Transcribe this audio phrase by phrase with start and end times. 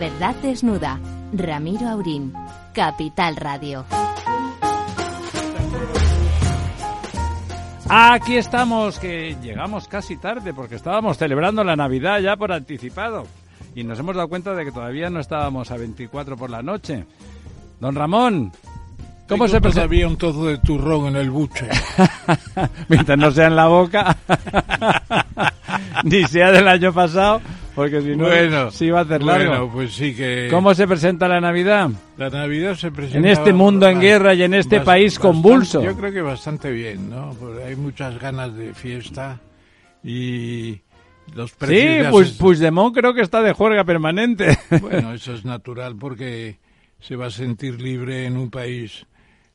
[0.00, 0.98] Verdad desnuda.
[1.30, 2.32] Ramiro Aurín.
[2.72, 3.84] Capital Radio.
[7.86, 13.26] Aquí estamos, que llegamos casi tarde porque estábamos celebrando la Navidad ya por anticipado.
[13.74, 17.04] Y nos hemos dado cuenta de que todavía no estábamos a 24 por la noche.
[17.78, 18.52] Don Ramón,
[19.28, 19.84] ¿cómo se presenta?
[19.84, 21.68] Había un trozo de turrón en el buche.
[22.88, 24.16] Mientras no sea en la boca,
[26.04, 27.42] ni sea del año pasado,
[27.80, 29.48] porque si no Bueno, se iba a hacer largo.
[29.48, 30.48] Bueno, pues sí que...
[30.50, 31.88] ¿Cómo se presenta la Navidad?
[32.18, 33.16] La Navidad se presenta...
[33.16, 35.82] En este mundo en guerra y en este país convulso.
[35.82, 37.34] Yo creo que bastante bien, ¿no?
[37.40, 39.40] Porque hay muchas ganas de fiesta
[40.04, 40.78] y
[41.34, 42.04] los precios...
[42.04, 44.58] Sí, pues se- Puigdemont creo que está de juerga permanente.
[44.82, 46.58] Bueno, eso es natural porque
[46.98, 49.06] se va a sentir libre en un país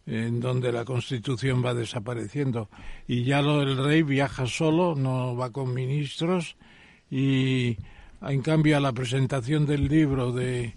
[0.08, 2.70] en donde la Constitución va desapareciendo.
[3.08, 6.58] Y ya lo del rey viaja solo, no va con ministros.
[7.12, 7.78] Y
[8.22, 10.76] en cambio a la presentación del libro de,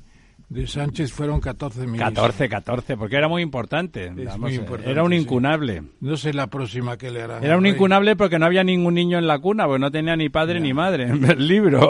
[0.49, 2.15] de Sánchez fueron 14 ministros.
[2.15, 4.07] 14, 14, porque era muy importante.
[4.07, 5.19] Es Vamos, muy eh, importante, era un sí.
[5.19, 5.83] incunable.
[6.01, 7.45] No sé la próxima que le harán.
[7.45, 10.29] Era un incunable porque no había ningún niño en la cuna, porque no tenía ni
[10.29, 11.89] padre ni madre en el libro.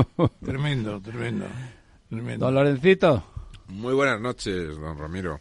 [0.44, 1.46] Tremendo, tremendo.
[2.08, 2.46] tremendo.
[2.46, 3.24] Don Lorencito.
[3.68, 5.40] Muy buenas noches, don Ramiro.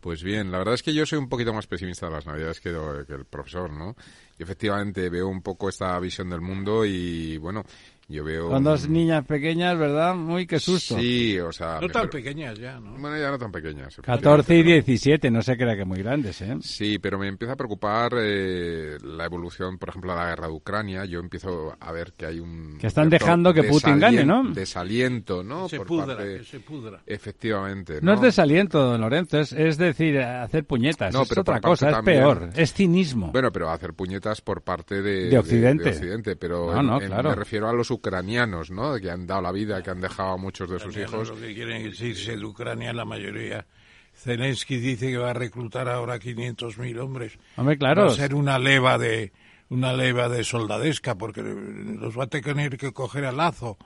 [0.00, 2.60] Pues bien, la verdad es que yo soy un poquito más pesimista de las Navidades
[2.60, 2.70] que,
[3.08, 3.96] que el profesor, ¿no?
[4.38, 7.64] Y efectivamente veo un poco esta visión del mundo y, bueno,
[8.08, 8.48] yo veo...
[8.48, 10.14] Con dos un- niñas pequeñas, ¿verdad?
[10.14, 10.96] Muy qué susto.
[10.98, 11.76] Sí, o sea...
[11.80, 12.92] No me tan pre- pequeñas ya, ¿no?
[12.98, 13.96] Bueno, ya no tan pequeñas.
[14.00, 16.56] 14 y efectivamente, 17, no se crea que muy grandes, ¿eh?
[16.60, 20.52] Sí, pero me empieza a preocupar eh, la evolución, por ejemplo, de la guerra de
[20.52, 21.04] Ucrania.
[21.04, 22.78] Yo empiezo a ver que hay un...
[22.78, 24.44] Que están dejando que Putin gane, ¿no?
[24.52, 25.68] Desaliento, ¿no?
[25.68, 27.00] se Por pudra, parte- que se pudra.
[27.06, 31.12] Efectivamente, No es desaliento, don Lorenzo, es, es decir, hacer puñetas.
[31.12, 32.50] No, es pero otra cosa, es también- peor.
[32.54, 33.32] Es cinismo.
[33.32, 35.84] Bueno, pero hacer puñetas por parte de, De Occidente.
[35.84, 37.30] de Occidente, pero No, no, en- claro.
[37.30, 38.98] me refiero a los ucranianos, ¿no?
[39.00, 41.28] Que han dado la vida, que han dejado a muchos de sus hijos.
[41.28, 43.66] Lo que quieren irse de Ucrania, la mayoría.
[44.14, 47.38] Zelensky dice que va a reclutar ahora 500.000 hombres.
[47.56, 48.06] Hombre, claro.
[48.06, 49.32] Va a ser una leva de
[49.68, 53.76] una leva de soldadesca porque los va a tener que coger a lazo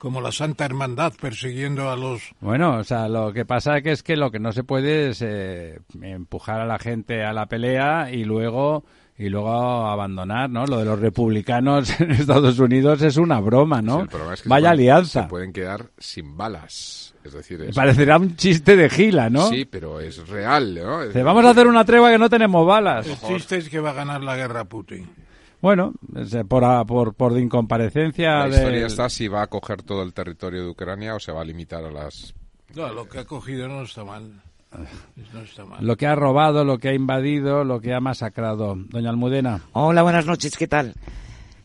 [0.00, 4.02] como la Santa Hermandad persiguiendo a los Bueno, o sea, lo que pasa que es
[4.02, 8.10] que lo que no se puede es eh, empujar a la gente a la pelea
[8.10, 8.84] y luego
[9.22, 9.50] y luego
[9.86, 10.64] abandonar, ¿no?
[10.66, 14.00] Lo de los republicanos en Estados Unidos es una broma, Sí, ¿no?
[14.00, 15.22] el problema es que se Vaya pueden- alianza.
[15.24, 17.14] Se pueden quedar sin balas.
[17.22, 19.48] Es decir, es- Parecerá un chiste de gila, ¿no?
[19.48, 21.02] sí, pero es real, ¿no?
[21.02, 23.06] Es vamos a hacer una tregua que no tenemos balas.
[23.06, 25.06] el chiste es que va a ganar la guerra Putin.
[25.60, 29.82] Bueno, eh, por, por, por de incomparecencia La del- historia está si va a coger
[29.82, 32.32] todo el territorio de Ucrania o se va a limitar a las...
[32.74, 34.32] No, lo que ha cogido no está mal.
[35.32, 35.84] No está mal.
[35.84, 38.76] lo que ha robado, lo que ha invadido, lo que ha masacrado.
[38.76, 40.94] Doña Almudena, Hola, buenas noches, ¿qué tal?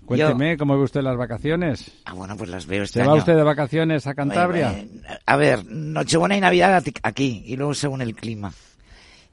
[0.06, 1.92] cuénteme cómo ve usted las vacaciones.
[2.06, 4.70] Ah, bueno, pues las veo este ¿Se va usted de vacaciones a Cantabria?
[4.72, 8.52] Bueno, eh, a ver, Nochebuena y Navidad aquí, y luego según el clima.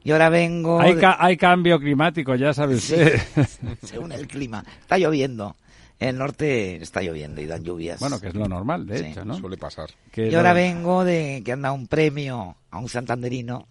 [0.05, 0.81] Y ahora vengo...
[0.81, 3.21] Hay, de- ca- hay cambio climático, ya sabe Sí, usted.
[3.83, 4.65] según el clima.
[4.81, 5.57] Está lloviendo.
[6.03, 8.01] En el norte está lloviendo y dan lluvias.
[8.01, 9.05] bueno, que es lo normal, de Sí.
[9.07, 9.35] hecho, ¿no?
[9.37, 9.89] Suele pasar.
[10.11, 13.67] Que Y ahora lo- vengo de que han dado un premio a un santanderino,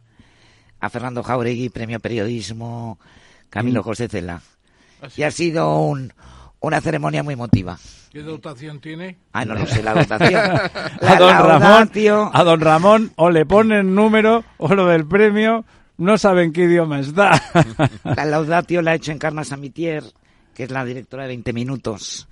[0.80, 2.98] a Fernando Jauregui, premio periodismo,
[3.50, 3.84] Camilo Mm.
[3.84, 4.42] José Cela.
[5.02, 5.22] Así.
[5.22, 6.14] Y ha sido un,
[6.62, 7.78] una ceremonia muy emotiva.
[8.12, 9.18] ¿Qué dotación tiene?
[9.34, 10.36] Ah, no lo sé, la dotación.
[10.42, 11.90] a La don Ramón,
[12.34, 15.66] a don Ramón o le ponen número o lo del premio,
[15.98, 17.32] no saben qué idioma está.
[18.04, 20.04] La laudatio la ha hecho Encarna Samitier,
[20.62, 22.28] que es la directora de 20 Minutos.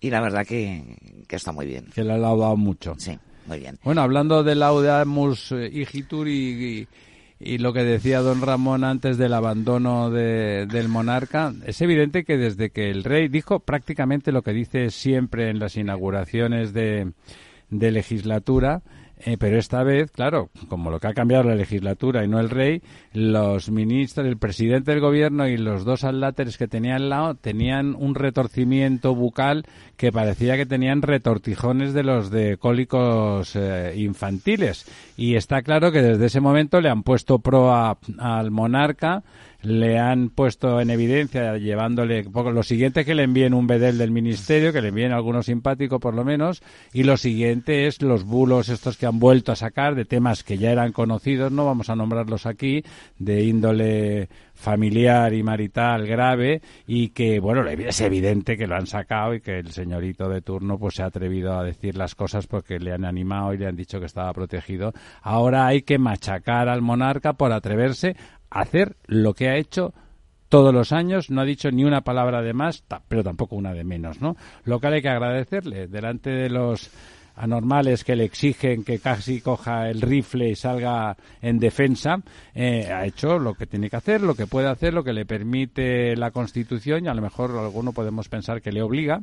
[0.00, 0.96] Y la verdad que,
[1.28, 1.84] que está muy bien.
[1.94, 2.94] que le ha laudado mucho.
[2.96, 3.78] Sí, muy bien.
[3.84, 6.86] Bueno, hablando de Laudamus eh, Igitur y,
[7.40, 12.24] y, y lo que decía don Ramón antes del abandono de- del monarca, es evidente
[12.24, 17.12] que desde que el rey dijo prácticamente lo que dice siempre en las inauguraciones de,
[17.68, 18.80] de legislatura,
[19.26, 22.50] eh, pero esta vez, claro, como lo que ha cambiado la legislatura y no el
[22.50, 22.82] rey,
[23.14, 27.94] los ministros, el presidente del gobierno y los dos aláteres que tenía al lado tenían
[27.98, 29.64] un retorcimiento bucal
[29.96, 34.84] que parecía que tenían retortijones de los de cólicos eh, infantiles.
[35.16, 39.22] Y está claro que desde ese momento le han puesto pro al monarca,
[39.64, 44.72] le han puesto en evidencia llevándole lo siguiente que le envíen un bedel del ministerio,
[44.72, 46.62] que le envíen alguno simpático por lo menos,
[46.92, 50.58] y lo siguiente es los bulos estos que han vuelto a sacar de temas que
[50.58, 52.84] ya eran conocidos, no vamos a nombrarlos aquí,
[53.18, 54.28] de índole
[54.64, 59.58] familiar y marital grave y que bueno es evidente que lo han sacado y que
[59.58, 63.04] el señorito de turno pues se ha atrevido a decir las cosas porque le han
[63.04, 64.94] animado y le han dicho que estaba protegido.
[65.20, 68.16] Ahora hay que machacar al monarca por atreverse
[68.48, 69.92] a hacer lo que ha hecho
[70.48, 73.84] todos los años, no ha dicho ni una palabra de más, pero tampoco una de
[73.84, 74.36] menos, ¿no?
[74.64, 75.88] Lo cual hay que agradecerle.
[75.88, 76.90] Delante de los
[77.36, 82.22] anormales que le exigen que casi coja el rifle y salga en defensa,
[82.54, 85.26] eh, ha hecho lo que tiene que hacer, lo que puede hacer, lo que le
[85.26, 89.20] permite la Constitución y a lo mejor alguno podemos pensar que le obliga,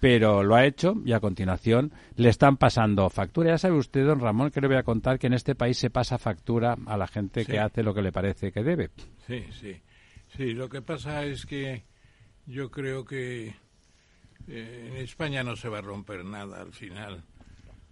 [0.00, 3.52] pero lo ha hecho y a continuación le están pasando factura.
[3.52, 5.90] Ya sabe usted, don Ramón, que le voy a contar que en este país se
[5.90, 8.90] pasa factura a la gente que hace lo que le parece que debe.
[9.26, 9.80] Sí, sí.
[10.36, 11.84] Sí, lo que pasa es que
[12.46, 13.54] yo creo que
[14.48, 17.24] eh, en España no se va a romper nada al final,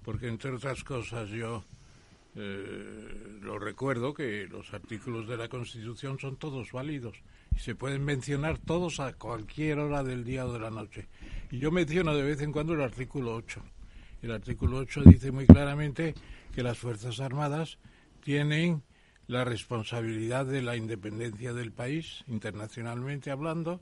[0.04, 1.64] porque entre otras cosas yo
[2.34, 7.16] eh, lo recuerdo que los artículos de la Constitución son todos válidos
[7.54, 11.08] y se pueden mencionar todos a cualquier hora del día o de la noche.
[11.50, 13.62] Y yo menciono de vez en cuando el artículo 8.
[14.22, 16.14] El artículo 8 dice muy claramente
[16.54, 17.78] que las Fuerzas Armadas
[18.22, 18.82] tienen
[19.26, 23.80] la responsabilidad de la independencia del país, internacionalmente hablando,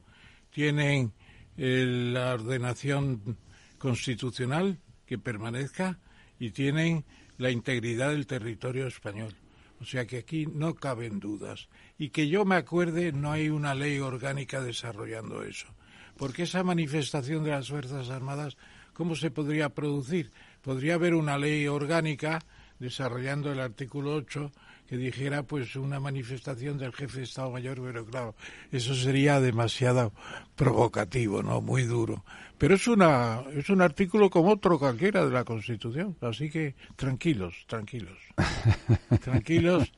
[0.50, 1.12] tienen
[1.56, 3.37] eh, la ordenación
[3.78, 5.99] constitucional que permanezca
[6.41, 7.05] y tienen
[7.39, 9.37] la integridad del territorio español.
[9.81, 11.69] O sea que aquí no caben dudas.
[11.99, 15.69] Y que yo me acuerde, no hay una ley orgánica desarrollando eso.
[16.17, 18.56] Porque esa manifestación de las Fuerzas Armadas,
[18.93, 20.32] ¿cómo se podría producir?
[20.61, 22.41] Podría haber una ley orgánica
[22.79, 24.51] desarrollando el artículo 8
[24.91, 28.35] que dijera pues una manifestación del jefe de Estado Mayor, pero claro,
[28.73, 30.13] eso sería demasiado
[30.56, 31.61] provocativo, ¿no?
[31.61, 32.25] Muy duro.
[32.59, 37.55] Pero es una es un artículo como otro cualquiera de la Constitución, así que tranquilos,
[37.69, 38.19] tranquilos.
[39.23, 39.93] tranquilos,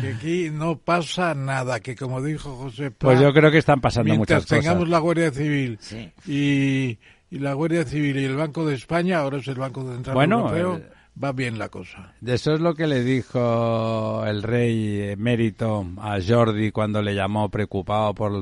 [0.00, 4.14] que aquí no pasa nada, que como dijo José Pues yo creo que están pasando
[4.14, 4.60] muchas cosas.
[4.60, 5.78] tengamos la Guardia Civil
[6.26, 6.98] y,
[7.30, 10.38] y la Guardia Civil y el Banco de España, ahora es el Banco Central bueno,
[10.38, 10.76] Europeo.
[10.78, 12.12] Eh, va bien la cosa.
[12.20, 17.48] De eso es lo que le dijo el rey emérito a Jordi cuando le llamó
[17.48, 18.32] preocupado por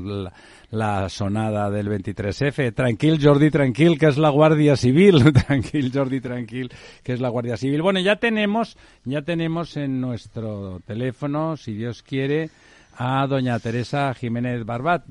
[0.70, 2.74] la, sonada del 23F.
[2.74, 5.32] Tranquil, Jordi, tranquil, que es la Guardia Civil.
[5.46, 6.70] tranquil, Jordi, tranquil,
[7.02, 7.82] que es la Guardia Civil.
[7.82, 12.50] Bueno, ya tenemos, ya tenemos en nuestro teléfono, si Dios quiere,
[12.96, 15.04] a doña Teresa Jiménez Barbat.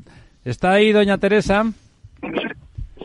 [0.44, 1.66] ¿Está ahí, doña Teresa?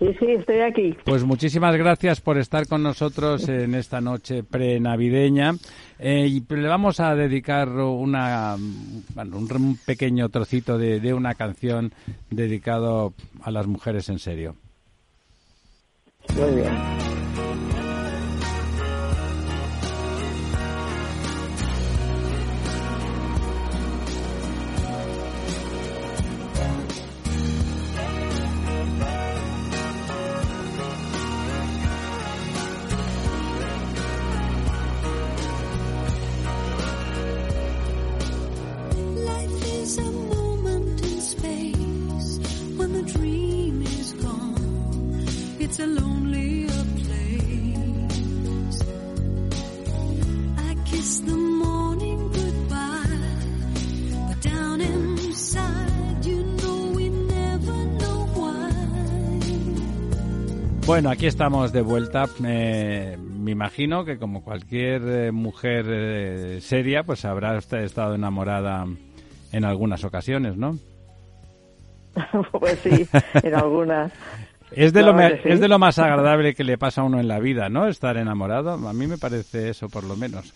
[0.00, 0.97] Sí, sí, estoy aquí.
[1.04, 5.52] Pues muchísimas gracias por estar con nosotros en esta noche prenavideña.
[5.99, 11.92] Eh, y le vamos a dedicar una, un pequeño trocito de, de una canción
[12.30, 14.57] dedicado a las mujeres en serio.
[16.35, 17.79] Muy bien.
[60.90, 62.25] Bueno, aquí estamos de vuelta.
[62.40, 63.16] me
[63.47, 68.87] imagino que como cualquier eh, mujer eh, seria, pues habrá estado enamorada
[69.52, 70.78] en algunas ocasiones, ¿no?
[72.50, 73.06] pues sí,
[73.40, 74.12] en algunas.
[74.73, 77.38] Es de, lo es de lo más agradable que le pasa a uno en la
[77.38, 77.87] vida, ¿no?
[77.87, 78.73] Estar enamorado.
[78.73, 80.52] A mí me parece eso, por lo menos.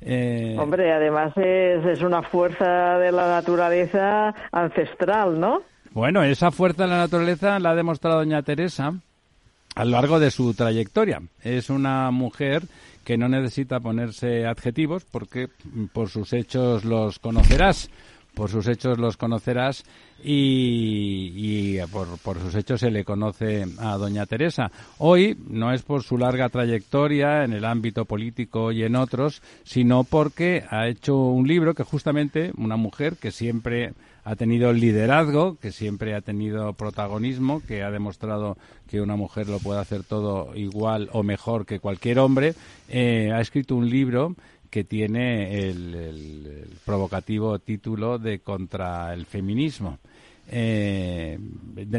[0.00, 0.56] Eh...
[0.58, 5.62] Hombre, además es, es una fuerza de la naturaleza ancestral, ¿no?
[5.92, 8.94] Bueno, esa fuerza de la naturaleza la ha demostrado doña Teresa
[9.78, 11.22] a lo largo de su trayectoria.
[11.40, 12.64] Es una mujer
[13.04, 15.48] que no necesita ponerse adjetivos porque
[15.92, 17.88] por sus hechos los conocerás.
[18.34, 19.84] Por sus hechos los conocerás
[20.22, 24.70] y, por, por, sus hechos se le conoce a doña Teresa.
[24.98, 30.02] Hoy no es por su larga trayectoria en el ámbito político y en otros, sino
[30.02, 33.92] porque ha hecho un libro que justamente una mujer que siempre
[34.28, 39.58] ha tenido liderazgo, que siempre ha tenido protagonismo, que ha demostrado que una mujer lo
[39.58, 42.54] puede hacer todo igual o mejor que cualquier hombre,
[42.90, 44.36] eh, ha escrito un libro
[44.68, 49.98] que tiene el, provocativo título de Contra el feminismo.
[50.50, 51.38] Eh,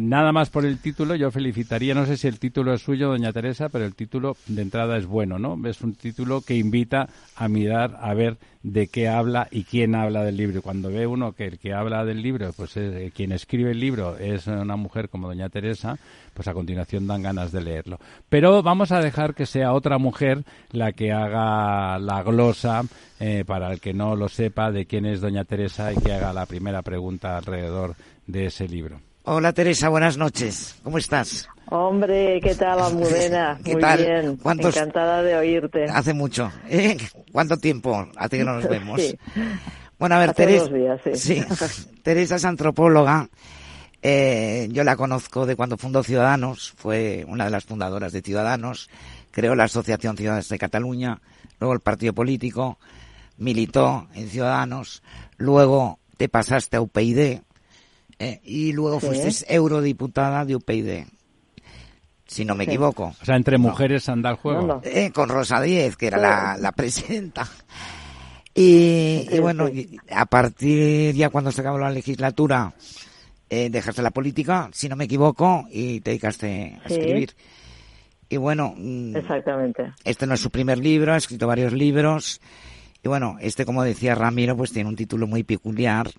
[0.01, 3.31] nada más por el título, yo felicitaría, no sé si el título es suyo, doña
[3.31, 5.57] Teresa, pero el título de entrada es bueno, ¿no?
[5.67, 10.23] Es un título que invita a mirar, a ver de qué habla y quién habla
[10.23, 10.61] del libro.
[10.61, 14.17] Cuando ve uno que el que habla del libro, pues eh, quien escribe el libro
[14.17, 15.97] es una mujer como doña Teresa,
[16.33, 17.99] pues a continuación dan ganas de leerlo.
[18.29, 22.81] Pero vamos a dejar que sea otra mujer la que haga la glosa,
[23.19, 26.33] eh, para el que no lo sepa, de quién es doña Teresa y que haga
[26.33, 27.95] la primera pregunta alrededor
[28.31, 29.01] de ese libro.
[29.23, 30.75] Hola Teresa, buenas noches.
[30.83, 31.47] ¿Cómo estás?
[31.65, 33.59] Hombre, ¿qué tal, Almudena?
[33.63, 33.99] ¿Qué Muy tal?
[33.99, 35.85] bien, ¿Cuántos- encantada de oírte.
[35.85, 36.51] Hace mucho.
[36.69, 36.97] ¿eh?
[37.31, 39.01] ¿Cuánto tiempo hace que no nos vemos?
[39.01, 39.17] Sí.
[39.97, 40.63] Bueno, a ver, Hace Teresa.
[40.65, 41.43] dos días, sí.
[42.03, 43.27] Teresa es antropóloga.
[44.01, 46.73] Eh, yo la conozco de cuando fundó Ciudadanos.
[46.77, 48.89] Fue una de las fundadoras de Ciudadanos.
[49.31, 51.19] Creó la Asociación Ciudadanos de Cataluña.
[51.59, 52.79] Luego el partido político.
[53.37, 55.03] Militó en Ciudadanos.
[55.37, 57.41] Luego te pasaste a UPyD.
[58.19, 59.07] Eh, y luego Sí.
[59.07, 61.05] fuiste eurodiputada de UPyD.
[62.27, 62.71] Si no me Sí.
[62.71, 63.15] equivoco.
[63.21, 64.61] O sea, entre mujeres anda el juego.
[64.61, 64.81] No, no.
[64.83, 67.47] Eh, con Rosa Díez, que era la, la presidenta.
[68.53, 69.69] Y, y bueno,
[70.11, 72.73] a partir ya cuando se acabó la legislatura,
[73.49, 76.95] eh, dejaste la política, si no me equivoco, y te dedicaste a Sí.
[76.95, 77.35] escribir.
[78.27, 79.91] Y bueno, mm, Exactamente.
[80.03, 82.41] este no es su primer libro, ha escrito varios libros.
[83.01, 86.11] Y bueno, este, como decía Ramiro, pues tiene un título muy peculiar.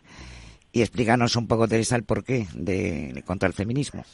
[0.72, 4.04] Y explícanos un poco, Teresa, el porqué de, de contra el feminismo.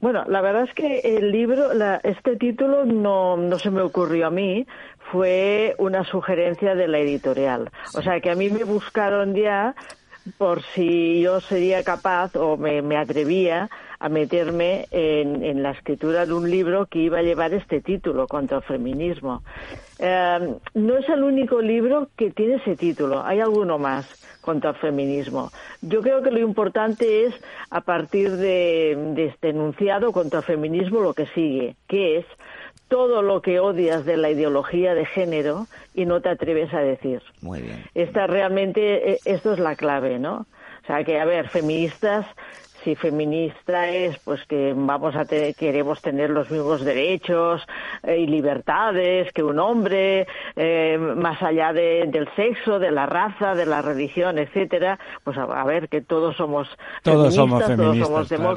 [0.00, 4.28] Bueno, la verdad es que el libro, la- este título no, no se me ocurrió
[4.28, 4.66] a mí,
[5.12, 7.70] fue una sugerencia de la editorial.
[7.94, 9.74] O sea, que a mí me buscaron ya
[10.38, 16.24] por si yo sería capaz o me, me atrevía a meterme en, en la escritura
[16.24, 19.42] de un libro que iba a llevar este título contra el feminismo.
[19.98, 24.06] Eh, no es el único libro que tiene ese título, hay alguno más
[24.40, 25.50] contra el feminismo.
[25.82, 27.34] Yo creo que lo importante es,
[27.70, 32.26] a partir de, de este enunciado contra el feminismo, lo que sigue, que es
[32.90, 37.22] todo lo que odias de la ideología de género y no te atreves a decir.
[37.40, 37.84] Muy bien.
[37.94, 40.46] Esta realmente, eh, esto es la clave, ¿no?
[40.82, 42.26] O sea, que, a ver, feministas,
[42.82, 47.62] si feminista es, pues que vamos a tener, queremos tener los mismos derechos
[48.02, 53.54] eh, y libertades que un hombre, eh, más allá de- del sexo, de la raza,
[53.54, 56.66] de la religión, etcétera, pues a, a ver que todos somos
[57.02, 58.50] Todos somos todos feministas, somos claro.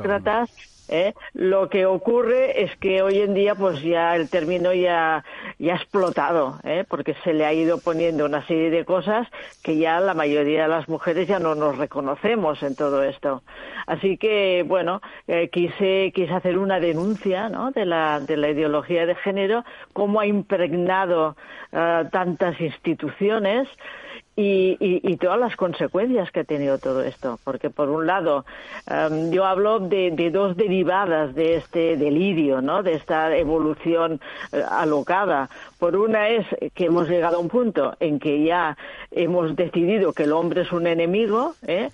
[0.87, 1.13] ¿Eh?
[1.33, 5.23] Lo que ocurre es que hoy en día, pues ya el término ya,
[5.59, 6.85] ya ha explotado, ¿eh?
[6.87, 9.27] porque se le ha ido poniendo una serie de cosas
[9.61, 13.43] que ya la mayoría de las mujeres ya no nos reconocemos en todo esto.
[13.87, 17.71] Así que, bueno, eh, quise, quise hacer una denuncia ¿no?
[17.71, 19.63] de, la, de la ideología de género,
[19.93, 21.35] cómo ha impregnado
[21.71, 23.67] eh, tantas instituciones
[24.35, 27.39] y, y- y todas las consecuencias que ha tenido todo esto.
[27.43, 28.45] Porque, por un lado,
[28.87, 32.81] em, yo hablo de, de dos derivadas de este delirio, ¿no?
[32.83, 34.19] de esta evolución
[34.51, 35.49] eh, alocada.
[35.79, 38.75] Por una es que hemos llegado a un punto en que ya
[39.11, 41.89] hemos decidido que el hombre es un enemigo, ¿eh?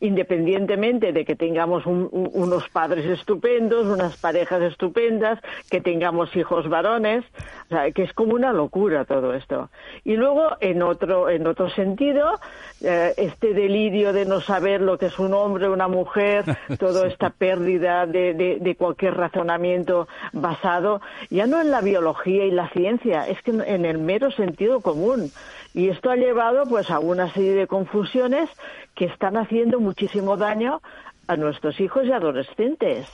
[0.00, 5.38] Independientemente de que tengamos un- un- unos padres estupendos, unas parejas estupendas,
[5.70, 7.24] que tengamos hijos varones,
[7.66, 9.70] o sea, que es como una locura todo esto.
[10.04, 12.38] Y luego, en otro, en otro sentido,
[12.82, 16.44] eh, este delirio de no saber lo que es un hombre, una mujer,
[16.78, 22.50] toda esta pérdida de, de- de cualquier razonamiento basado, ya no en la biología y
[22.50, 25.30] la ciencia, es que en- en el mero sentido común.
[25.74, 28.48] Y esto ha llevado pues a una serie de confusiones
[28.94, 30.80] que están haciendo muchísimo daño
[31.26, 33.08] a nuestros hijos y adolescentes.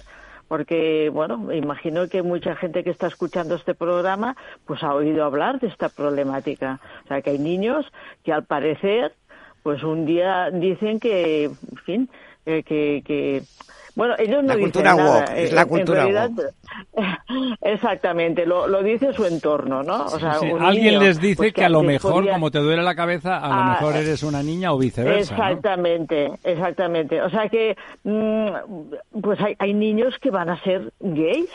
[0.46, 4.36] Porque, bueno, imagino que mucha gente que está escuchando este programa
[4.66, 6.80] pues ha oído hablar de esta problemática.
[7.04, 7.86] O sea, que hay niños
[8.24, 9.14] que al parecer
[9.62, 12.10] pues un día dicen que, en fin,
[12.46, 13.42] eh, que, que
[13.96, 15.24] bueno, ellos no La dicen cultura nada.
[15.36, 16.30] es Eh, la en cultura realidad,
[17.60, 20.04] Exactamente, lo, lo dice su entorno, ¿no?
[20.06, 22.50] O sea, Sí, un alguien niño, les dice pues, que a lo mejor, podía- como
[22.50, 25.36] te duele la cabeza, a lo Ah, mejor eh, eres una niña o viceversa.
[25.36, 25.42] ¿no?
[25.44, 27.20] Exactamente, exactamente.
[27.20, 28.48] O sea que, mm,
[29.20, 31.50] pues hay, hay niños que van a ser gays.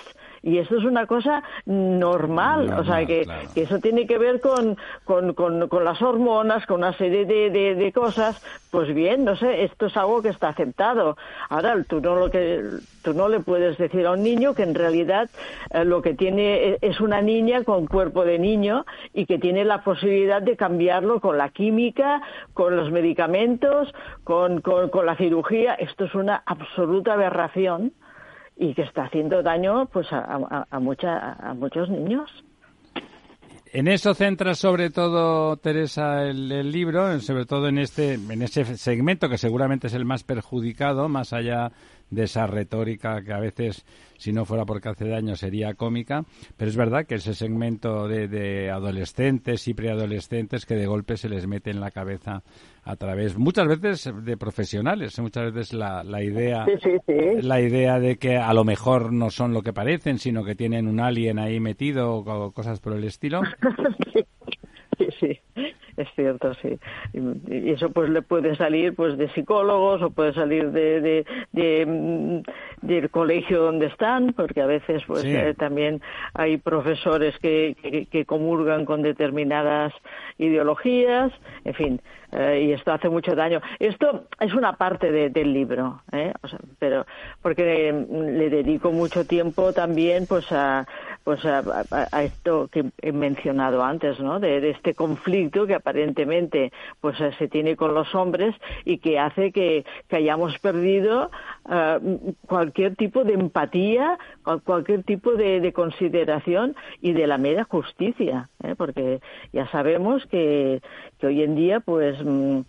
[0.46, 3.50] Y esto es una cosa normal, o sea que, claro.
[3.56, 7.50] que eso tiene que ver con, con, con, con las hormonas, con una serie de,
[7.50, 8.40] de, de cosas.
[8.70, 11.18] Pues bien, no sé, esto es algo que está aceptado.
[11.50, 12.62] Ahora, tú no, lo que,
[13.02, 15.32] tú no le puedes decir a un niño que en realidad
[15.72, 18.86] eh, lo que tiene e- es una niña con cuerpo de niño
[19.16, 22.22] y que tiene la posibilidad de cambiarlo con la química,
[22.54, 23.92] con los medicamentos,
[24.24, 25.74] con, con, con la cirugía.
[25.74, 27.94] Esto es una absoluta aberración
[28.58, 32.30] y que está haciendo daño pues a, a, a, mucha, a muchos niños.
[33.74, 38.64] En eso centra sobre todo Teresa el, el libro, sobre todo en este, en ese
[38.78, 41.74] segmento que seguramente es el más perjudicado, más allá
[42.16, 43.86] de esa retórica que a veces,
[44.18, 46.24] si no fuera porque hace daño, sería cómica.
[46.58, 51.30] Pero es verdad que ese segmento de, de adolescentes y preadolescentes que de golpe se
[51.30, 52.42] les mete en la cabeza
[52.84, 57.42] a través, muchas veces de profesionales, muchas veces la, la idea Sí, sí, sí.
[57.42, 60.88] la idea de que a lo mejor no son lo que parecen, sino que tienen
[60.88, 63.42] un alien ahí metido o co- cosas por el estilo.
[65.00, 65.40] sí, sí,
[65.98, 66.78] es cierto, sí.
[67.14, 72.42] Y eso pues le puede salir pues de psicólogos o puede salir de, de, mm,
[72.86, 76.02] del colegio donde están, porque a veces pues eh, también
[76.34, 79.94] hay profesores que, que, comulgan con determinadas
[80.38, 81.32] ideologías,
[81.64, 83.62] en fin, eh, y esto hace mucho daño.
[83.80, 86.34] Esto es una parte del libro, ¿eh?
[86.80, 87.06] pero
[87.42, 90.86] porque le dedico mucho tiempo también pues a
[91.24, 91.64] pues a,
[92.24, 94.40] esto que he mencionado antes, ¿no?
[94.40, 96.72] De, este conflicto que aparentemente
[97.02, 101.30] pues se tiene con los hombres y que hace que, hayamos perdido
[102.48, 104.18] cualquier tipo de empatía,
[104.64, 108.76] cualquier tipo de, consideración y de la mera justicia, ¿eh?
[108.78, 109.20] porque
[109.54, 110.82] ya sabemos que,
[111.20, 112.60] que hoy en día, pues mm,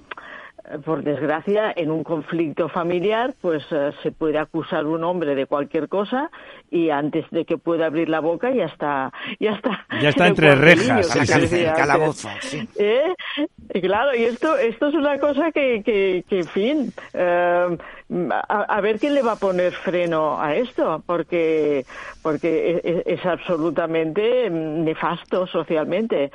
[0.84, 5.88] por desgracia, en un conflicto familiar, pues eh, se puede acusar un hombre de cualquier
[5.88, 6.30] cosa
[6.70, 9.86] y antes de que pueda abrir la boca ya está, ya está.
[10.00, 11.08] Ya está entre rejas,
[11.76, 12.28] calabozo.
[12.78, 13.14] ¿Eh?
[13.72, 17.76] Y claro, y esto, esto es una cosa que, que, que en fin, eh,
[18.48, 21.84] a, ver quién le va a poner freno a esto, porque,
[22.22, 26.30] porque es, es absolutamente nefasto socialmente.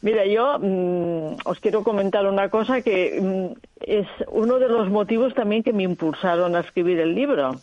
[0.00, 5.34] Mira, yo mm, os quiero comentar una cosa que mm, es uno de los motivos
[5.34, 7.56] también que me impulsaron a escribir el libro.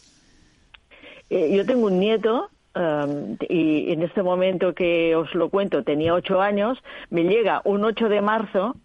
[1.30, 6.13] Eh, yo tengo un nieto um, y en este momento que os lo cuento tenía
[6.13, 6.78] ocho años,
[7.10, 8.76] me llega un 8 de marzo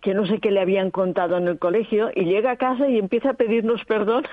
[0.00, 2.98] que no sé qué le habían contado en el colegio y llega a casa y
[2.98, 4.26] empieza a pedirnos perdón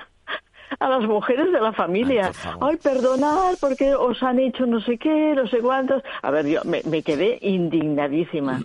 [0.78, 2.30] a las mujeres de la familia.
[2.60, 6.02] Ay, perdonad porque os han hecho no sé qué, no sé cuántos.
[6.22, 8.60] A ver, yo me, me quedé indignadísima.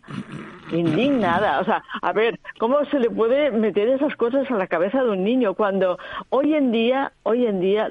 [0.71, 1.59] Indignada.
[1.59, 5.09] O sea, a ver, ¿cómo se le puede meter esas cosas a la cabeza de
[5.09, 5.97] un niño cuando
[6.29, 7.89] hoy en día, hoy en día,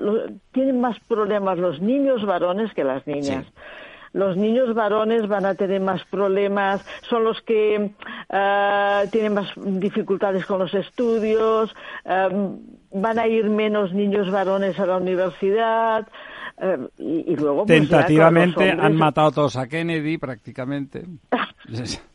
[0.53, 3.47] tienen más problemas los niños varones que las niñas?
[4.13, 7.93] los niños varones van a tener más problemas, son los que
[8.29, 12.59] uh, tienen más dificultades con los estudios, um,
[12.93, 16.09] van a ir menos niños varones a la universidad.
[16.59, 21.07] Uh, y, y, luego pues, tentativamente han matado todos a Kennedy prácticamente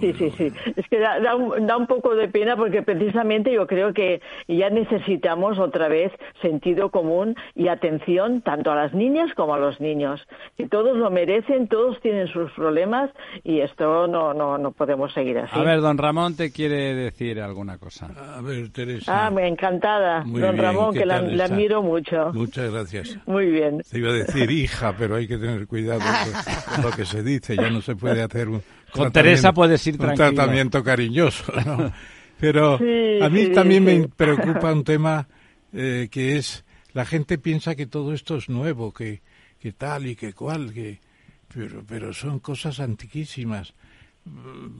[0.00, 0.52] sí, sí, sí.
[0.76, 5.88] Es que da, un, poco de pena porque precisamente yo creo que ya necesitamos otra
[5.88, 10.26] vez sentido común y atención tanto a las niñas como a los niños.
[10.56, 13.10] Que todos lo merecen, todos tienen sus problemas
[13.44, 15.58] y esto no, no, no podemos seguir así.
[15.58, 18.08] A ver, don Ramón te quiere decir alguna cosa.
[18.36, 19.26] A ver, Teresa.
[19.26, 20.24] Ah, me encantada.
[20.26, 22.32] don Ramón, que la, admiro mucho.
[22.32, 23.18] Muchas gracias.
[23.26, 23.82] Muy bien.
[23.90, 26.00] Te iba a decir hija, pero hay que tener cuidado
[26.74, 27.56] con lo que se dice.
[27.56, 30.28] Ya no se puede hacer un con Teresa puedes ir tranquilo.
[30.28, 31.92] Un tratamiento cariñoso, ¿no?
[32.40, 35.28] Pero a mí también me preocupa un tema
[35.74, 39.20] eh, que es, la gente piensa que todo esto es nuevo, que,
[39.60, 41.00] que tal y que cual, que,
[41.52, 43.74] pero, pero son cosas antiquísimas.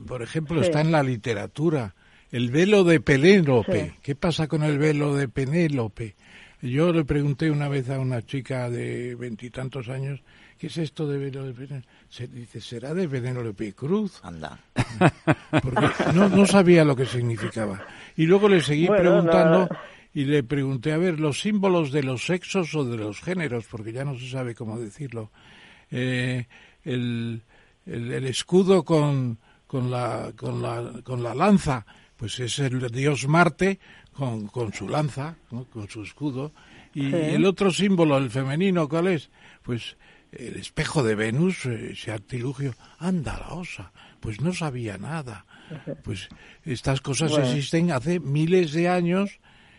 [0.06, 1.94] Por ejemplo, está en la literatura.
[2.32, 3.94] El velo de Penélope.
[4.02, 6.14] ¿Qué pasa con el velo de Penélope?
[6.62, 10.22] Yo le pregunté una vez a una chica de veintitantos años
[10.60, 11.82] ¿qué es esto de veneno de veneno?
[12.10, 14.18] Se dice, ¿será de veneno de Cruz?
[14.24, 14.58] Anda.
[15.50, 17.86] Porque no, no sabía lo que significaba.
[18.16, 19.68] Y luego le seguí preguntando
[20.12, 23.92] y le pregunté, a ver, los símbolos de los sexos o de los géneros, porque
[23.92, 25.30] ya no se sabe cómo decirlo.
[25.92, 26.48] Eh,
[26.82, 27.42] el,
[27.86, 33.78] el, escudo con, con, la, con, la, con la lanza, pues es el dios Marte
[34.12, 36.52] con, con su lanza, con su escudo.
[36.92, 39.30] Y el otro símbolo, el femenino, ¿cuál es?
[39.62, 39.96] Pues
[40.32, 45.46] el espejo de Venus, eh, ese artilugio, anda la osa, pues no sabía nada.
[46.02, 46.28] Pues
[46.64, 49.38] estas cosas existen hace miles de años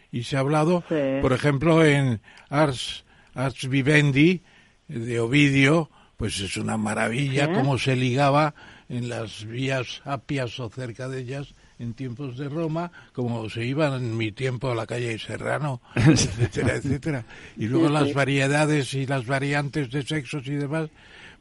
[0.10, 0.86] y se ha hablado,
[1.22, 4.42] por ejemplo, en Ars, Ars Vivendi
[4.88, 8.56] de Ovidio, pues es una maravilla cómo se ligaba
[8.88, 13.94] en las vías apias o cerca de ellas en tiempos de Roma, como se iban
[13.96, 17.26] en mi tiempo a la calle Serrano, etcétera, etcétera.
[17.58, 20.90] Y luego las variedades y las variantes de sexos y demás,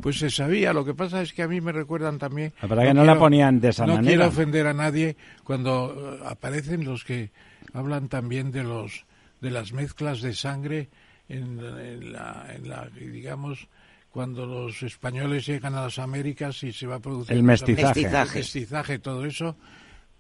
[0.01, 0.73] pues se sabía.
[0.73, 2.53] Lo que pasa es que a mí me recuerdan también...
[2.67, 4.03] para que no la ponían de esa no manera.
[4.03, 7.31] No quiero ofender a nadie cuando eh, aparecen los que
[7.75, 9.05] hablan también de los
[9.41, 10.89] de las mezclas de sangre
[11.29, 13.69] en, la, en la, digamos,
[14.11, 18.01] cuando los españoles llegan a las Américas y se va a producir el mestizaje.
[18.01, 19.57] El mestizaje, todo eso,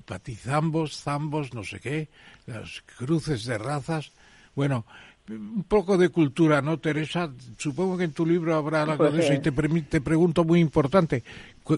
[0.04, 2.08] patizambos, zambos, no sé qué,
[2.46, 4.12] las cruces de razas.
[4.54, 4.84] Bueno,
[5.28, 7.30] un poco de cultura, ¿no, Teresa?
[7.56, 9.32] Supongo que en tu libro habrá algo de eso.
[9.32, 11.22] Y te, te pregunto muy importante,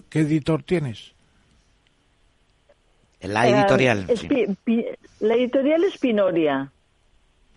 [0.09, 1.13] ¿qué editor tienes?
[3.21, 4.07] La editorial.
[5.19, 6.69] La editorial es Pinoria.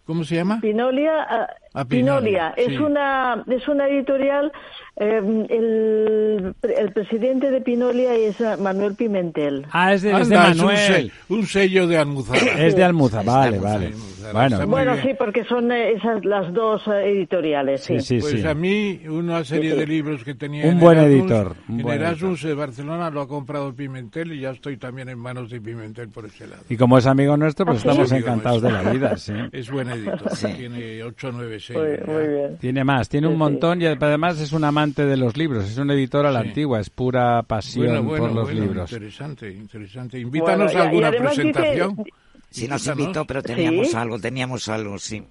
[0.05, 0.61] ¿Cómo se llama?
[0.61, 2.55] Pinolia, ah, Ah, Pinolia, Pinolia.
[2.57, 2.77] Es sí.
[2.79, 4.53] una es una editorial.
[4.99, 9.67] eh, el, el presidente de Pinolia es ah, Manuel Pimentel.
[9.71, 10.79] Ah, es de, es de Anda, es un, Manuel.
[10.79, 12.65] se- un sello de Almuzara.
[12.67, 13.93] Es de Almuza, vale, vale.
[14.33, 15.05] Bueno, Bueno, bien.
[15.07, 17.83] sí, porque son eh, esas las dos eh, editoriales.
[17.85, 18.47] Sí, sí, sí, Pues sí.
[18.47, 21.83] a mí una serie de libros que tenía Un en buen Erasmus, editor, un en
[21.87, 25.61] buen Erasmus de Barcelona lo ha comprado Pimentel y ya estoy también en manos de
[25.61, 26.63] Pimentel por ese lado.
[26.69, 27.89] Y como es amigo nuestro, pues ¿Ah, sí?
[27.89, 29.33] estamos encantados de la vida, sí.
[29.53, 30.49] Es buen editor, Sí.
[30.57, 32.07] tiene 8 o 9 Muy, sellos.
[32.09, 32.29] muy ya.
[32.29, 32.59] bien.
[32.59, 33.39] Tiene más, tiene un sí.
[33.39, 36.49] montón y además es un amante de los libros, es un editor a la Sí.
[36.49, 38.93] antigua, es pura pasión Bueno, bueno, por los bueno, libros.
[38.93, 40.19] interesante, interesante.
[40.19, 41.97] Invítanos Bueno, y- a alguna además dice- presentación.
[42.51, 43.01] Sí, nos Invítanos.
[43.01, 43.97] invitó, pero teníamos Sí.
[43.97, 45.23] algo, teníamos algo, sí.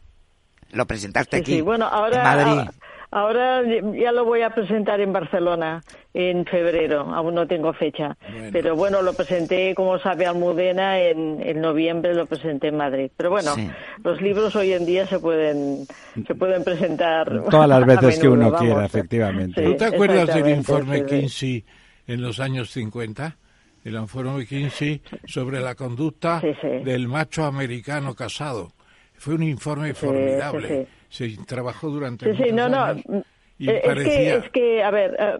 [0.73, 1.61] Lo presentaste Sí, aquí, sí.
[1.61, 2.69] Bueno, ahora, en Madrid.
[3.15, 3.61] Ahora
[3.97, 5.81] ya lo voy a presentar en Barcelona
[6.13, 6.99] en febrero.
[7.13, 8.17] Aún no tengo fecha.
[8.31, 8.49] Bueno.
[8.51, 13.09] Pero bueno, lo presenté, como sabe Almudena, en, en noviembre lo presenté en Madrid.
[13.15, 13.69] Pero bueno, Sí.
[14.03, 15.85] los libros hoy en día se pueden
[16.27, 19.61] se pueden presentar Todas las a veces que uno quiera, efectivamente.
[19.65, 21.05] Sí, ¿Tú te acuerdas del informe sí.
[21.05, 21.65] Kinsey
[22.07, 23.37] en los años 50?
[23.85, 26.83] El informe Kinsey sobre la conducta Sí, sí.
[26.83, 28.71] del macho americano casado.
[29.13, 30.87] Fue un informe Sí, formidable.
[31.15, 32.93] Sí, Se trabajó durante Sí, sí, no, no.
[33.57, 35.39] y eh, Es que, es que, a ver, eh,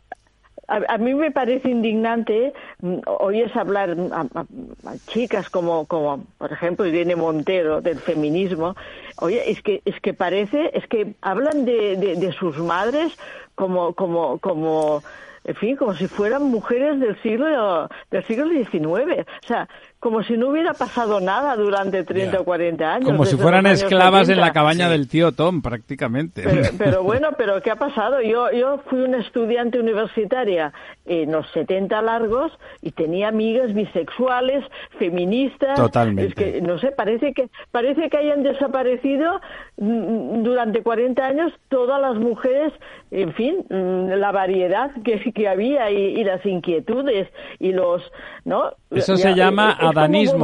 [0.68, 4.46] a, a mí me parece indignante mm, oyes hablar a, a-
[4.90, 8.76] a chicas como, como, por ejemplo, Irene Montero del feminismo.
[9.18, 13.14] Oye, es que, es que parece, es que hablan de, de, de sus madres
[13.54, 15.04] como, como, como,
[15.44, 19.26] en fin, como si fueran mujeres del siglo, del siglo XIX.
[19.44, 19.70] O sea,
[20.06, 22.40] como si no hubiera pasado nada durante 30 Ya.
[22.40, 23.10] o 40 años.
[23.10, 24.46] Como si fueran esclavas en 70.
[24.46, 26.44] la cabaña del tío Tom, prácticamente.
[26.44, 28.22] Pero, pero bueno, pero ¿qué ha pasado?
[28.22, 30.72] Yo, yo fui una estudiante universitaria
[31.08, 32.52] en los 70 largos
[32.84, 34.64] y tenía amigas bisexuales,
[35.00, 35.76] feministas.
[35.76, 36.28] Totalmente.
[36.28, 39.42] Es que, no sé, parece que, parece que hayan desaparecido
[39.78, 42.72] mm, durante 40 años todas las mujeres,
[43.10, 47.28] en fin, mm, la variedad que, que había y, y las inquietudes
[47.60, 48.04] y los,
[48.44, 48.72] ¿no?
[48.92, 49.76] Eso Ya, se llama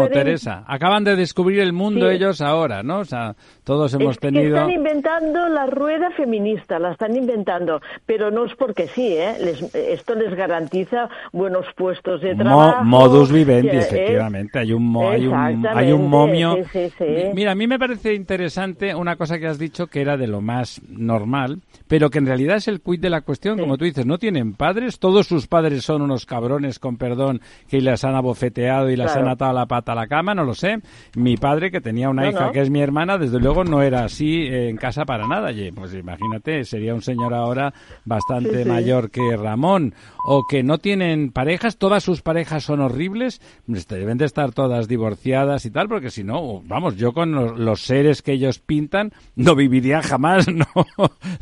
[0.07, 0.63] en- Teresa.
[0.67, 2.15] Acaban de descubrir el mundo Sí.
[2.15, 2.99] ellos ahora, ¿no?
[2.99, 4.55] O sea, todos hemos es que tenido...
[4.57, 9.35] están inventando la rueda feminista, la están inventando, pero no es porque sí, ¿eh?
[9.39, 12.83] Les- esto les garantiza buenos puestos de Mo- trabajo.
[12.83, 14.59] modus vivendi, que, efectivamente.
[14.59, 16.55] Hay un, hay un, hay un momio.
[16.55, 17.03] sí, sí, sí.
[17.27, 20.27] Mi- Mira, a mí me parece interesante una cosa que has dicho que era de
[20.27, 23.57] lo más normal, pero que en realidad es el quid de la cuestión.
[23.59, 27.81] Como tú dices, no tienen padres, todos sus padres son unos cabrones, con perdón, que
[27.81, 29.27] las han abofeteado y las Claro.
[29.27, 30.79] han atado la pata a la cama, no lo sé.
[31.15, 32.51] Mi padre, que tenía una No, hija no.
[32.51, 35.51] que es mi hermana, desde luego no era así eh, en casa para nada.
[35.75, 37.73] Pues imagínate, sería un señor ahora
[38.05, 38.69] bastante Sí, sí.
[38.69, 39.93] mayor que Ramón,
[40.25, 44.87] o que no tienen parejas, todas sus parejas son horribles, pues deben de estar todas
[44.87, 49.55] divorciadas y tal, porque si no, vamos, yo con los, seres que ellos pintan no
[49.55, 50.65] viviría jamás, no,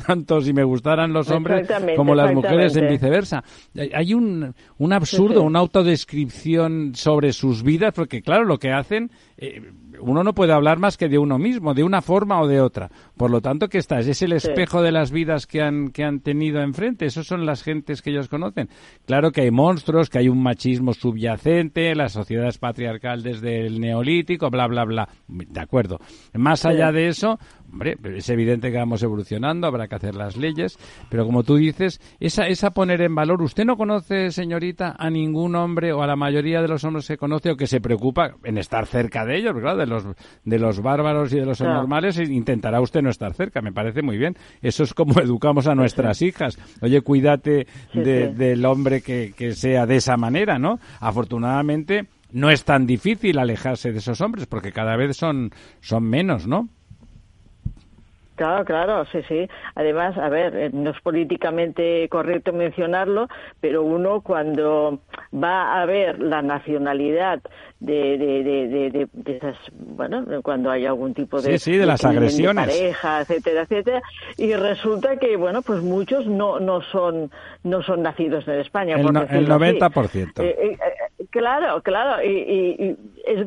[0.06, 3.44] tanto si me gustaran los hombres como las mujeres en viceversa.
[3.94, 5.46] Hay- un, un absurdo, sí.
[5.46, 9.62] una autodescripción sobre sus vidas, porque claro, lo que hacen, eh,
[10.02, 12.90] uno no puede hablar más que de uno mismo, de una forma o de otra.
[13.18, 14.08] Por lo tanto, ¿qué estás?
[14.08, 14.48] Es el Sí.
[14.48, 17.06] espejo de las vidas que han, que han tenido enfrente.
[17.06, 18.70] Esos son las gentes que ellos conocen.
[19.06, 23.80] Claro que hay monstruos, que hay un machismo subyacente, la sociedad es patriarcal desde el
[23.80, 25.10] neolítico, bla, bla, bla.
[25.28, 26.00] De acuerdo.
[26.34, 27.40] Más allá de eso,
[27.72, 30.78] hombre, es evidente que vamos evolucionando, habrá que hacer las leyes,
[31.10, 35.56] pero como tú dices, esa, esa poner en valor, usted no conoce, señorita, a ningún
[35.56, 38.58] hombre o a la mayoría de los hombres que conoce o que se preocupa en
[38.58, 39.78] estar cerca de ellos, ¿verdad?
[39.78, 40.06] De los,
[40.44, 41.74] de los bárbaros y de los Claro.
[41.74, 44.36] anormales, e intentará usted no estar cerca, me parece muy bien.
[44.62, 46.58] Eso es como educamos a nuestras hijas.
[46.82, 48.34] Oye, cuídate Sí, de- sí.
[48.36, 50.80] del hombre que, que sea de esa manera, ¿no?
[51.00, 55.52] Afortunadamente, no es tan difícil alejarse de esos hombres porque cada vez son,
[55.82, 56.70] son menos, ¿no?
[58.40, 59.50] Claro, claro, sí, sí.
[59.76, 63.28] Además, a ver, eh, no es políticamente correcto mencionarlo,
[63.60, 65.00] pero uno cuando
[65.34, 67.42] va a ver la nacionalidad
[67.82, 71.78] de, de, de, de, de- de esas, bueno, cuando hay algún tipo de, Sí, sí,
[71.78, 72.66] de las agresiones.
[72.68, 74.02] pareja, etcétera, etcétera,
[74.38, 77.30] y resulta que, bueno, pues muchos no, no son,
[77.64, 78.96] no son nacidos en España.
[78.96, 79.64] El por no- el decirlo así.
[79.80, 80.44] 90%.
[80.44, 80.78] Eh, eh,
[81.20, 83.46] eh, claro, claro, y, y- y es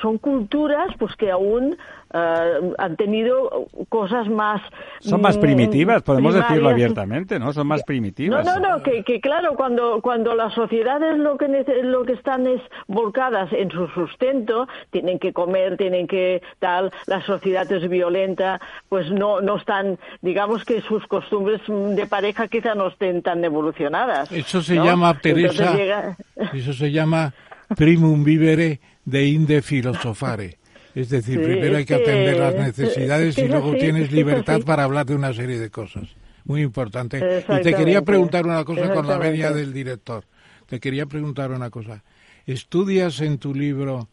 [0.00, 1.76] son culturas pues que aún
[2.12, 4.60] eh, han tenido cosas más
[5.00, 7.52] Son más mm, primitivas, podemos decirlo abiertamente, ¿no?
[7.52, 8.44] Son más No, primitivas.
[8.44, 11.48] no, no, que, que claro, cuando, cuando las sociedades lo que,
[11.82, 17.20] lo que están es volcadas en su sustento, tienen que comer, tienen que tal, la
[17.22, 22.74] sociedad es violenta, pues no, no están, digamos que sus costumbres mm, de pareja quizá
[22.74, 24.30] no estén tan evolucionadas.
[24.32, 24.84] Eso se ¿no?
[24.84, 26.16] llama, Teresa, llega-
[26.52, 27.32] eso se llama
[27.76, 30.58] primum vivere de inde filosofare.
[30.94, 35.14] Es decir, primero hay que atender las necesidades y luego tienes libertad para hablar de
[35.14, 36.08] una serie de cosas.
[36.44, 37.44] Muy importante.
[37.48, 40.24] Y te quería preguntar una cosa con la media del director.
[40.66, 42.02] Te quería preguntar una cosa.
[42.46, 44.08] ¿Estudias en tu libro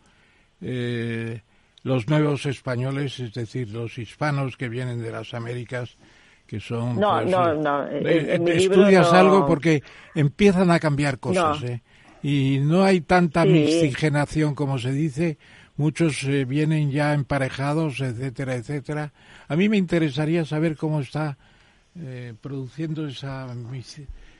[0.61, 1.41] eh,
[1.83, 5.97] los nuevos españoles, es decir, los hispanos que vienen de las Américas,
[6.45, 6.99] que son...
[6.99, 7.87] No, pues, no, no.
[7.87, 9.81] Eh, estudias algo porque
[10.15, 11.81] empiezan a cambiar cosas, ¿eh?
[12.21, 15.37] Y no hay tanta miscigenación como se dice.
[15.79, 19.13] Muchos eh, vienen ya emparejados, etcétera, etcétera.
[19.47, 21.37] A mí me interesaría saber cómo está
[21.97, 23.47] eh, produciendo esa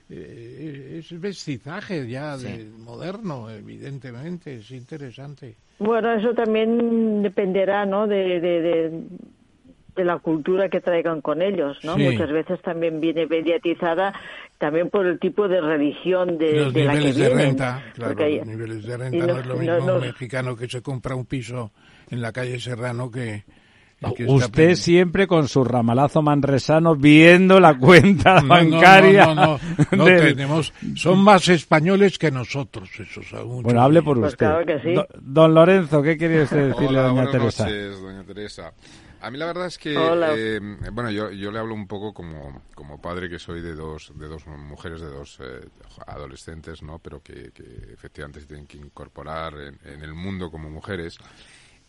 [0.10, 5.56] eh, es vestizaje ya de moderno, evidentemente, es interesante.
[5.80, 8.06] Bueno, eso también dependerá, ¿no?
[8.06, 11.98] De, de, la cultura que traigan con ellos, ¿no?
[11.98, 14.14] Muchas veces también viene mediatizada
[14.60, 18.84] también por el tipo de religión de, los de niveles de renta, claro, los niveles
[18.86, 21.72] de renta no, es lo mismo un mexicano que se compra un piso
[22.12, 23.44] en la calle Serrano que
[24.28, 29.34] Usted siempre con su ramalazo manresano viendo la cuenta bancaria.
[29.36, 29.60] No, no,
[29.92, 30.74] no, tenemos.
[30.96, 33.26] Son más españoles que nosotros, esos.
[33.62, 34.48] Bueno, hable por pues usted.
[35.20, 37.66] don Lorenzo, ¿qué quería usted decirle a doña Teresa?
[37.66, 38.74] Noches, doña Teresa.
[39.22, 40.60] A mí la verdad es que, eh,
[40.92, 44.28] bueno, yo, yo le hablo un poco como, como padre que soy de dos, de
[44.28, 45.68] dos mujeres, de dos eh,
[46.08, 47.00] adolescentes, ¿no?
[47.00, 51.18] Pero que, que, efectivamente se tienen que incorporar en, en el mundo como mujeres.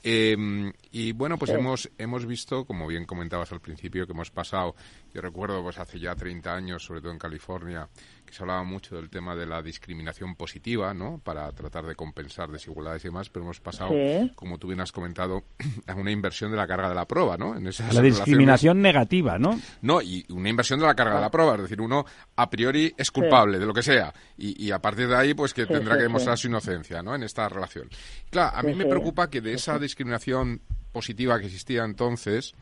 [0.02, 4.74] Eh, y bueno, pues hemos, hemos visto, como bien comentabas al principio, que hemos pasado,
[5.12, 7.88] yo recuerdo pues hace ya 30 años, sobre todo en California,
[8.30, 11.20] se hablaba mucho del tema de la discriminación positiva, ¿no?
[11.22, 13.92] Para tratar de compensar desigualdades y demás, pero hemos pasado,
[14.34, 15.44] como tú bien has comentado,
[15.86, 17.56] a una inversión de la carga de la prueba, ¿no?
[17.56, 19.60] En la discriminación negativa, ¿no?
[19.82, 22.04] No, y una inversión de la carga de la prueba, es decir, uno
[22.36, 25.66] a priori es culpable de lo que sea y, a partir de ahí, pues que
[25.66, 27.14] tendrá que demostrar su inocencia, ¿no?
[27.14, 27.88] En esta relación.
[28.30, 30.60] Claro, a mí me preocupa que de esa discriminación
[30.92, 32.54] positiva que existía entonces,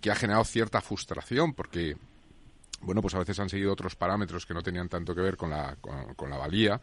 [0.00, 1.96] que ha generado cierta frustración, porque
[2.80, 5.50] bueno, pues a veces han seguido otros parámetros que no tenían tanto que ver con
[5.50, 6.80] la, con, la valía,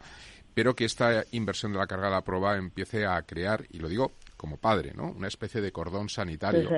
[0.54, 3.88] pero que esta inversión de la carga de la prueba empiece a crear, y lo
[3.88, 5.10] digo como padre, ¿no?
[5.10, 6.70] Una especie de cordón sanitario.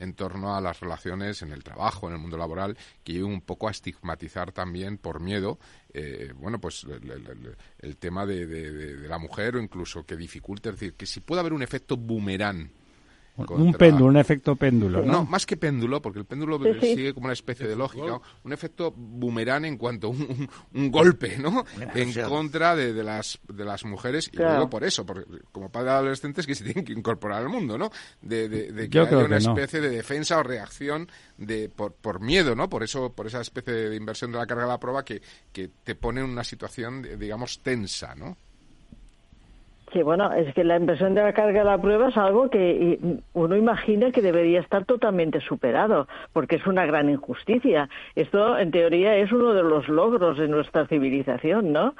[0.00, 3.40] en torno a las relaciones en el trabajo, en el mundo laboral, que lleve un
[3.40, 5.58] poco a estigmatizar también por miedo,
[5.92, 6.86] eh, bueno, pues
[7.80, 11.40] el, tema de, de, la mujer o incluso que dificulte, es decir, que si puede
[11.40, 12.70] haber un efecto boomerang
[13.48, 15.02] un péndulo, un efecto péndulo.
[15.02, 15.24] ¿no?
[15.24, 19.64] más que péndulo, porque el péndulo sigue como una especie de lógica, un efecto boomerang
[19.64, 21.64] en cuanto a un, golpe, ¿no?
[21.94, 25.96] En contra de, las, de las mujeres, y luego por eso, porque como padre de
[25.96, 27.90] adolescentes que se tienen que incorporar al mundo, ¿no?
[28.20, 32.68] De, que haya una especie de defensa o reacción de por, por miedo, ¿no?
[32.68, 35.22] Por eso, por esa especie de inversión de la carga de la prueba que,
[35.52, 38.36] que te pone en una situación, digamos, tensa, ¿no?
[39.92, 42.98] Sí, bueno, es que la inversión de la carga de la prueba es algo que
[43.32, 47.88] uno imagina que debería estar totalmente superado, porque es una gran injusticia.
[48.14, 51.94] Esto, en teoría, es uno de los logros de nuestra civilización, ¿no?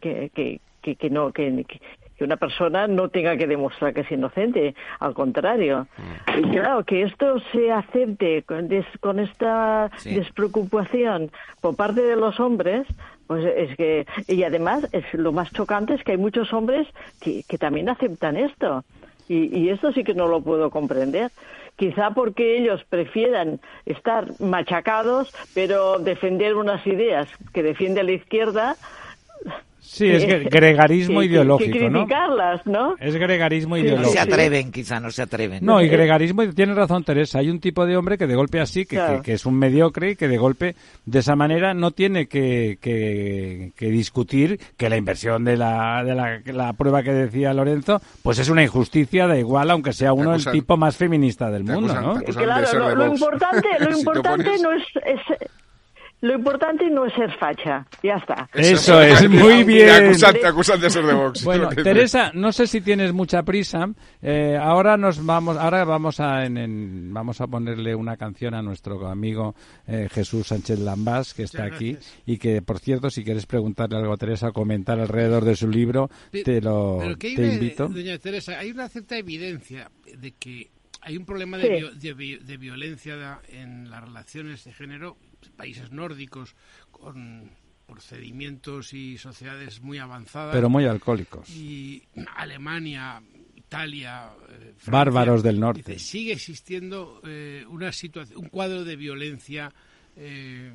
[0.00, 1.66] Que, que, que, no, que,
[2.18, 5.86] que una persona no tenga que demostrar que es inocente, al contrario.
[5.96, 6.38] Mm.
[6.38, 12.86] Y claro, que esto se acepte con, esta despreocupación por parte de los hombres,
[13.28, 16.88] pues es que, y además, es, lo más chocante es que hay muchos hombres
[17.20, 18.84] que, también aceptan esto.
[19.28, 21.30] Y, y, esto sí que no lo puedo comprender.
[21.76, 28.76] Quizá porque ellos prefieran estar machacados, pero defender unas ideas que defiende la izquierda,
[29.88, 32.06] Sí, es gregarismo ideológico, ¿no?
[32.66, 32.94] ¿no?
[33.00, 34.06] Es gregarismo ideológico.
[34.06, 35.64] No se atreven, quizá no se atreven.
[35.64, 38.84] No, y gregarismo, tiene razón Teresa, hay un tipo de hombre que de golpe así,
[38.84, 42.76] que, que, es un mediocre y que de golpe de esa manera no tiene que,
[42.82, 48.50] que, discutir que la inversión de, la, de la, prueba que decía Lorenzo, pues es
[48.50, 52.20] una injusticia, da igual, aunque sea uno el tipo más feminista del mundo, ¿no?
[52.20, 54.82] Claro, lo, importante, lo importante no es
[56.20, 58.48] lo importante no es ser facha, ya está.
[58.52, 60.12] Eso es, muy bien.
[60.16, 61.44] Te acusan, de ser de Vox.
[61.44, 63.88] Bueno, Teresa, no sé si tienes mucha prisa.
[64.20, 69.06] Eh, ahora nos vamos, ahora vamos a, en, vamos a ponerle una canción a nuestro
[69.06, 69.54] amigo
[69.86, 74.12] eh, Jesús Sánchez Lambás, que está aquí, y que, por cierto, si quieres preguntarle algo
[74.12, 77.86] a Teresa, comentar alrededor de su libro, te lo te invito.
[77.86, 83.88] Doña Teresa, hay una cierta evidencia de que hay un problema de, de violencia en
[83.88, 85.16] las relaciones de género
[85.56, 86.54] países nórdicos
[86.90, 87.50] con
[87.86, 90.54] procedimientos y sociedades muy avanzadas.
[90.54, 91.48] Pero muy alcohólicos.
[91.48, 92.02] Y
[92.36, 93.22] Alemania,
[93.54, 95.98] Italia, eh, bárbaros del norte.
[95.98, 99.72] sigue existiendo eh, una situación, un cuadro de violencia
[100.16, 100.70] eh,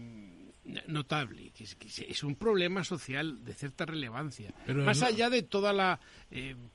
[0.87, 4.53] notable, que es, un problema social de cierta relevancia.
[4.67, 5.99] Más allá de toda la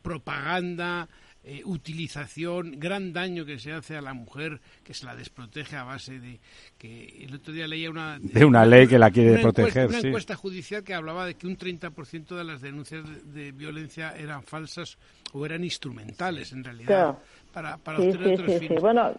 [0.02, 1.08] propaganda
[1.50, 5.82] eh, utilización, gran daño que se hace a la mujer, que se la desprotege a
[5.82, 6.40] base de
[6.76, 10.08] que el otro día leía una de una ley que la quiere proteger, encuesta, una
[10.08, 14.98] encuesta judicial que hablaba de que un 30% de las denuncias de, violencia eran falsas
[15.32, 17.16] o eran instrumentales en realidad
[17.50, 18.80] para, para obtener otros fines.
[18.82, 19.14] Bueno,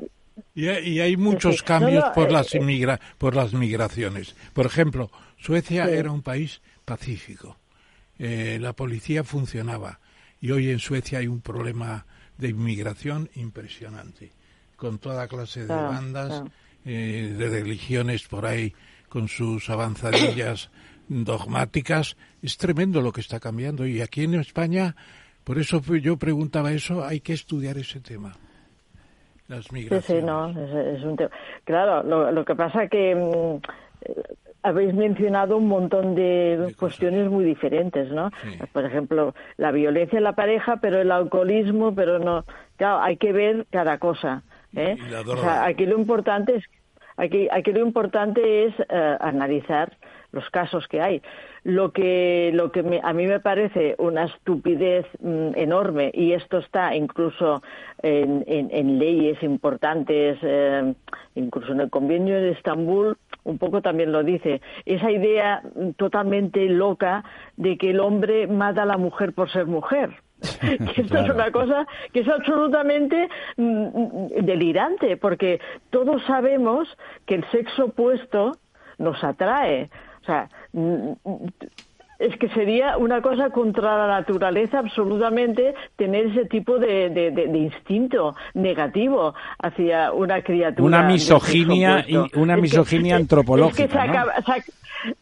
[0.53, 0.67] y,
[0.99, 2.99] hay muchos cambios por, eh, las eh.
[3.17, 4.35] por las migraciones.
[4.53, 7.57] Por ejemplo, Suecia era un país pacífico.
[8.19, 9.99] la policía funcionaba.
[10.39, 12.05] Y hoy en Suecia hay un problema
[12.39, 14.31] de inmigración impresionante,
[14.75, 16.43] con toda clase de bandas,
[16.85, 18.73] eh, de religiones por ahí,
[19.09, 20.71] con sus avanzadillas
[21.09, 22.15] dogmáticas.
[22.41, 23.85] Es tremendo lo que está cambiando.
[23.85, 24.95] Y aquí en España,
[25.43, 28.31] por eso yo preguntaba eso, hay que estudiar ese tema.
[29.49, 30.05] Las migraciones.
[30.05, 30.49] Sí, sí, no,
[30.95, 31.31] es, un tema.
[31.65, 33.59] Claro, lo, lo que pasa que mm,
[34.63, 38.31] habéis mencionado un montón de, cuestiones muy diferentes, ¿no?
[38.73, 42.45] Por ejemplo, la violencia en la pareja, pero el alcoholismo, pero no.
[42.77, 44.43] Claro, hay que ver cada cosa.
[44.75, 44.97] ¿eh?
[45.25, 46.63] O sea, aquí lo importante es
[47.17, 49.97] aquí, aquí lo importante es eh, analizar
[50.31, 51.21] los casos que hay.
[51.63, 56.95] Lo que, lo que a mí me parece una estupidez mm, enorme, y esto está
[56.95, 57.61] incluso
[58.01, 60.93] en, en, leyes importantes, eh,
[61.35, 66.65] incluso en el convenio de Estambul, un poco también lo dice, esa idea mm, totalmente
[66.69, 67.23] loca
[67.57, 70.11] de que el hombre mata a la mujer por ser mujer.
[70.61, 76.87] que esto es una cosa que es absolutamente mm, delirante, porque todos sabemos
[77.25, 78.53] que el sexo opuesto
[78.97, 79.89] nos atrae.
[80.29, 80.47] O sea,
[82.19, 88.35] es que sería una cosa contra la naturaleza absolutamente tener ese tipo de, de, instinto
[88.53, 90.85] negativo hacia una criatura.
[90.85, 92.05] Una misoginia,
[92.35, 94.25] una misoginia antropológica.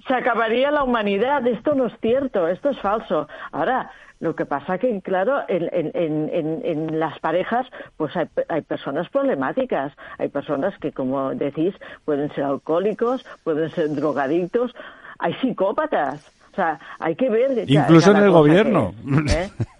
[0.07, 1.45] se, acabaría la humanidad.
[1.45, 3.27] Esto no es cierto, esto es falso.
[3.51, 8.61] Ahora, lo que pasa que, claro, en, en, en, en las parejas, pues hay, hay,
[8.61, 9.93] personas problemáticas.
[10.17, 11.75] Hay personas que, como decís,
[12.05, 14.73] pueden ser alcohólicos, pueden ser drogadictos.
[15.19, 16.36] Hay psicópatas.
[16.57, 17.69] Sea, hay que ver.
[17.69, 18.91] Incluso en el gobierno.
[19.29, 19.49] ¿eh?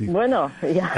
[0.00, 0.92] Bueno, ya,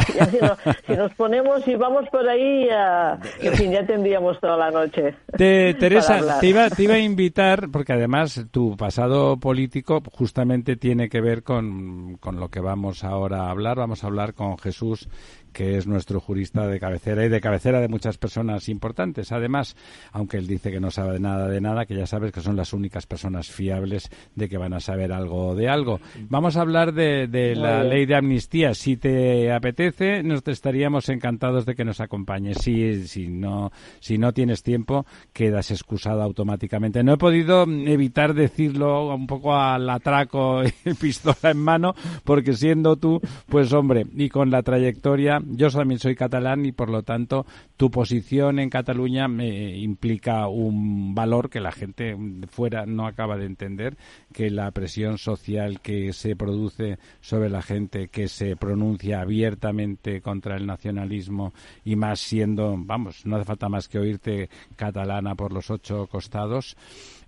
[0.84, 5.14] si, nos, ponemos y vamos por ahí, ya, en fin, ya tendríamos toda la noche.
[5.36, 11.20] Teresa, te iba, te iba a invitar, porque además tu pasado político justamente tiene que
[11.20, 13.76] ver con, con lo que vamos ahora a hablar.
[13.76, 15.08] Vamos a hablar con Jesús
[15.52, 19.32] que es nuestro jurista de cabecera y de cabecera de muchas personas importantes.
[19.32, 19.76] Además,
[20.12, 22.72] aunque él dice que no sabe nada de nada, que ya sabes que son las
[22.72, 26.00] únicas personas fiables de que van a saber algo de algo.
[26.28, 28.74] Vamos a hablar de, la ley de amnistía.
[28.74, 32.58] Si te apetece, nos estaríamos encantados de que nos acompañes.
[32.58, 33.70] Si, si, no,
[34.00, 37.02] si no tienes tiempo, quedas excusado automáticamente.
[37.02, 41.94] No he podido evitar decirlo un poco al atraco y pistola en mano,
[42.24, 46.90] porque siendo tú, pues hombre, y con la trayectoria yo también soy catalán y por
[46.90, 52.16] lo tanto tu posición en Cataluña me implica un valor que la gente
[52.48, 53.96] fuera no acaba de entender,
[54.32, 60.56] que la presión social que se produce sobre la gente que se pronuncia abiertamente contra
[60.56, 61.52] el nacionalismo
[61.84, 66.76] y más siendo, vamos, no hace falta más que oírte catalana por los ocho costados,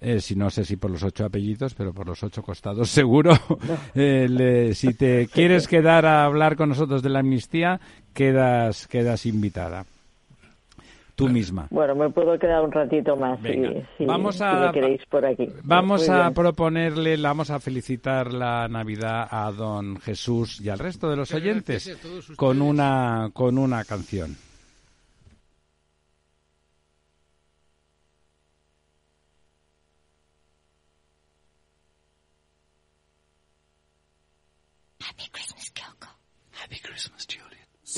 [0.01, 3.33] eh, si no sé si por los ocho apellidos, pero por los ocho costados seguro.
[3.95, 7.81] Eh, si te quieres quedar a hablar con nosotros de la amnistía,
[8.15, 9.85] quedas, quedas invitada.
[11.15, 11.67] Tú misma.
[11.71, 15.47] Bueno, me puedo quedar un ratito más si, vamos a, queréis por aquí.
[15.65, 21.17] Vamos a proponerle, vamos a felicitar la Navidad a don Jesús y al resto de
[21.17, 21.95] los oyentes
[22.37, 24.35] con una, con una canción.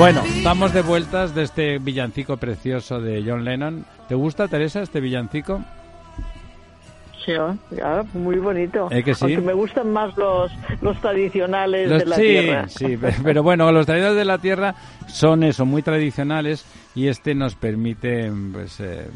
[0.00, 3.84] Bueno, estamos de vueltas de este villancico precioso de John Lennon.
[4.08, 5.60] ¿Te gusta, Teresa, este villancico?
[7.22, 7.32] Sí,
[7.76, 8.88] ya, muy bonito.
[8.90, 9.24] ¿Eh que sí?
[9.24, 12.68] Aunque me gustan más los, los tradicionales Los- de la sí, tierra.
[12.70, 14.74] sí, pe- pero bueno, los tradicionales de la tierra
[15.06, 19.06] son eso, muy tradicionales y este nos permite, pues, eh,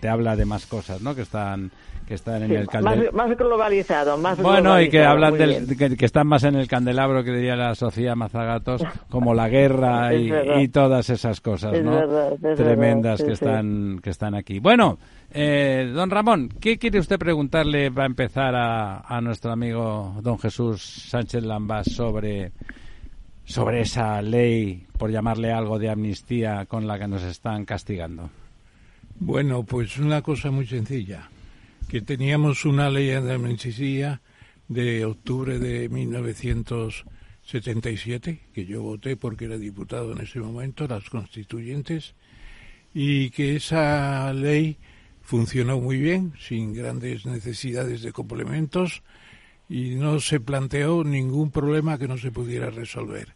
[0.00, 1.14] te habla de más cosas, ¿no?
[1.14, 1.70] Que están,
[2.06, 3.12] que están en Sí, el candelabro.
[3.12, 7.22] más globalizado, más Bueno, y que hablan del, que, que están más en el candelabro
[7.24, 10.14] que diría la Sofía Mazagatos, como la guerra
[10.60, 11.92] y, todas esas cosas, Es ¿no?
[11.92, 14.58] verdad, es Tremendas verdad, que sí, están que están aquí.
[14.58, 14.98] Bueno,
[15.32, 20.82] eh, don Ramón, ¿qué quiere usted preguntarle para empezar a, a nuestro amigo don Jesús
[21.08, 22.52] Sánchez Lambas sobre
[23.44, 28.30] sobre esa ley, por llamarle algo de amnistía con la que nos están castigando?
[29.18, 31.28] Bueno, pues una cosa muy sencilla,
[31.92, 34.22] que teníamos una ley de amnistía
[34.66, 42.14] de octubre de 1977, que yo voté porque era diputado en ese momento, las constituyentes,
[42.94, 44.78] y que esa ley
[45.20, 49.02] funcionó muy bien, sin grandes necesidades de complementos,
[49.68, 53.34] y no se planteó ningún problema que no se pudiera resolver.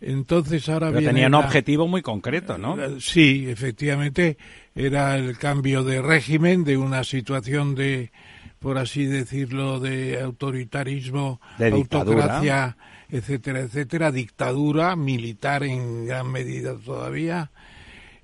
[0.00, 2.80] Entonces ahora Pero viene tenía un la- objetivo muy concreto, ¿no?
[2.80, 4.36] eh, Sí, efectivamente,
[4.74, 8.12] era el cambio de régimen de una situación de,
[8.58, 12.76] por así decirlo, de autoritarismo, De autocracia,
[13.08, 17.50] etcétera, etcétera, dictadura militar en gran medida todavía.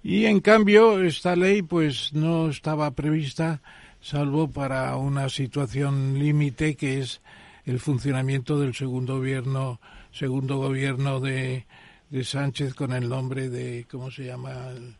[0.03, 3.61] Y en cambio, esta ley pues no estaba prevista
[4.01, 7.21] salvo para una situación límite que es
[7.65, 9.81] el funcionamiento del segundo gobierno,
[10.13, 11.67] segundo gobierno de,
[12.11, 14.95] de Sánchez con el nombre de, ¿cómo se llama el,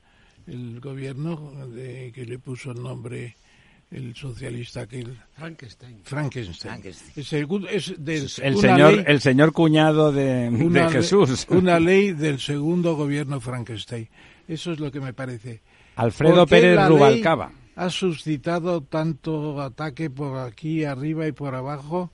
[0.47, 1.53] el gobierno?
[1.69, 3.37] De, que le puso el nombre
[3.91, 6.01] el socialista aquel Frankenstein.
[6.03, 6.57] Frankenstein.
[6.73, 7.13] Frankenstein.
[7.17, 11.47] Es, el, es del- El una señor, ley- el señor cuñado de, de le- Jesús.
[11.51, 14.09] Una ley del segundo gobierno Frankenstein.
[14.49, 15.63] Eso es lo que me parece.
[15.97, 17.53] Alfredo ¿Por qué Pérez Rubalcaba.
[17.77, 22.11] Ha suscitado tanto ataque por aquí arriba y por abajo.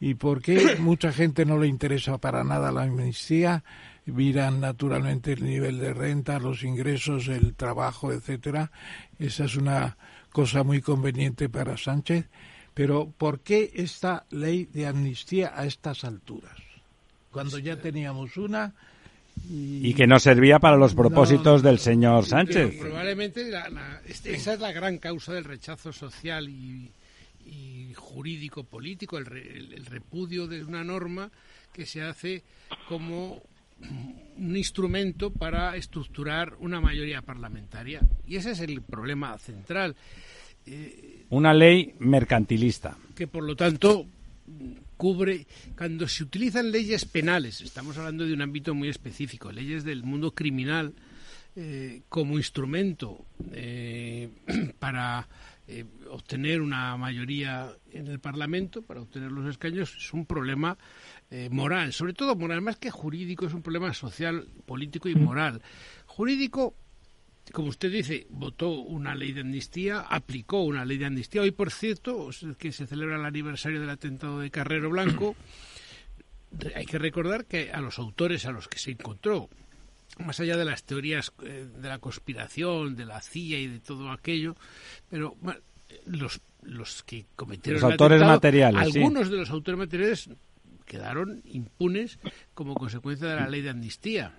[0.00, 3.62] ¿Y por qué mucha gente no le interesa para nada la amnistía?
[4.06, 8.70] Miran naturalmente el nivel de renta, los ingresos, el trabajo, etcétera.
[9.18, 9.96] Esa es una
[10.30, 12.26] cosa muy conveniente para Sánchez.
[12.74, 16.56] Pero ¿por qué esta ley de amnistía a estas alturas?
[17.30, 18.72] Cuando ya teníamos una
[19.50, 22.76] y, Y que no servía para los propósitos del señor Sánchez.
[22.78, 26.90] Probablemente la- la- este- esa es la gran causa del rechazo social y,
[27.46, 31.30] y jurídico político, el, re- el- repudio de una norma
[31.72, 32.42] que se hace
[32.88, 33.42] como
[34.38, 38.00] un instrumento para estructurar una mayoría parlamentaria.
[38.26, 39.94] Y ese es el problema central,
[41.30, 42.96] Una ley mercantilista.
[43.14, 44.06] que por lo tanto
[44.96, 50.04] cubre cuando se utilizan leyes penales, estamos hablando de un ámbito muy específico, leyes del
[50.04, 50.94] mundo criminal
[51.56, 54.28] eh, como instrumento eh,
[54.78, 55.28] para
[55.66, 60.76] eh, obtener una mayoría en el Parlamento, para obtener los escaños, es un problema
[61.30, 65.62] eh, moral, sobre todo moral, más que jurídico, es un problema social, político y moral.
[66.06, 66.74] Jurídico,
[67.52, 71.40] como usted dice, votó una ley de amnistía, aplicó una ley de amnistía.
[71.40, 75.34] Hoy, por cierto, que se celebra el aniversario del atentado de Carrero Blanco.
[76.76, 79.48] Hay que recordar que a los autores a los que se encontró,
[80.18, 84.10] más allá de las teorías eh, de la conspiración, de la CIA y de todo
[84.10, 84.56] aquello,
[85.10, 85.60] pero bueno,
[86.06, 88.98] los, los que cometieron Los el autores atentado, materiales, sí.
[88.98, 90.30] algunos de los autores materiales
[90.84, 92.18] quedaron impunes
[92.54, 94.34] como consecuencia de la ley de amnistía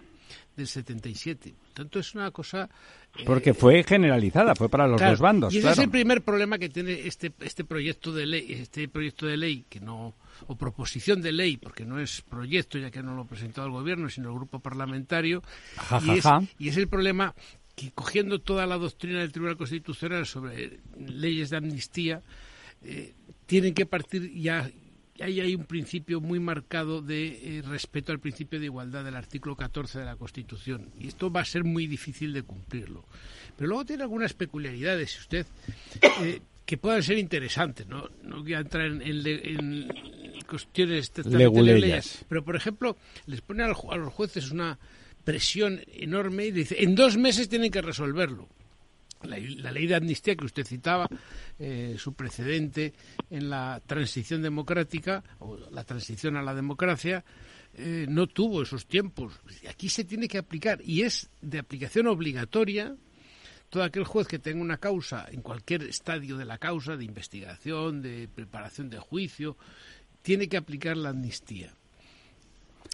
[0.56, 1.54] del 77.
[1.58, 2.70] Por tanto, es una cosa...
[3.18, 5.54] eh, Porque fue generalizada, fue para los Claro, dos bandos.
[5.54, 5.74] Y ese claro.
[5.82, 9.66] es el primer problema que tiene este este proyecto de ley, este proyecto de ley
[9.70, 10.14] que no
[10.48, 14.10] o proposición de ley, porque no es proyecto ya que no lo presentó el gobierno,
[14.10, 15.42] sino el grupo parlamentario.
[15.78, 16.44] Ja, y, ja, es, ja.
[16.60, 17.34] y es el problema
[17.76, 22.22] que cogiendo toda la doctrina del Tribunal Constitucional sobre leyes de amnistía,
[22.84, 23.14] eh,
[23.46, 24.70] tienen que partir ya
[25.24, 29.56] ahí hay un principio muy marcado de eh, respeto al principio de igualdad del artículo
[29.56, 30.90] 14 de la Constitución.
[31.00, 33.06] Y esto va a ser muy difícil de cumplirlo.
[33.58, 35.46] Pero luego tiene algunas peculiaridades, si usted,
[36.22, 37.88] eh, que puedan ser interesantes.
[37.88, 39.90] No, no voy a entrar en, en
[40.36, 41.82] en cuestiones Leguleyas.
[41.82, 44.78] legales, Pero, por ejemplo, les pone a los jueces una
[45.24, 48.48] presión enorme y dice, en dos meses tienen que resolverlo.
[49.26, 51.08] La, ley de amnistía que usted citaba,
[51.60, 52.94] eh, su precedente
[53.30, 57.24] en la transición democrática, o la transición a la democracia,
[57.76, 59.34] eh, no tuvo esos tiempos.
[59.70, 62.96] Aquí se tiene que aplicar y es de aplicación obligatoria
[63.70, 68.02] todo aquel juez que tenga una causa en cualquier estadio de la causa, de investigación,
[68.02, 69.58] de preparación de juicio,
[70.22, 71.74] tiene que aplicar la amnistía.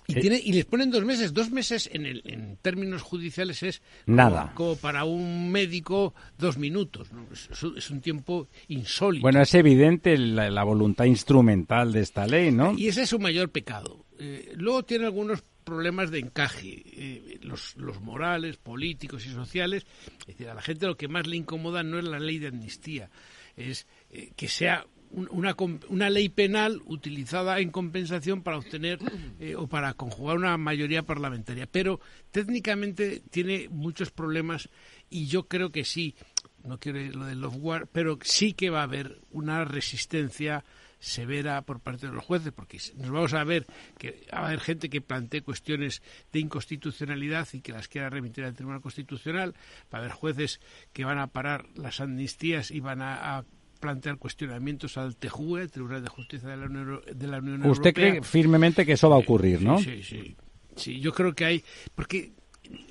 [0.07, 1.33] Y, tiene, y les ponen dos meses.
[1.33, 4.51] Dos meses en, el- en términos judiciales es Nada.
[4.53, 7.11] Como, como para un médico dos minutos.
[7.13, 7.25] ¿no?
[7.31, 9.21] Es, es un- tiempo insólito.
[9.21, 12.73] Bueno, es evidente la, la voluntad instrumental de esta ley, ¿no?
[12.77, 14.05] Y ese es su mayor pecado.
[14.19, 19.85] Eh, luego tiene algunos problemas de encaje, eh, los, los morales, políticos y sociales.
[20.21, 22.47] Es decir, a la gente lo que más le incomoda no es la ley de
[22.47, 23.09] amnistía,
[23.55, 25.55] es eh, que sea una,
[25.89, 28.99] una ley penal utilizada en compensación para obtener
[29.39, 31.67] eh, o para conjugar una mayoría parlamentaria.
[31.67, 31.99] Pero
[32.31, 34.69] técnicamente tiene muchos problemas
[35.09, 36.15] y yo creo que sí,
[36.63, 40.63] no quiero lo del love war, pero sí que va a haber una resistencia
[40.99, 43.65] severa por parte de los jueces, porque nos vamos a ver
[43.97, 48.45] que va a haber gente que plantee cuestiones de inconstitucionalidad y que las quiera remitir
[48.45, 49.55] al Tribunal Constitucional,
[49.91, 50.61] va a haber jueces
[50.93, 53.43] que van a parar las amnistías y van a
[53.81, 57.87] plantear cuestionamientos al TJUE, el Tribunal de Justicia de la Unión, de la Unión Usted
[57.87, 57.93] Europea.
[57.93, 59.77] cree firmemente que eso va a ocurrir, ¿no?
[59.79, 60.37] Sí, sí,
[60.77, 61.01] sí.
[61.01, 61.63] Yo creo que hay.
[61.93, 62.31] Porque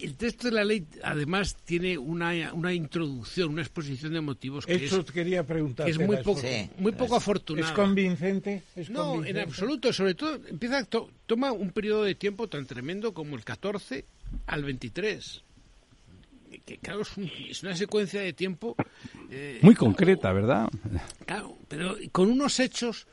[0.03, 4.74] el texto de la ley, además, tiene una, una introducción, una exposición de motivos que
[4.74, 5.91] Eso es, quería que preguntarte.
[5.91, 6.68] es muy, poco, Sí.
[6.78, 7.68] muy poco afortunada.
[7.68, 8.62] ¿Es convincente?
[8.76, 9.91] ¿Es No, en absoluto.
[9.95, 14.05] Sobre todo, empieza to- toma un periodo de tiempo tan tremendo como el 14
[14.47, 15.43] al 23.
[16.64, 18.76] Que, claro, es, un- es una secuencia de tiempo.
[19.30, 20.68] eh, Muy concreta, ¿verdad?
[21.26, 23.07] Claro, pero con unos hechos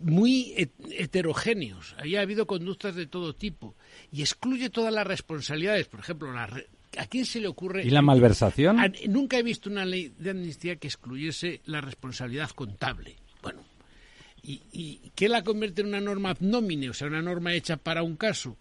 [0.00, 0.70] muy he-
[1.02, 1.94] heterogéneos.
[1.98, 3.74] Ahí ha habido conductas de todo tipo
[4.12, 5.86] y excluye todas las responsabilidades.
[5.86, 6.68] Por ejemplo, la re-
[6.98, 7.84] ¿a quién se le ocurre?
[7.86, 8.78] ¿Y la malversación?
[8.80, 13.16] A- nunca he visto una ley de amnistía que excluyese la responsabilidad contable.
[13.42, 13.60] Bueno,
[14.42, 16.90] ¿y, y qué la convierte en una norma ad nomine?
[16.90, 18.56] O sea, una norma hecha para un caso.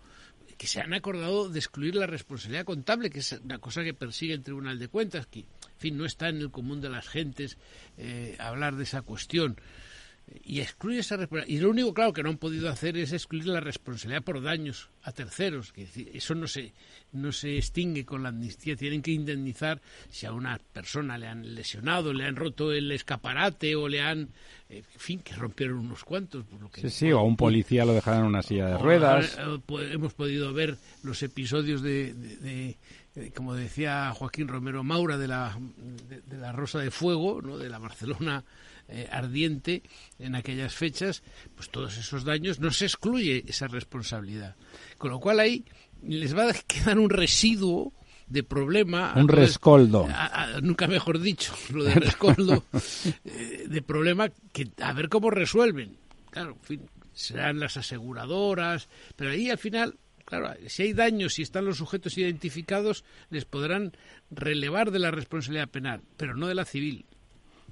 [0.64, 4.34] Que se han acordado de excluir la responsabilidad contable, que es una cosa que persigue
[4.34, 5.46] el Tribunal de Cuentas, que, en
[5.78, 7.58] fin, no está en el común de las gentes
[7.98, 9.58] eh, hablar de esa cuestión.
[10.46, 11.60] Y excluye esa responsabilidad.
[11.60, 14.90] Y lo único, claro, que no han podido hacer es excluir la responsabilidad por daños
[15.04, 15.74] a terceros.
[15.74, 16.72] Que eso no se,
[17.12, 18.76] no se extingue con la amnistía.
[18.78, 23.76] Tienen que indemnizar si a una persona le han lesionado, le han roto el escaparate
[23.76, 24.30] o le han.
[24.70, 26.46] eh, en fin, que rompieron unos cuantos.
[26.46, 28.78] Por lo que Sí, sí, o a un policía lo dejaron en una silla de
[28.78, 29.38] ruedas.
[29.38, 35.28] Eh, po- hemos podido ver los episodios de- de, como decía Joaquín Romero Maura, de
[35.28, 35.56] la,
[36.10, 37.58] de, de la Rosa de Fuego, ¿no?
[37.58, 38.44] de la Barcelona
[38.88, 39.84] eh, ardiente
[40.20, 41.24] en aquellas fechas,
[41.56, 44.56] pues todos esos daños no se excluye esa responsabilidad.
[44.98, 45.66] Con lo cual ahí
[46.02, 47.94] les va a quedar un residuo
[48.28, 49.14] de problema.
[49.16, 50.08] Un rescoldo.
[50.10, 52.64] a- a- nunca mejor dicho, lo de rescoldo,
[53.26, 55.98] eh, de problema que a ver cómo resuelven.
[56.32, 61.44] Claro, en fin, serán las aseguradoras, pero ahí al final, claro, si hay daños, si
[61.44, 63.92] están los sujetos identificados, les podrán
[64.32, 67.06] relevar de la responsabilidad penal, pero no de la civil.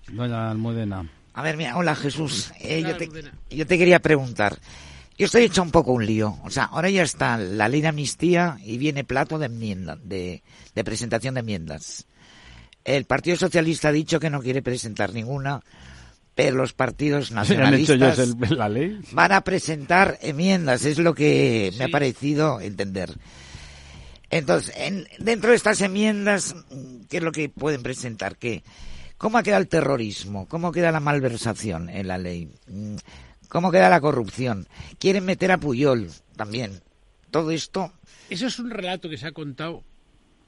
[0.07, 1.09] Doña Almudena.
[1.33, 2.51] A ver, mira, hola Jesús.
[2.59, 3.33] Eh, Hola, yo, te, Almudena.
[3.49, 4.57] yo te quería preguntar.
[5.17, 6.37] Yo estoy hecho un poco un lío.
[6.43, 10.41] O sea, ahora ya está la ley de amnistía y viene plato de enmienda, de,
[10.73, 12.07] de presentación de enmiendas.
[12.83, 15.61] El Partido Socialista ha dicho que no quiere presentar ninguna,
[16.33, 17.53] pero los partidos ¿Se han hecho
[17.95, 18.99] nacionalistas ellos el- la ley?
[19.11, 23.13] van a presentar enmiendas, es lo que me ha parecido entender.
[24.31, 26.55] Entonces, en- dentro de estas enmiendas,
[27.09, 28.37] ¿qué es lo que pueden presentar?
[28.37, 28.63] ¿Qué?
[29.21, 30.47] ¿Cómo ha quedado el terrorismo?
[30.47, 32.49] ¿Cómo queda la malversación en la ley?
[32.65, 32.95] Mm,
[33.49, 34.67] ¿Cómo queda la corrupción?
[34.97, 36.81] Quieren meter a Puyol también.
[37.29, 37.93] Todo esto,
[38.31, 39.83] Eso es un relato que se ha contado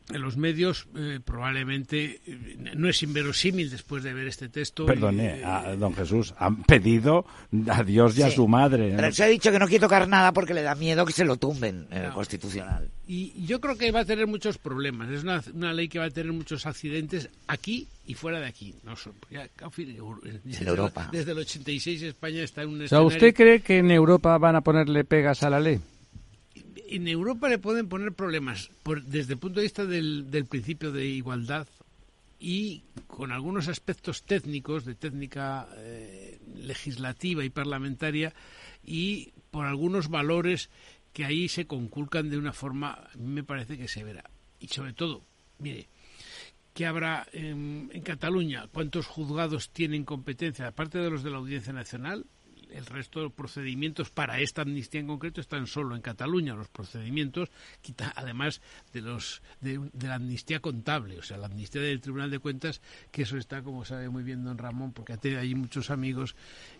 [0.09, 4.85] los medios, eh, probablemente eh, no es inverosímil después de ver este texto.
[4.85, 7.25] Perdone, eh, a don Jesús, han pedido
[7.69, 8.93] a Dios y a su madre.
[8.95, 11.25] pero se ha dicho que no quiere tocar nada porque le da miedo que se
[11.25, 12.15] lo tumben en el Claro.
[12.15, 12.89] constitucional.
[13.07, 15.09] Y yo creo que va a tener muchos problemas.
[15.09, 18.73] Es una, una ley que va a tener muchos accidentes aquí y fuera de aquí.
[18.83, 19.97] No son, ya, en fin,
[20.43, 21.09] desde, Europa.
[21.11, 24.37] Desde el 86 España está en un O sea, escenario- ¿usted cree que en Europa
[24.37, 25.79] van a ponerle pegas a la ley?
[26.93, 31.07] En Europa le pueden poner problemas por- desde el punto de vista del, principio de
[31.07, 31.67] igualdad
[32.39, 38.31] y con algunos aspectos técnicos, de técnica eh, legislativa y parlamentaria,
[38.85, 40.69] y por algunos valores
[41.13, 44.29] que ahí se conculcan de una forma, me parece que severa.
[44.59, 45.23] Y sobre todo,
[45.57, 45.87] mire,
[46.75, 48.67] ¿qué habrá en, en Cataluña?
[48.71, 50.67] ¿Cuántos juzgados tienen competencia?
[50.67, 52.25] Aparte de los de la Audiencia Nacional,
[52.73, 56.55] el resto de los procedimientos para esta amnistía en concreto están solo en Cataluña.
[56.55, 57.49] Los procedimientos,
[57.81, 58.61] quita, además
[58.93, 62.81] de los de, de la amnistía contable, o sea, la amnistía del Tribunal de Cuentas,
[63.11, 66.35] que eso está, como sabe muy bien don Ramón, porque tiene ahí muchos amigos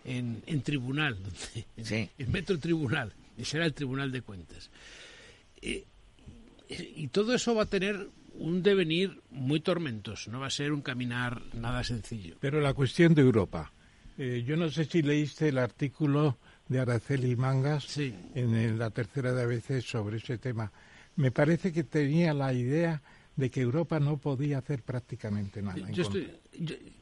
[0.06, 2.10] en, en tribunal, donde, en, Sí.
[2.18, 4.70] en Metro Tribunal, y será el Tribunal de Cuentas.
[5.62, 5.86] Eh,
[6.70, 10.82] y todo eso va a tener un devenir muy tormentoso, no va a ser un
[10.82, 12.36] caminar nada sencillo.
[12.39, 13.72] Pero la cuestión de Europa,
[14.18, 16.38] Eh, yo no sé si leíste el artículo
[16.68, 20.72] de Araceli Mangas en la tercera de ABC sobre ese tema.
[21.16, 23.01] Me parece que tenía la idea
[23.36, 25.89] de que Europa no podía hacer prácticamente nada.
[25.91, 26.03] Yo,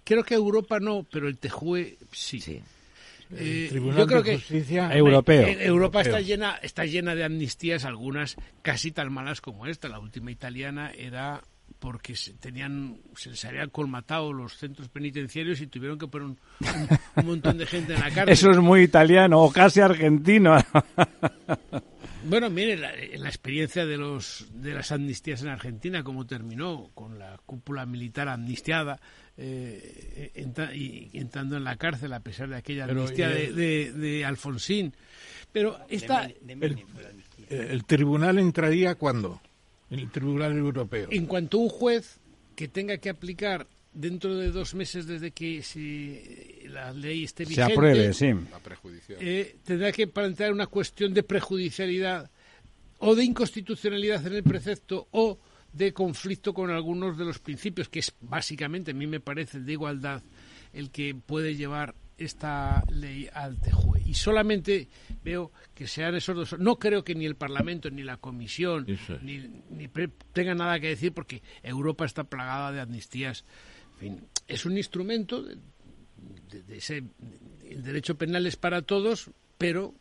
[0.04, 2.62] creo que Europa no, pero el TEJUE sí.
[3.34, 5.48] Eh, Tribunal de Justicia europeo.
[5.48, 9.88] Europa está llena está llena de amnistías, algunas casi tan malas como esta.
[9.88, 11.42] La última italiana era
[11.82, 16.38] porque se tenían se les habían colmatado los centros penitenciarios y tuvieron que poner un,
[17.26, 18.30] montón de gente en la cárcel.
[18.30, 20.58] Eso es muy italiano o casi argentino.
[22.26, 27.18] bueno, mire la, la, experiencia de los de las amnistías en Argentina cómo terminó con
[27.18, 29.00] la cúpula militar amnistiada
[29.38, 30.32] eh,
[30.76, 34.94] y entrando en la cárcel a pesar de aquella amnistía de, de, Alfonsín.
[35.52, 36.30] Pero esta
[37.50, 39.42] el, tribunal entraría cuando
[39.92, 41.10] el Tribunal Europeo.
[41.12, 42.20] En cuanto un juez
[42.56, 47.74] que tenga que aplicar dentro de dos meses desde que la ley esté vigente, se
[47.74, 48.34] apruebe, sí.
[49.20, 52.32] Eh, tendrá que plantear una cuestión de prejudicialidad
[53.00, 55.40] o de inconstitucionalidad en el precepto o
[55.74, 59.72] de conflicto con algunos de los principios, que es básicamente, a mí me parece, de
[59.72, 60.22] igualdad,
[60.74, 64.02] el que puede llevar esta ley al TEJUE.
[64.06, 64.88] Y solamente
[65.24, 66.60] veo que sean esos dos.
[66.60, 68.86] No creo que ni el Parlamento, ni la Comisión,
[69.22, 69.88] ni, ni
[70.34, 73.46] tengan nada que decir porque Europa está plagada de amnistías.
[73.94, 75.58] En fin, es un instrumento de,
[76.70, 77.04] ese.
[77.70, 79.94] El derecho penal es para todos, pero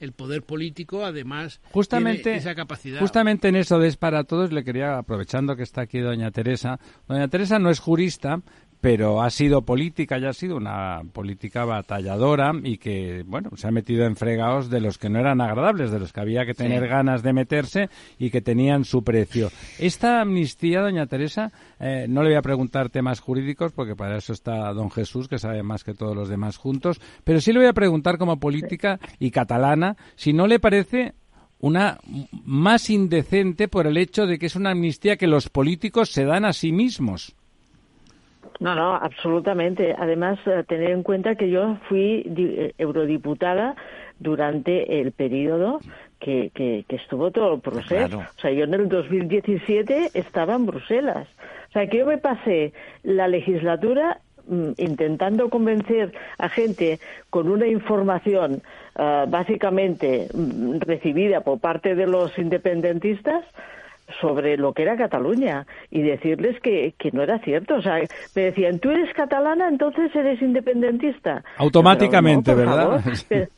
[0.00, 3.00] el poder político además justamente, tiene esa capacidad.
[3.00, 6.78] Justamente en eso de es para todos le quería, aprovechando que está aquí doña Teresa,
[7.08, 8.42] doña Teresa no es jurista,
[8.80, 13.70] pero ha sido política, ya ha sido una política batalladora y que, bueno, se ha
[13.70, 16.86] metido en fregados de los que no eran agradables, de los que había que tener
[16.86, 19.50] ganas de meterse y que tenían su precio.
[19.78, 21.50] Esta amnistía, doña Teresa,
[21.80, 25.38] eh, no le voy a preguntar temas jurídicos porque para eso está don Jesús, que
[25.38, 29.00] sabe más que todos los demás juntos, pero sí le voy a preguntar como política
[29.18, 31.14] y catalana si no le parece
[31.60, 31.98] una
[32.44, 36.44] más indecente por el hecho de que es una amnistía que los políticos se dan
[36.44, 37.34] a sí mismos.
[38.60, 39.94] No, no, absolutamente.
[39.96, 43.76] Además, eh, tener en cuenta que yo fui eh, eurodiputada
[44.18, 45.80] durante el periodo
[46.18, 48.18] que, que, estuvo todo el proceso.
[48.18, 51.28] O sea, yo en el 2017 estaba en Bruselas.
[51.68, 52.72] O sea, que yo me pasé
[53.04, 56.98] la legislatura mm, intentando convencer a gente
[57.30, 58.62] con una información
[58.98, 63.44] eh, básicamente mm, recibida por parte de los independentistas
[64.20, 67.76] sobre lo que era Cataluña y decirles que, que no era cierto.
[67.76, 68.00] O sea,
[68.34, 71.44] me decían, tú eres catalana, entonces eres independentista.
[71.56, 73.02] Automáticamente, ¿verdad?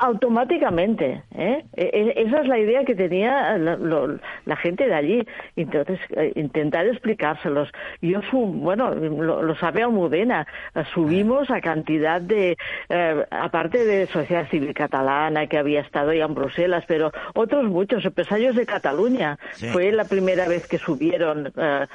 [0.00, 1.22] automáticamente.
[1.34, 1.64] ¿eh?
[1.74, 1.82] E,
[2.16, 5.26] e, esa es la idea que tenía la, gente de allí.
[5.56, 7.70] Entonces, eh, intentar explicárselos.
[8.00, 10.46] Yo, bueno, lo, sabe Almudena,
[10.92, 12.56] subimos a cantidad de,
[12.88, 18.04] eh, aparte de Sociedad Civil Catalana, que había estado ya en Bruselas, pero otros muchos,
[18.04, 19.38] empresarios de Cataluña.
[19.72, 21.86] Fue la primera vez que subieron eh,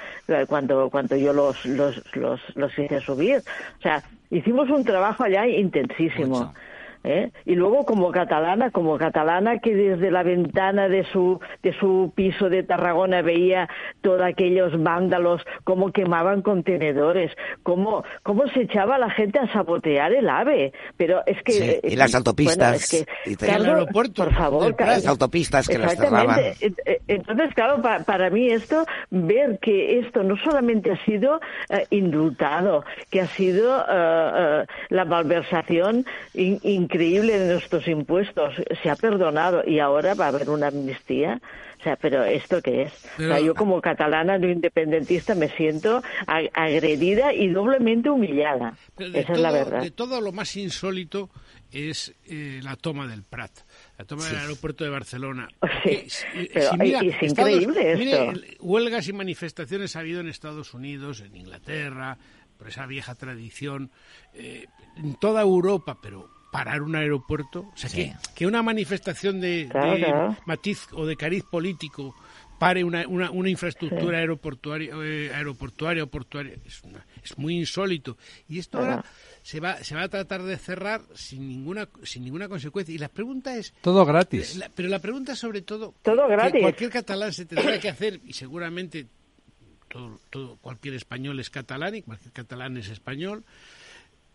[0.47, 3.41] cuando, cuando yo los, los, los, los hice subir.
[3.79, 6.53] O sea, hicimos un trabajo allá intensísimo.
[7.03, 7.31] ¿Eh?
[7.45, 12.49] y luego como catalana, como catalana que desde la ventana de su, de su piso
[12.49, 13.69] de Tarragona veía
[14.01, 17.31] todos aquellos vándalos, cómo quemaban contenedores,
[17.63, 20.73] cómo, cómo se echaba la gente a sabotear el AVE.
[20.97, 21.81] Pero es que...
[21.83, 22.93] y las autopistas.
[22.93, 23.05] y
[23.45, 24.75] el aeropuerto, por favor.
[24.79, 26.39] las autopistas que las cerraban.
[27.07, 31.39] Entonces, claro, para mí esto, ver que esto no solamente ha sido
[31.69, 38.55] eh, indultado, que ha sido eh, la malversación increíble de nuestros impuestos.
[38.83, 41.41] Se ha perdonado y ahora va a haber una amnistía.
[41.79, 42.93] O sea, pero ¿esto qué es?
[43.17, 48.75] yo como catalana no independentista me siento agredida y doblemente humillada.
[48.97, 49.81] Esa es la verdad.
[49.81, 51.29] De todo lo más insólito
[51.71, 53.51] es eh, la toma del Prat,
[53.97, 55.47] la toma del aeropuerto de Barcelona.
[55.85, 56.25] es
[57.21, 58.41] increíble esto.
[58.59, 62.17] huelgas y manifestaciones ha habido en Estados Unidos, en Inglaterra,
[62.57, 63.89] por esa vieja tradición,
[64.33, 64.65] eh,
[64.97, 67.69] en toda Europa, pero parar un aeropuerto.
[67.73, 69.69] O sea, que, que, una manifestación de,
[70.45, 72.15] matiz o de cariz político
[72.59, 76.81] pare una, una, una infraestructura aeroportuaria, eh, aeroportuaria o portuaria es,
[77.23, 78.17] es muy insólito.
[78.49, 79.05] Y esto ahora
[79.41, 82.93] se va, se va a tratar de cerrar sin ninguna, sin ninguna consecuencia.
[82.93, 83.73] Y la pregunta es...
[83.81, 84.61] Todo gratis.
[84.75, 85.95] pero la pregunta sobre todo...
[86.01, 86.53] Todo gratis.
[86.53, 89.07] Que cualquier catalán se tendrá que hacer, y seguramente
[89.87, 93.43] todo, todo, cualquier español es catalán y cualquier catalán es español,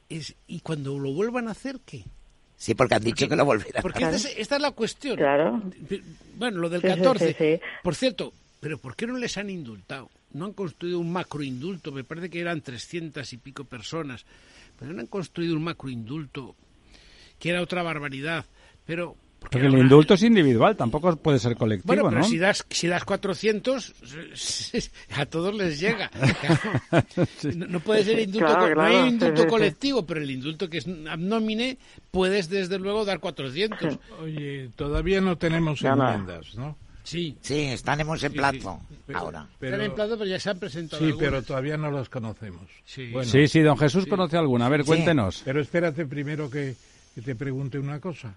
[0.09, 2.05] y cuando lo vuelvan a hacer, ¿qué?
[2.57, 5.17] Sí, porque han dicho que lo volverán porque esta, es, la cuestión.
[5.17, 5.61] Claro.
[6.37, 7.61] Bueno, lo del 14.
[7.83, 10.11] por cierto, ¿pero por qué no les han indultado?
[10.33, 14.25] No han construido un macroindulto, me parece que eran 300 y pico personas.
[14.79, 16.55] Pero han construido un macroindulto
[17.39, 18.45] que era otra barbaridad.
[18.87, 19.17] Pero
[19.51, 22.25] porque, el indulto es individual, tampoco puede ser colectivo, bueno, pero ¿no?
[22.25, 23.95] si das, si das 400,
[25.17, 26.11] a todos les llega.
[27.55, 31.79] no, puede ser indulto, no hay indulto colectivo, pero el indulto que es abnomine
[32.11, 33.99] puedes desde luego dar 400.
[34.23, 36.77] Oye, todavía no tenemos enmiendas, ¿no?
[37.05, 37.37] Sí.
[37.43, 38.81] Sí, estaremos en plazo
[39.13, 39.47] ahora.
[39.61, 42.63] Están en plazo, pero ya se han presentado Sí, pero todavía no los conocemos.
[42.87, 44.67] Sí, sí, sí, don Jesús conoce alguna.
[44.67, 45.43] A ver, cuéntenos.
[45.45, 46.75] Pero espérate primero que
[47.23, 48.35] te pregunte una cosa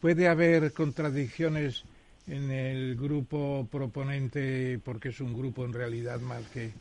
[0.00, 1.84] puede haber contradicciones
[2.26, 6.72] en el grupo proponente porque es un grupo en realidad más que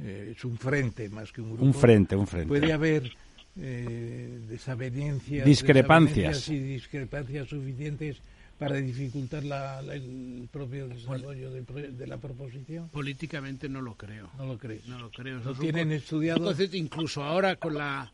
[0.00, 3.10] eh, es un frente más que un grupo un frente un frente puede haber
[3.56, 8.20] eh, desavenencias discrepancias y discrepancias suficientes
[8.60, 12.90] para dificultar la, el propio desarrollo de, la proposición?
[12.90, 14.28] Políticamente no lo creo.
[14.36, 14.86] ¿No lo crees?
[14.86, 15.38] No lo creo.
[15.38, 16.54] ¿Lo tienen estudiado?
[16.74, 18.12] Incluso ahora con la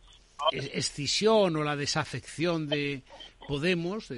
[0.52, 3.02] escisión o la desafección de
[3.46, 4.12] Podemos,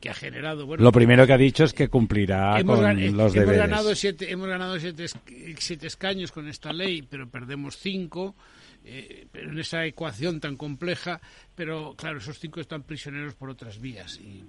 [0.00, 0.66] que, ha generado.
[0.66, 3.58] Bueno, Lo primero que ha dicho es que cumplirá con los deberes.
[3.58, 5.06] Ganado siete, hemos ganado siete,
[5.58, 8.34] siete, escaños con esta ley, pero perdemos cinco.
[8.88, 11.20] Eh, pero en esa ecuación tan compleja,
[11.56, 14.16] pero claro, esos cinco están prisioneros por otras vías.
[14.20, 14.44] Y,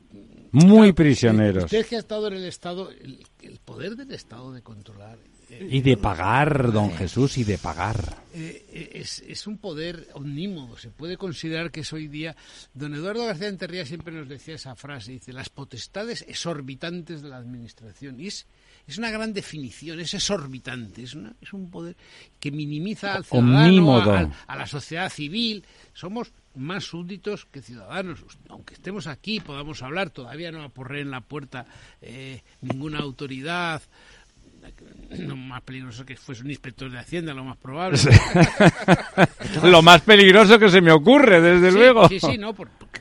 [0.52, 1.64] Muy prisioneros.
[1.64, 5.18] Usted que ha estado en el Estado, el poder del Estado de controlar
[5.50, 8.18] y de pagar, don Jesús, y de pagar.
[8.34, 10.78] Eh, eh, es, es, un poder omnímodo.
[10.78, 12.36] Se puede considerar que es hoy día.
[12.74, 17.38] Don Eduardo García Enterría siempre nos decía esa frase: dice, las potestades exorbitantes de la
[17.38, 18.20] administración.
[18.20, 18.46] Y es,
[18.86, 21.04] es una gran definición, es exorbitante.
[21.04, 21.96] Es, es un poder
[22.40, 25.66] que minimiza al ciudadano, a, la sociedad civil.
[25.94, 28.24] Somos más súbditos que ciudadanos.
[28.50, 31.66] Aunque estemos aquí, podamos hablar, todavía no aporré en la puerta
[32.02, 33.82] eh, ninguna autoridad
[35.20, 37.98] lo más peligroso que fuese un inspector de Hacienda, lo más probable.
[39.64, 42.08] lo más peligroso que se me ocurre, desde luego.
[42.10, 42.54] Sí, sí, no,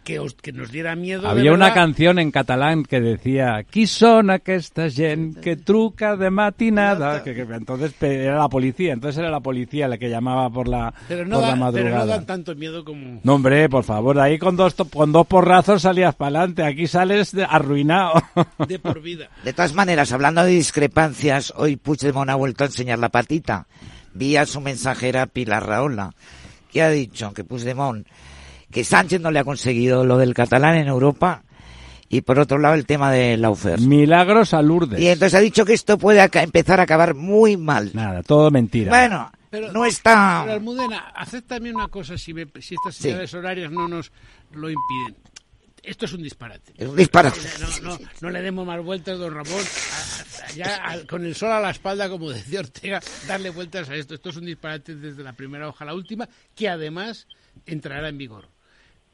[0.07, 1.29] que, que, nos diera miedo.
[1.29, 7.25] Había una canción en catalán que decía: Qui son aquesta gent que truca de matinada?
[7.25, 11.27] Que, entonces era la policía, entonces era la policía la que llamaba por la, pero
[11.27, 11.73] no madrugada.
[11.73, 13.21] Pero no dan tanto miedo como.
[13.25, 17.35] No, hombre, por favor, ahí con dos, con dos porrazos salías para adelante, aquí sales
[17.49, 18.23] arruinado.
[18.69, 19.29] De por vida.
[19.43, 23.67] De todas maneras, hablando de discrepancias, hoy Puigdemont ha vuelto a enseñar la patita.
[24.15, 26.15] Vía su mensajera Pilar Raola,
[26.73, 28.07] que ha dicho que Puigdemont,
[28.77, 31.45] que Sánchez no le ha conseguido lo del catalán en Europa,
[32.11, 33.81] y por otro lado el tema de la oferta.
[33.81, 35.01] Milagros a Lourdes.
[35.01, 37.93] Y entonces ha dicho que esto puede empezar a acabar muy mal.
[37.95, 38.91] Nada, todo mentira.
[38.91, 39.33] Bueno,
[39.73, 40.43] no está...
[40.45, 41.11] Pero Almudena,
[41.47, 44.13] también una cosa si, si estas señales horarias no nos
[44.53, 45.17] lo impiden
[45.83, 46.75] esto es un disparate.
[46.77, 47.39] Es un disparate.
[48.21, 49.63] No, le demos más vueltas, don Ramón.
[50.57, 54.15] ya con el sol a la espalda, como decía Ortega, darle vueltas a esto.
[54.15, 57.29] Esto es un disparate desde la primera hoja a la última, que además
[57.67, 58.56] entrará en vigor.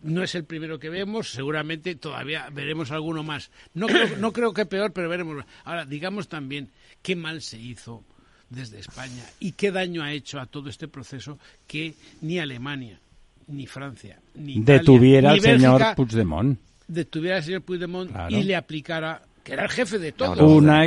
[0.03, 3.50] No es el primero que vemos, seguramente todavía veremos alguno más.
[3.74, 5.44] No creo, no creo que peor, pero veremos.
[5.64, 6.70] Ahora, digamos también
[7.03, 8.03] qué mal se hizo
[8.50, 12.98] desde España y qué daño ha hecho a todo este proceso que ni Alemania,
[13.46, 16.59] ni Francia, ni detuviera al señor Puigdemont.
[16.88, 20.46] Detuviera al señor Puigdemont y le aplicara que era el jefe de todo.
[20.46, 20.84] Una,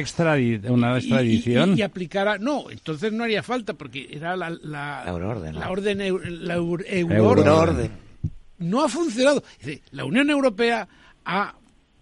[0.70, 1.78] una extradición.
[1.78, 6.45] Y, aplicara, no, entonces no haría falta porque era la, la, la orden, la orden,
[6.45, 8.05] la euroorden.
[8.58, 9.43] No ha funcionado.
[9.91, 10.88] La Unión Europea
[11.26, 11.56] ha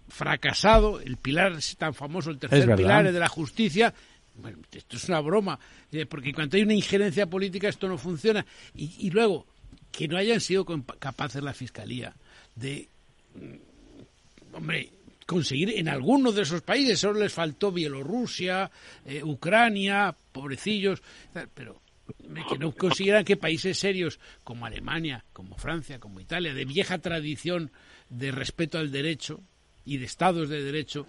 [0.08, 3.92] fracasado, el pilar tan famoso, el tercer pilar de la justicia.
[4.36, 5.58] Bueno, esto es una broma,
[5.92, 8.44] eh, porque cuando hay una injerencia política esto no funciona.
[8.74, 9.46] y luego,
[9.90, 10.64] que no hayan sido
[10.98, 12.14] capaces la Fiscalía
[12.56, 12.88] de,
[13.34, 14.90] mm, hombre,
[15.26, 18.70] conseguir en algunos de esos países, solo les faltó Bielorrusia,
[19.04, 21.02] eh, Ucrania, pobrecillos,
[21.54, 21.80] pero
[22.48, 27.70] que no consiguieran que países serios como Alemania, como Francia, como Italia, de vieja tradición
[28.10, 29.42] de respeto al derecho
[29.84, 31.06] y de estados de derecho,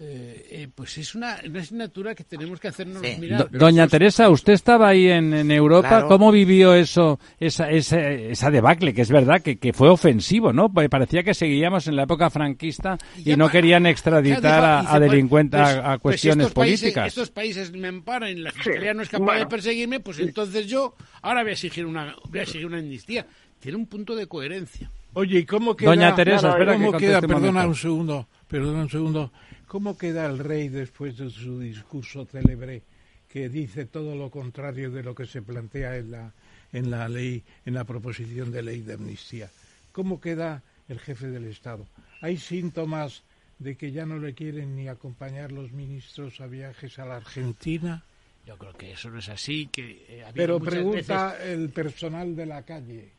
[0.00, 3.48] eh, eh, pues es una, asignatura que tenemos que hacernos mirar.
[3.52, 8.92] Doña Teresa, usted estaba ahí en, Europa, ¿cómo vivió eso, esa, esa, debacle?
[8.92, 10.68] Que es verdad que, que, fue ofensivo, ¿no?
[10.68, 15.76] Pues parecía que seguíamos en la época franquista y, no querían extraditar a, delincuentes, pues,
[15.76, 17.06] a, pues cuestiones políticas.
[17.06, 20.96] estos países me amparan y la fiscalía no es capaz de perseguirme, pues entonces yo
[21.22, 23.26] ahora voy a exigir una, voy a exigir una amnistía.
[23.60, 24.90] Tiene un punto de coherencia.
[25.14, 25.90] Oye, ¿y cómo queda?
[25.90, 27.20] Doña Teresa, espera ¿cómo queda?
[27.20, 29.32] Perdona un segundo, perdona un segundo.
[29.74, 32.84] ¿Cómo queda el rey después de su discurso célebre
[33.28, 36.32] que dice todo lo contrario de lo que se plantea en la,
[36.72, 39.50] en la ley, en la proposición de ley de amnistía?
[39.90, 41.88] ¿Cómo queda el jefe del Estado?
[42.20, 43.24] ¿Hay síntomas
[43.58, 48.04] de que ya no le quieren ni acompañar los ministros a viajes a la Argentina?
[48.46, 49.66] Yo creo que eso no es así.
[49.72, 53.10] Que, eh, Pero pregunta el personal de la calle.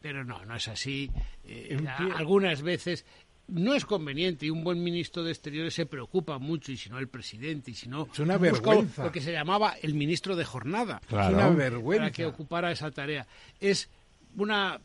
[0.00, 1.10] pero no, no es así.
[1.44, 1.76] Eh,
[2.16, 3.04] algunas veces
[3.50, 6.98] no es conveniente y un buen ministro de Exteriores se preocupa mucho y si no
[6.98, 9.04] el presidente y si no es una vergüenza.
[9.04, 11.00] lo que se llamaba el ministro de jornada.
[11.08, 12.02] Es una vergüenza.
[12.02, 13.26] para que ocupara esa tarea.
[13.58, 13.88] Es
[14.36, 14.80] una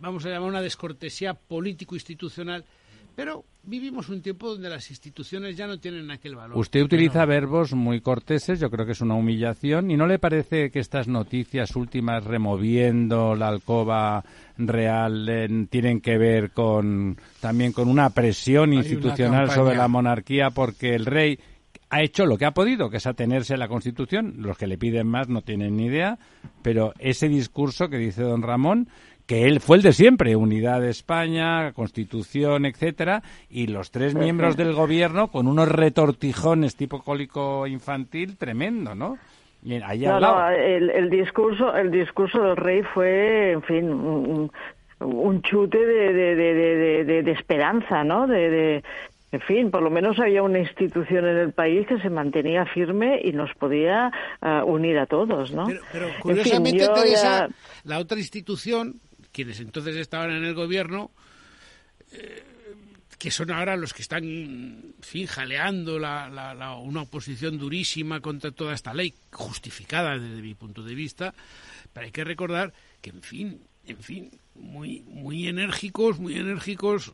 [0.00, 2.64] vamos a llamar una descortesía político institucional
[3.14, 6.56] pero vivimos un tiempo donde las instituciones ya no tienen aquel valor.
[6.56, 9.90] Usted utiliza verbos muy corteses, yo creo que es una humillación.
[9.90, 14.24] ¿Y no le parece que estas noticias últimas removiendo la alcoba
[14.56, 21.06] real tienen que ver con también con una presión institucional sobre la monarquía porque el
[21.06, 21.38] rey
[21.92, 24.36] ha hecho lo que ha podido, que es atenerse a la Constitución.
[24.38, 26.18] Los que le piden más no tienen ni idea,
[26.62, 28.88] pero ese discurso que dice don Ramón
[29.32, 34.58] que él fue el de siempre, Unidad de España, Constitución, etcétera, y los tres miembros
[34.58, 39.16] del gobierno con unos retortijones tipo cólico infantil tremendo, ¿no?
[39.64, 43.90] Y no, el, discurso, el discurso del rey fue, en fin,
[45.00, 48.26] un, chute de, de, de, esperanza, ¿no?
[48.26, 48.82] De,
[49.30, 53.18] en fin, por lo menos había una institución en el país que se mantenía firme
[53.24, 54.10] y nos podía
[54.42, 55.68] uh, unir a todos, ¿no?
[55.90, 57.48] Pero, curiosamente, Teresa,
[57.84, 59.00] la otra institución
[59.32, 61.10] quienes entonces estaban en el gobierno,
[62.12, 62.44] eh,
[63.18, 68.92] que son ahora los que están, en fin, jaleando una oposición durísima contra toda esta
[68.92, 71.34] ley, justificada desde mi punto de vista,
[71.92, 77.12] pero hay que recordar que, en fin, en fin, muy, muy enérgicos, muy enérgicos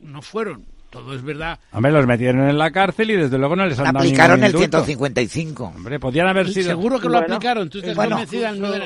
[0.00, 1.58] no fueron todo es verdad.
[1.72, 4.56] Hombre, los metieron en la cárcel y desde luego no les han dado Aplicaron el
[4.56, 5.64] 155.
[5.64, 6.68] Hombre, podían haber sido...
[6.68, 7.70] Seguro que lo aplicaron.
[7.94, 8.18] bueno,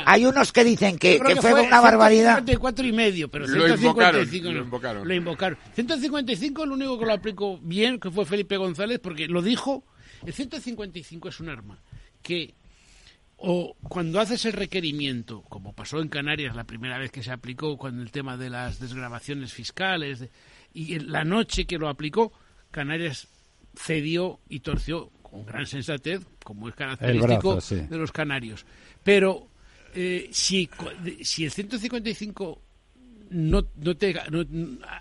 [0.05, 2.37] hay unos que dicen que, que, fue, una barbaridad.
[2.45, 5.09] 154 y medio, pero lo 155 invocaron, lo invocaron.
[5.09, 5.59] Lo invocaron.
[5.75, 9.85] 155 lo único que lo aplicó bien, que fue Felipe González, porque lo dijo,
[10.25, 11.79] el 155 es un arma
[12.23, 12.55] que
[13.45, 17.77] o cuando haces el requerimiento, como pasó en Canarias la primera vez que se aplicó
[17.77, 20.29] con el tema de las desgrabaciones fiscales,
[20.75, 22.33] y en la noche que lo aplicó,
[22.71, 23.29] Canarias
[23.77, 28.65] cedió y torció con gran sensatez, como es característico de los canarios.
[29.03, 29.47] Pero
[29.95, 30.69] eh, si,
[31.23, 32.61] si el 155
[33.31, 34.15] no, no te,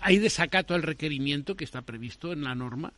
[0.00, 2.92] hay desacato al requerimiento que está previsto en la norma,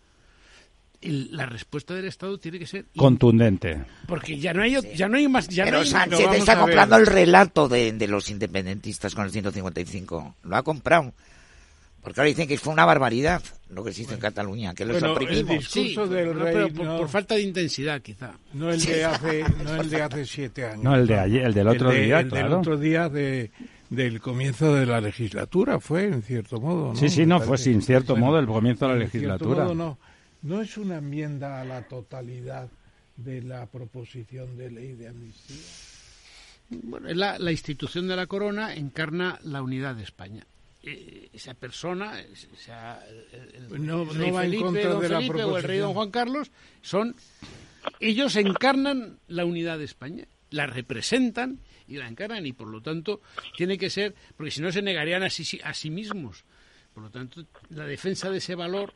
[1.02, 3.84] la respuesta del Estado tiene que ser contundente.
[4.06, 5.48] Porque ya no hay, ya no hay más.
[5.48, 10.36] Ya Pero no Sánchez está comprando el relato de, de, los independentistas con el 155.
[10.44, 11.12] Lo ha comprado.
[12.05, 15.00] Porque ahora dicen que fue una barbaridad lo que se hizo en Cataluña, que los
[15.00, 18.34] bueno, El discurso del rey, por, falta de intensidad, quizá.
[18.52, 20.84] No el de hace, no el de hace siete años.
[20.84, 23.50] No, el de ayer, el del otro día, el del otro día de,
[23.88, 26.88] del comienzo de la legislatura fue, en cierto modo.
[26.88, 26.96] ¿no?
[26.96, 29.64] Sí, sí, no, fue sin cierto modo el comienzo de la legislatura.
[29.72, 29.98] no.
[30.42, 32.68] no es una enmienda a la totalidad
[33.16, 35.57] de la proposición de ley de amnistía.
[36.68, 40.46] Bueno, la, la institución de la corona encarna la unidad de España
[41.32, 42.14] esa persona,
[42.57, 46.51] sea el, pues no, rey Felipe, don Felipe o el rey don Juan Carlos,
[46.82, 47.14] son
[48.01, 53.20] ellos encarnan la unidad de España, la representan y la encarnan y por lo tanto
[53.57, 56.45] tiene que ser, porque si no se negarían a sí, a sí mismos.
[56.93, 58.95] Por lo tanto, la defensa de ese valor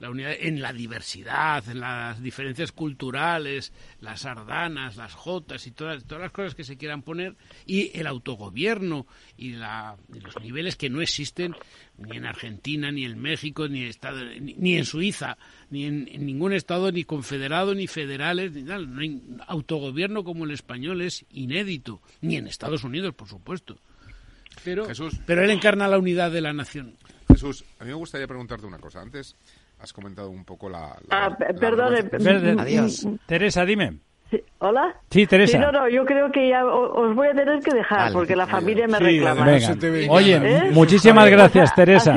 [0.00, 6.04] la unidad en la diversidad, en las diferencias culturales, las sardanas, las jotas y todas,
[6.04, 7.34] todas las cosas que se quieran poner,
[7.66, 11.54] y el autogobierno y, la, los niveles que no existen
[11.98, 15.36] ni en Argentina, ni en México, ni, estado, ni, en Suiza,
[15.70, 18.94] ni en, ningún estado, ni confederado, ni federales, ni tal.
[18.94, 23.78] No hay autogobierno como el español es inédito, ni en Estados Unidos, por supuesto.
[24.64, 24.86] Pero,
[25.26, 26.96] pero él encarna la unidad de la nación.
[27.28, 29.00] Jesús, a mí me gustaría preguntarte una cosa.
[29.00, 29.36] Antes
[29.80, 30.96] has comentado un poco la...
[31.10, 31.94] ah, perdón.
[32.60, 33.06] Adiós.
[33.26, 33.98] Teresa, dime.
[34.58, 34.94] ¿Hola?
[35.10, 35.58] Sí, Teresa.
[35.58, 38.86] no, no, yo creo que ya os voy a tener que dejar porque la familia
[38.86, 39.46] me reclama.
[40.10, 40.70] Oye, ¿Eh?
[40.70, 42.14] muchísimas gracias, Teresa.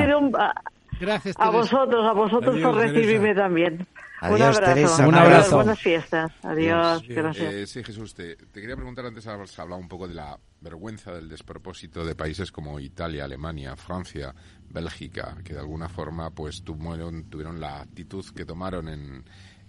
[1.00, 3.86] gracias, A vosotros, a vosotros por recibirme también.
[4.22, 4.74] Adiós, un abrazo.
[4.74, 5.08] Teresa.
[5.08, 5.56] Un abrazo.
[5.56, 6.32] Buenas fiestas.
[6.42, 7.02] Adiós.
[7.08, 7.54] Gracias.
[7.54, 11.12] Eh, sí, Jesús, te, te, quería preguntar antes, has hablado un poco de la vergüenza
[11.12, 14.32] del despropósito de países como Italia, Alemania, Francia,
[14.70, 19.24] Bélgica, que de alguna forma pues tuvieron, tuvieron la actitud que tomaron en,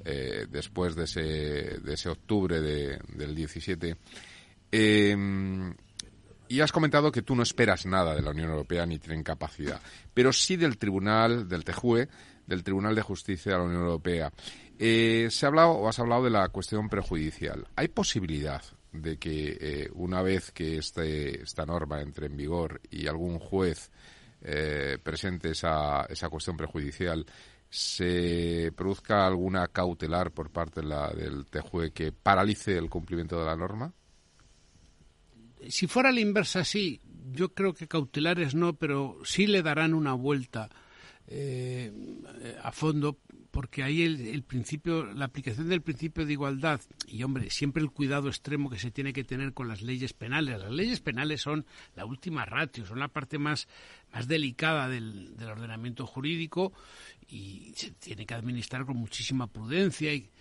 [0.06, 3.98] eh, después de ese, de ese octubre de, del 17.
[4.72, 5.74] Eh,
[6.48, 9.82] y has comentado que tú no esperas nada de la Unión Europea ni tienen capacidad,
[10.14, 12.08] pero sí del Tribunal, del TEJUE,
[12.46, 14.32] del Tribunal de Justicia de la Unión Europea.
[14.78, 17.68] Eh, se ha hablado o has hablado de la cuestión prejudicial.
[17.76, 23.08] ¿Hay posibilidad de que eh, una vez que este, esta norma entre en vigor y
[23.08, 23.92] algún juez
[24.42, 27.26] eh, presente esa, esa cuestión prejudicial,
[27.70, 33.46] se produzca alguna cautelar por parte de la, del TJUE que paralice el cumplimiento de
[33.46, 33.92] la norma?
[35.70, 37.02] Si fuera la inversa, sí.
[37.32, 40.70] yo creo que cautelares no, pero sí le darán una vuelta
[41.28, 41.92] eh,
[42.62, 43.20] a fondo
[43.54, 48.28] porque ahí el, principio, la aplicación del principio de igualdad y hombre, siempre el cuidado
[48.28, 50.60] extremo que se tiene que tener con las leyes penales.
[50.60, 51.64] Las leyes penales son
[51.96, 53.68] la última ratio, son la parte más,
[54.12, 56.74] más delicada del, ordenamiento jurídico
[57.30, 60.32] y se tiene que administrar con muchísima prudencia y,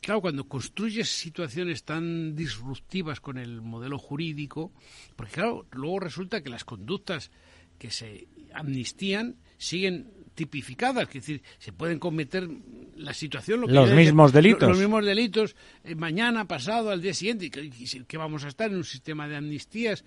[0.00, 4.70] claro, cuando construyes situaciones tan disruptivas con el modelo jurídico,
[5.16, 7.32] porque claro, luego resulta que las conductas
[7.80, 9.34] que se amnistían
[9.64, 12.48] siguen tipificadas, es decir, se pueden cometer
[12.96, 18.18] la situación los mismos delitos, los, mismos delitos eh, mañana, pasado, al día siguiente, que,
[18.18, 20.04] vamos a estar en un sistema de amnistías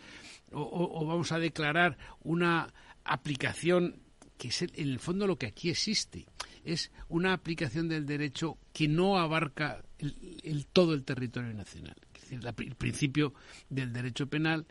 [0.52, 4.02] o, vamos a declarar una aplicación
[4.38, 6.26] que es en el fondo lo que aquí existe
[6.64, 11.96] es una aplicación del derecho que no abarca el, todo el territorio nacional.
[12.14, 13.34] Es decir, el principio
[13.70, 14.68] del derecho penal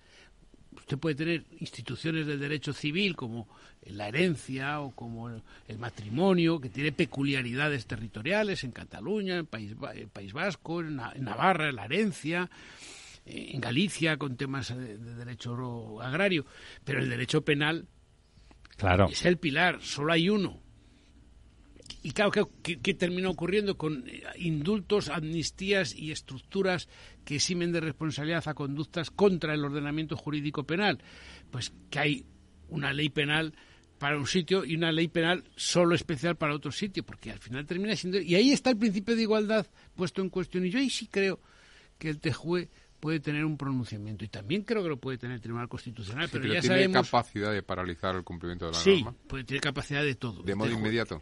[0.86, 3.48] usted puede tener instituciones del derecho civil como
[3.86, 9.74] la herencia o como el matrimonio, que tiene peculiaridades territoriales en Cataluña, en País,
[10.12, 12.48] País Vasco, en, Navarra, la herencia,
[13.24, 16.46] eh, en Galicia con temas de, derecho agrario,
[16.84, 17.88] pero el derecho penal
[18.76, 19.08] claro.
[19.10, 20.65] es el pilar, solo hay uno.
[22.06, 22.30] Y claro,
[22.62, 26.88] ¿qué, qué termina ocurriendo con eh, indultos, amnistías y estructuras
[27.24, 31.02] que eximen de responsabilidad a conductas contra el ordenamiento jurídico penal?
[31.50, 32.26] Pues que hay
[32.68, 33.54] una ley penal
[33.98, 37.66] para un sitio y una ley penal solo especial para otro sitio, porque al final
[37.66, 38.20] termina siendo...
[38.20, 40.64] Y ahí está el principio de igualdad puesto en cuestión.
[40.64, 41.40] Y yo ahí sí creo
[41.98, 45.40] que el TJUE puede tener un pronunciamiento y también creo que lo puede tener el
[45.40, 47.10] Tribunal Constitucional, pero, ya tiene sabemos...
[47.10, 49.10] capacidad de paralizar el cumplimiento de la norma.
[49.10, 50.44] Sí, puede tener capacidad de todo.
[50.44, 51.20] De modo inmediato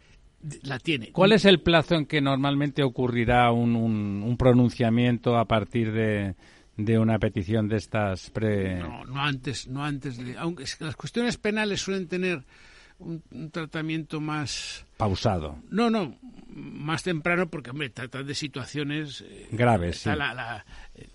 [0.63, 1.13] la tiene.
[1.13, 6.35] ¿Cuál es el plazo en que normalmente ocurrirá un, un, pronunciamiento a partir de,
[6.77, 8.77] de, una petición de estas pre...
[8.77, 10.37] No, no antes, no antes de...
[10.37, 12.45] Aunque las cuestiones penales suelen tener
[12.99, 14.87] un, tratamiento más...
[14.97, 15.59] Pausado.
[15.71, 16.19] No, no,
[16.49, 19.23] más temprano porque, hombre, tratan de situaciones...
[19.27, 20.09] Eh, Graves, sí.
[20.11, 20.65] La, la,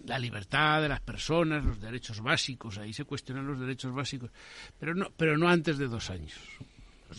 [0.05, 4.31] la, libertad de las personas, los derechos básicos, ahí se cuestionan los derechos básicos,
[4.79, 6.35] pero no, pero no antes de dos años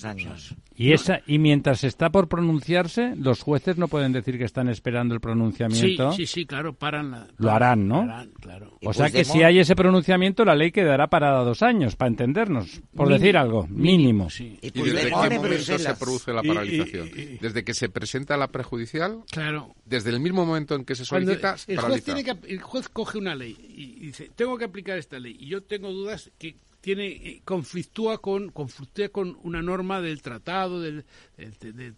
[0.05, 0.55] años.
[0.75, 5.15] Y esa y mientras está por pronunciarse, los jueces no pueden decir que están esperando
[5.15, 6.13] el pronunciamiento.
[6.13, 7.29] Sí, sí, claro, paran.
[7.37, 8.07] Lo harán, ¿no?
[8.41, 8.79] claro.
[8.83, 12.81] O sea que si hay ese pronunciamiento, la ley quedará parada dos años, para entendernos,
[12.95, 14.29] por decir algo, mínimo.
[14.39, 17.11] ¿Y, desde qué momento se produce la paralización?
[17.41, 19.21] ¿Desde que se presenta la prejudicial?
[19.31, 19.75] Claro.
[19.85, 21.57] ¿Desde el mismo momento en que se solicita?
[21.67, 25.19] el, juez tiene que, el juez coge una ley y dice, tengo que aplicar esta
[25.19, 25.37] ley.
[25.39, 30.81] Y yo tengo dudas que tiene eh, conflictúa con conflictúa con una norma del tratado
[30.81, 31.05] del,
[31.37, 31.95] del, del,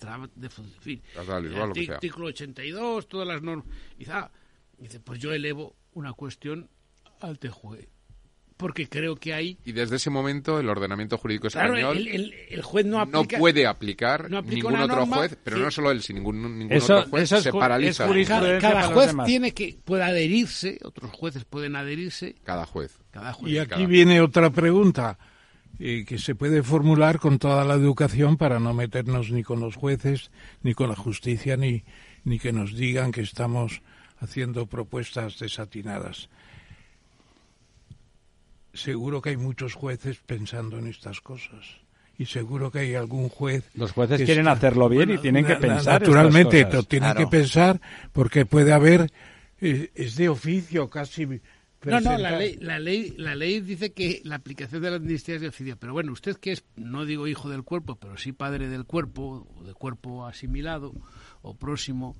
[1.91, 3.67] artículo 82 todas las normas
[3.99, 4.05] y
[4.79, 6.69] dice pues yo elevo una cuestión
[7.21, 7.89] al TJUE
[8.63, 9.59] porque creo que hay...
[9.65, 14.31] Y desde ese momento el ordenamiento jurídico español el, juez no, aplica, no puede aplicar
[14.31, 18.07] ningún otro juez, pero no solo él, sino ningún, ningún otro juez se paraliza.
[18.61, 22.37] Cada, juez tiene que puede adherirse, otros jueces pueden adherirse.
[22.45, 22.99] Cada juez.
[23.11, 23.53] Cada juez.
[23.53, 25.19] Y aquí viene otra pregunta
[25.79, 29.77] eh, que se puede formular con toda la educación para no meternos ni con los
[29.77, 30.31] jueces,
[30.63, 31.85] ni con la justicia, ni,
[32.25, 33.83] ni que nos digan que estamos
[34.21, 36.29] haciendo propuestas desatinadas
[38.73, 41.83] seguro que hay muchos jueces pensando en estas cosas.
[42.19, 43.65] Y seguro que hay algún juez.
[43.75, 46.01] Los jueces quieren hacerlo bien y tienen que pensar.
[46.01, 47.81] Naturalmente, tienen que pensar
[48.13, 49.11] porque puede haber.
[49.61, 51.27] Eh, es de oficio casi.
[51.85, 55.37] No, no, la ley, la, ley, la ley dice que la aplicación de la amnistía
[55.37, 55.77] es de oficio.
[55.77, 59.49] Pero bueno, usted que es, no digo hijo del cuerpo, pero sí padre del cuerpo,
[59.57, 60.93] o de cuerpo asimilado
[61.43, 62.17] o próximo,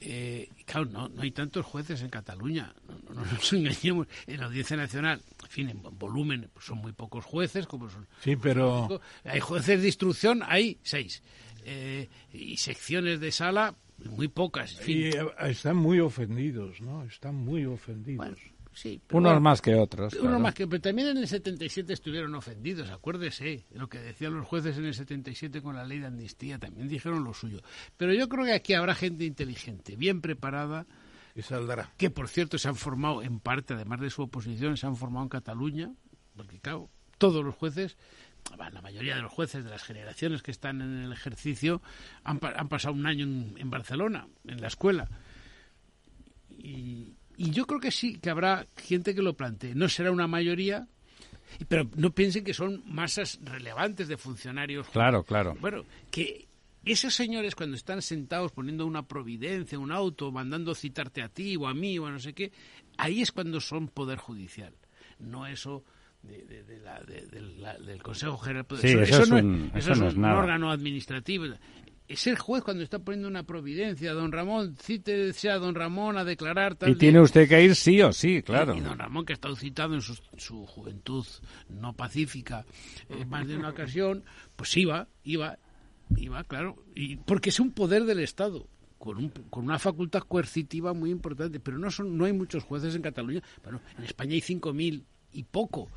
[0.00, 2.74] eh, claro, no, hay tantos jueces en Cataluña,
[3.14, 4.06] no, nos engañemos.
[4.26, 5.20] En la Audiencia Nacional,
[5.50, 8.06] fin, en volumen, pues son muy pocos jueces, como son.
[8.22, 9.00] Sí, pero.
[9.24, 11.22] Hay jueces de instrucción, hay seis.
[11.64, 13.74] Eh, y secciones de sala,
[14.04, 14.80] muy pocas.
[14.88, 17.02] Y eh, están muy ofendidos, ¿no?
[17.04, 18.38] Están muy ofendidos.
[19.12, 20.14] Unos más que otros.
[20.14, 24.46] Unos más que, pero también en el 77 estuvieron ofendidos, acuérdese, lo que decían los
[24.46, 27.60] jueces en el 77 con la ley de amnistía, también dijeron lo suyo.
[27.96, 30.86] Pero yo creo que aquí habrá gente inteligente, bien preparada,
[31.34, 31.92] y saldrá.
[31.96, 35.24] Que por cierto se han formado en parte, además de su oposición, se han formado
[35.24, 35.92] en Cataluña,
[36.36, 37.96] porque claro, todos los jueces,
[38.56, 41.82] la mayoría de los jueces de las generaciones que están en el ejercicio
[42.24, 45.08] han, han pasado un año en, en Barcelona, en la escuela.
[46.50, 49.74] Y, y yo creo que sí, que habrá gente que lo plantee.
[49.74, 50.88] No será una mayoría,
[51.68, 54.88] pero no piensen que son masas relevantes de funcionarios.
[54.88, 55.56] Claro, claro.
[55.60, 56.49] Bueno, que
[56.84, 61.66] esos señores cuando están sentados poniendo una providencia, un auto, mandando citarte a ti o
[61.66, 62.52] a mí o a no sé qué,
[62.96, 64.74] ahí es cuando son poder judicial.
[65.18, 65.84] No eso
[66.22, 68.66] del Consejo General.
[68.80, 71.46] Sí, eso, es un, eso, no es, un órgano administrativo
[72.10, 76.24] es el juez cuando está poniendo una providencia, don Ramón, cítese a don Ramón a
[76.24, 78.74] declarar Y tiene usted que ir sí o sí, claro.
[78.74, 81.24] Y, don Ramón, que ha estado citado en su, juventud
[81.68, 82.66] no pacífica
[83.08, 84.24] en más de una ocasión,
[84.56, 85.56] pues iba, iba,
[86.16, 88.66] iba, claro, y porque es un poder del Estado.
[88.98, 92.94] Con, un, con una facultad coercitiva muy importante, pero no son no hay muchos jueces
[92.94, 93.42] en Cataluña.
[93.62, 95.02] Bueno, en España hay 5.000
[95.32, 95.88] y poco.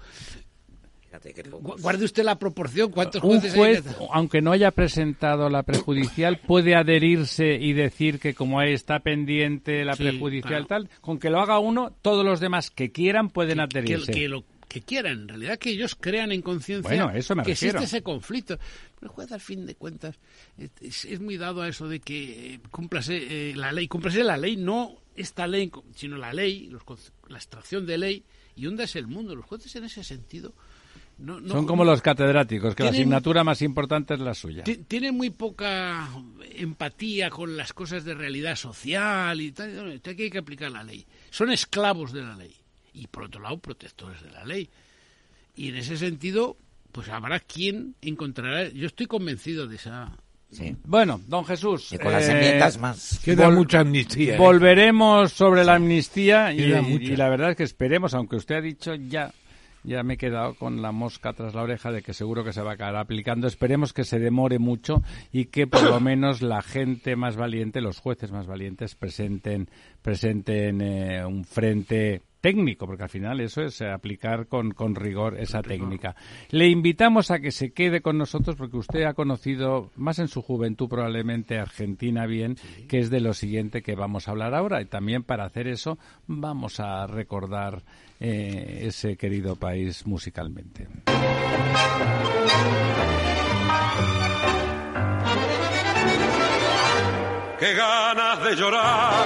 [1.80, 2.92] Guarde usted la proporción.
[2.92, 8.34] ¿Cuántos jueces Un juez, aunque no haya presentado la prejudicial, puede adherirse y decir que
[8.34, 12.92] como está pendiente la prejudicial tal, con que lo haga uno, todos los demás que
[12.92, 14.12] quieran pueden adherirse.
[14.12, 14.44] Que, lo
[14.74, 17.12] que quieran, en realidad que ellos crean en conciencia
[17.44, 18.58] que existe ese conflicto.
[19.00, 20.18] Pero el juez, al fin de cuentas,
[20.58, 23.88] es, muy dado a eso de que eh, cúmplase eh, la ley.
[23.88, 26.72] Cúmplase la ley, no esta ley, sino la ley,
[27.28, 28.24] la extracción de ley,
[28.56, 29.36] y es el mundo.
[29.36, 30.56] Los jueces en ese sentido
[31.48, 34.64] son como los catedráticos, que la asignatura más importante es la suya.
[34.64, 36.10] Tienen muy poca
[36.56, 40.02] empatía con las cosas de realidad social y tal.
[40.04, 41.06] Aquí hay que aplicar la ley.
[41.30, 42.56] Son esclavos de la ley.
[42.94, 44.70] Y por otro lado, protectores de la ley.
[45.56, 46.58] Y en ese sentido,
[46.92, 48.70] pues habrá quien encontrará.
[48.70, 50.16] Yo estoy convencido de esa.
[50.86, 51.92] Bueno, don Jesús.
[51.94, 53.20] Y con las enmiendas eh, más.
[53.24, 54.36] Queda mucha amnistía.
[54.36, 54.38] ¿eh?
[54.38, 58.94] Volveremos sobre la amnistía y, y, la verdad es que esperemos, aunque usted ha dicho
[58.94, 59.34] ya
[59.84, 62.62] ya me he quedado con la mosca tras la oreja de que seguro que se
[62.62, 63.48] va a acabar aplicando.
[63.48, 65.02] Esperemos que se demore mucho
[65.32, 69.70] y que por lo menos la gente más valiente, los jueces más valientes, presenten,
[70.02, 75.62] presenten eh, un frente técnico, porque al final eso es aplicar con, con rigor esa
[75.62, 76.14] técnica.
[76.50, 80.42] Le invitamos a que se quede con nosotros porque usted ha conocido, más en su
[80.42, 82.58] juventud probablemente, Argentina bien,
[82.90, 84.82] que es de lo siguiente que vamos a hablar ahora.
[84.82, 85.98] Y también para hacer eso
[86.28, 87.82] vamos a recordar
[88.20, 90.90] eh, ese querido país musicalmente.
[97.58, 99.26] Qué ganas de llorar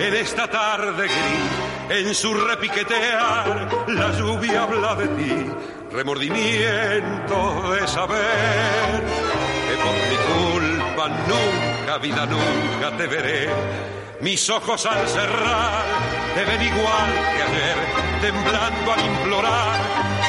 [0.00, 5.46] en esta tarde gris en su repiquetear la lluvia habla de ti,
[5.92, 9.02] remordimiento de saber
[9.68, 13.48] que por mi culpa nunca, vida nunca te veré.
[14.20, 15.84] Mis ojos al cerrar
[16.34, 17.76] te ven igual que ayer,
[18.22, 19.80] temblando al implorar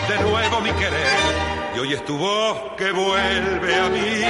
[0.09, 1.55] de nuevo mi querer.
[1.75, 4.23] Y hoy es tu voz que vuelve a mí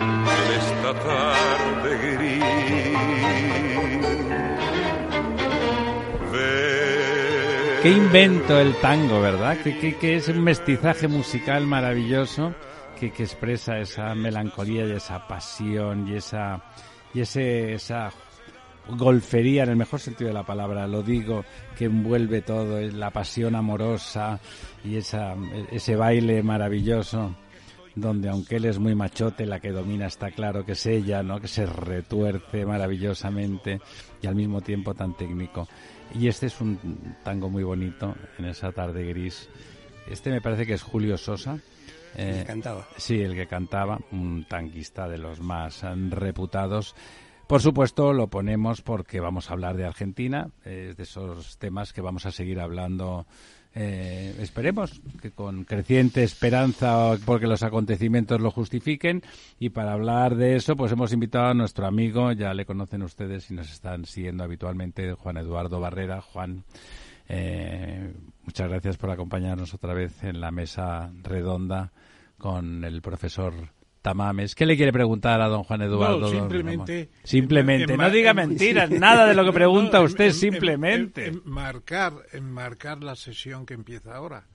[0.00, 0.26] en
[0.60, 2.44] esta tarde gris.
[7.84, 9.58] Qué invento el tango, ¿verdad?
[9.58, 12.54] Que, es un mestizaje musical maravilloso
[12.98, 16.64] que, expresa esa melancolía y esa pasión y esa
[17.12, 18.10] y ese esa
[18.88, 21.44] golfería en el mejor sentido de la palabra, lo digo,
[21.76, 24.40] que envuelve todo, es la pasión amorosa
[24.82, 25.34] y esa,
[25.70, 27.36] ese baile maravilloso
[27.94, 31.38] donde aunque él es muy machote, la que domina está claro que es ella, ¿no?
[31.38, 33.78] Que se retuerce maravillosamente
[34.22, 35.68] y al mismo tiempo tan técnico.
[36.14, 36.78] Y este es un
[37.24, 39.48] tango muy bonito en esa tarde gris.
[40.08, 41.58] Este me parece que es Julio Sosa.
[42.16, 42.86] el que eh, cantaba.
[42.96, 46.94] Sí, el que cantaba, un tanquista de los más reputados.
[47.48, 52.00] Por supuesto, lo ponemos porque vamos a hablar de Argentina, es de esos temas que
[52.00, 53.26] vamos a seguir hablando
[53.76, 59.22] eh, esperemos que con creciente esperanza porque los acontecimientos lo justifiquen
[59.58, 63.50] y para hablar de eso pues hemos invitado a nuestro amigo, ya le conocen ustedes
[63.50, 66.20] y nos están siguiendo habitualmente, Juan Eduardo Barrera.
[66.20, 66.62] Juan,
[67.28, 68.12] eh,
[68.44, 71.90] muchas gracias por acompañarnos otra vez en la mesa redonda
[72.38, 73.54] con el profesor
[74.04, 74.54] Tamames.
[74.54, 76.28] ¿Qué le quiere preguntar a don Juan Eduardo?
[76.28, 77.08] simplemente.
[77.22, 77.96] simplemente.
[77.96, 81.28] no diga mentiras, nada de lo que pregunta usted, simplemente.
[81.28, 84.46] enmarcar, enmarcar la sesión que empieza ahora,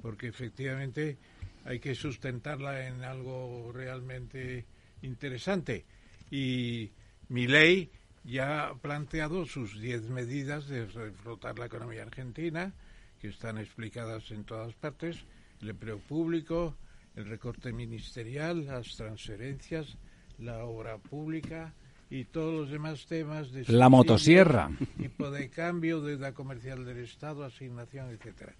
[0.00, 1.18] porque efectivamente
[1.66, 4.64] hay que sustentarla en algo realmente
[5.02, 5.84] interesante.
[6.30, 6.90] Y
[7.28, 7.90] mi ley
[8.24, 12.72] ya ha planteado sus diez medidas de reflotar la economía argentina,
[13.20, 15.26] que están explicadas en todas partes,
[15.60, 16.74] el empleo público,
[17.16, 19.96] el recorte ministerial, las transferencias,
[20.38, 21.74] la obra pública
[22.10, 27.44] y todos los demás temas de la motosierra, tipo de cambio, deuda comercial del Estado,
[27.44, 28.54] asignación, etcétera.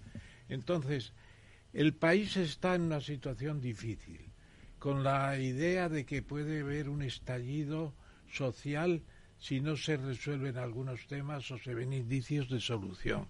[0.49, 1.13] Entonces,
[1.73, 4.21] el país está en una situación difícil,
[4.79, 7.93] con la idea de que puede haber un estallido
[8.31, 9.03] social
[9.37, 13.27] si no se resuelven algunos temas o se ven indicios de solución.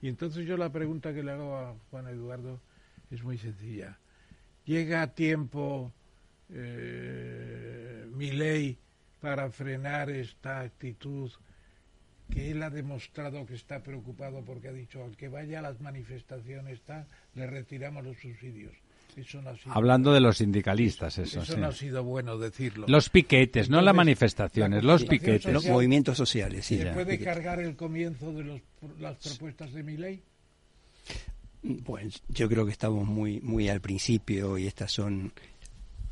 [0.00, 2.60] Y entonces yo la pregunta que le hago a Juan Eduardo
[3.10, 3.98] es muy sencilla
[4.64, 5.92] llega a tiempo
[6.50, 8.76] eh, mi ley
[9.20, 11.30] para frenar esta actitud
[12.30, 15.80] que él ha demostrado que está preocupado porque ha dicho al que vaya a las
[15.80, 18.72] manifestaciones está, le retiramos los subsidios.
[19.14, 21.60] Eso no ha sido Hablando de los sindicalistas, eso, eso sí.
[21.60, 22.86] no ha sido bueno decirlo.
[22.88, 25.52] Los piquetes, no las Entonces, manifestaciones, la los piquetes.
[25.52, 26.78] Los movimientos sociales, sí.
[26.78, 27.34] ¿Se ya, puede piquetes.
[27.34, 28.60] cargar el comienzo de los-
[28.98, 30.22] las propuestas de mi ley?
[31.84, 35.32] Pues yo creo que estamos muy muy al principio y estas son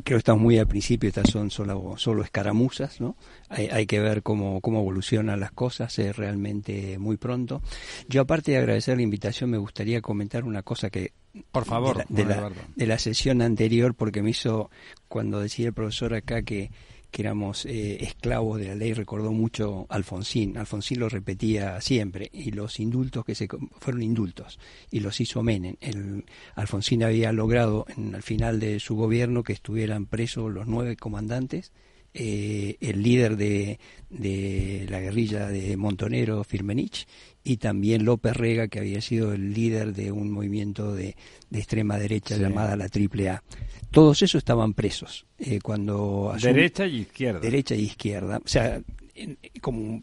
[0.05, 3.17] creo que estamos muy al principio, estas son solo, solo escaramuzas, ¿no?
[3.51, 7.61] Hay, hay que ver cómo, cómo evolucionan las cosas, es realmente muy pronto.
[8.09, 11.13] Yo aparte de agradecer la invitación, me gustaría comentar una cosa que
[11.53, 12.61] Por favor, de la, de Juan la- Eduardo.
[12.77, 14.71] de la sesión anterior, porque me hizo,
[15.07, 16.71] cuando decía el profesor acá que,
[17.11, 20.57] que éramos eh, esclavos de la ley, recordó mucho Alfonsín.
[20.57, 24.59] Alfonsín lo repetía siempre, y los indultos que se fueron indultos,
[24.91, 25.77] y los hizo Menem.
[25.81, 26.25] El,
[26.55, 31.73] Alfonsín había logrado en, al final de su gobierno que estuvieran presos los nueve comandantes,
[32.13, 33.79] eh, el líder de,
[34.09, 37.07] de la guerrilla de Montonero, Firmenich,
[37.45, 41.15] y también López Rega, que había sido el líder de un movimiento de,
[41.51, 42.43] de extrema derecha Sí.
[42.43, 43.43] llamada la Triple A.
[43.91, 45.27] Todos esos estaban presos.
[45.39, 47.41] eh, cuando asum- Derecha y izquierda.
[47.41, 48.39] derecha y izquierda.
[48.45, 48.81] O sea,
[49.15, 50.03] en- como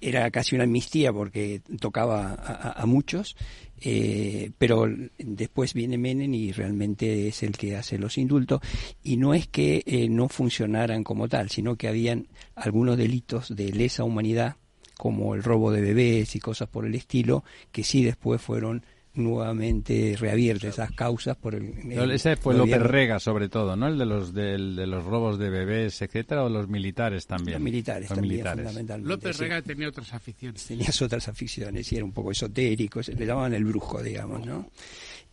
[0.00, 3.36] era casi una amnistía porque tocaba a, a- a muchos,
[3.80, 4.86] eh, pero
[5.18, 8.60] después viene Menem y realmente es el que hace los indultos.
[9.02, 13.72] Y no es que eh, no funcionaran como tal, sino que habían algunos delitos de
[13.72, 14.56] lesa humanidad,
[14.96, 18.84] como el robo de bebés y cosas por el estilo, que sí después fueron
[19.18, 23.88] nuevamente reabiertas esas causas por el, el Ese fue López Rega, sobre todo, ¿no?
[23.88, 27.54] El de los del- de los robos de bebés, etcétera, o los militares también.
[27.54, 28.64] Los militares Los también, militares.
[28.64, 29.08] fundamentalmente.
[29.14, 29.42] López sí.
[29.42, 30.64] Rega tenía otras aficiones.
[30.64, 34.70] Tenías otras aficiones y era un poco esotérico, se- le llamaban el brujo, digamos, ¿no?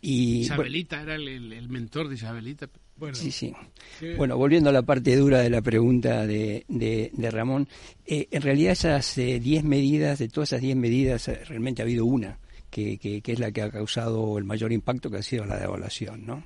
[0.02, 2.70] Y bueno, Isabelita era el, el- el mentor de Isabelita.
[2.98, 3.54] Bueno, sí, sí.
[4.00, 7.68] que- Bueno, volviendo a la parte dura de la pregunta de, de, de Ramón,
[8.06, 12.06] eh, en realidad esas 10 medidas, de todas esas 10 medidas, eh, realmente ha habido
[12.06, 12.38] una
[12.76, 16.44] que, es la que ha causado el mayor impacto, que ha sido la devaluación, ¿no?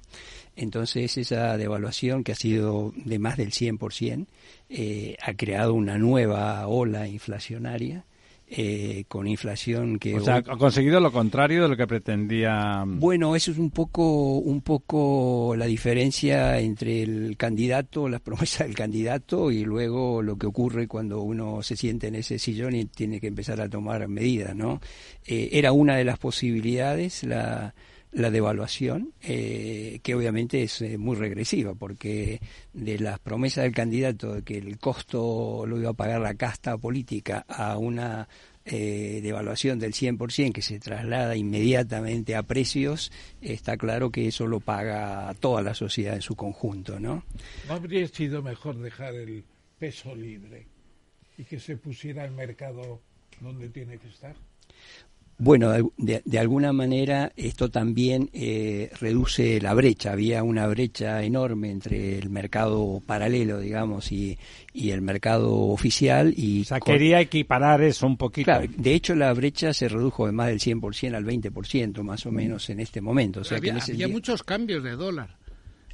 [0.56, 4.28] Entonces esa devaluación, que ha sido de más del 100%,
[4.70, 8.06] eh, ha creado una nueva ola inflacionaria,
[8.52, 10.16] eh, con inflación que...
[10.16, 12.84] O sea, ha conseguido lo contrario de lo que pretendía.
[12.86, 18.76] bueno, eso es un poco, un poco la diferencia entre el candidato, las promesas del
[18.76, 23.20] candidato y luego lo que ocurre cuando uno se siente en ese sillón y tiene
[23.20, 24.82] que empezar a tomar medidas, ¿no?
[25.28, 27.74] Eh, era una de las posibilidades la,
[28.12, 32.40] la devaluación, eh, que obviamente es eh, muy regresiva, porque
[32.74, 36.78] de las promesas del candidato de que el costo lo iba a pagar la casta
[36.78, 38.28] política a una
[38.66, 43.12] eh, devaluación del 100% que se traslada inmediatamente a precios,
[43.42, 47.24] está claro que eso lo paga toda la sociedad en su conjunto, ¿no?
[47.68, 49.44] ¿No habría sido mejor dejar el
[49.78, 50.68] peso libre
[51.38, 53.02] y que se pusiera el mercado
[53.40, 54.36] donde tiene que estar?
[55.42, 60.12] Bueno, de, de- alguna manera esto también eh, reduce la brecha.
[60.12, 64.38] Había una brecha enorme entre el mercado paralelo, digamos, y,
[64.74, 66.34] y el mercado oficial.
[66.36, 68.46] Y O sea, con- quería equiparar eso un poquito.
[68.46, 72.32] Claro, de hecho la brecha se redujo de más del 100% al 20% más o
[72.32, 73.40] menos en este momento.
[73.40, 75.39] O sea que había en ese había día- muchos cambios de dólar.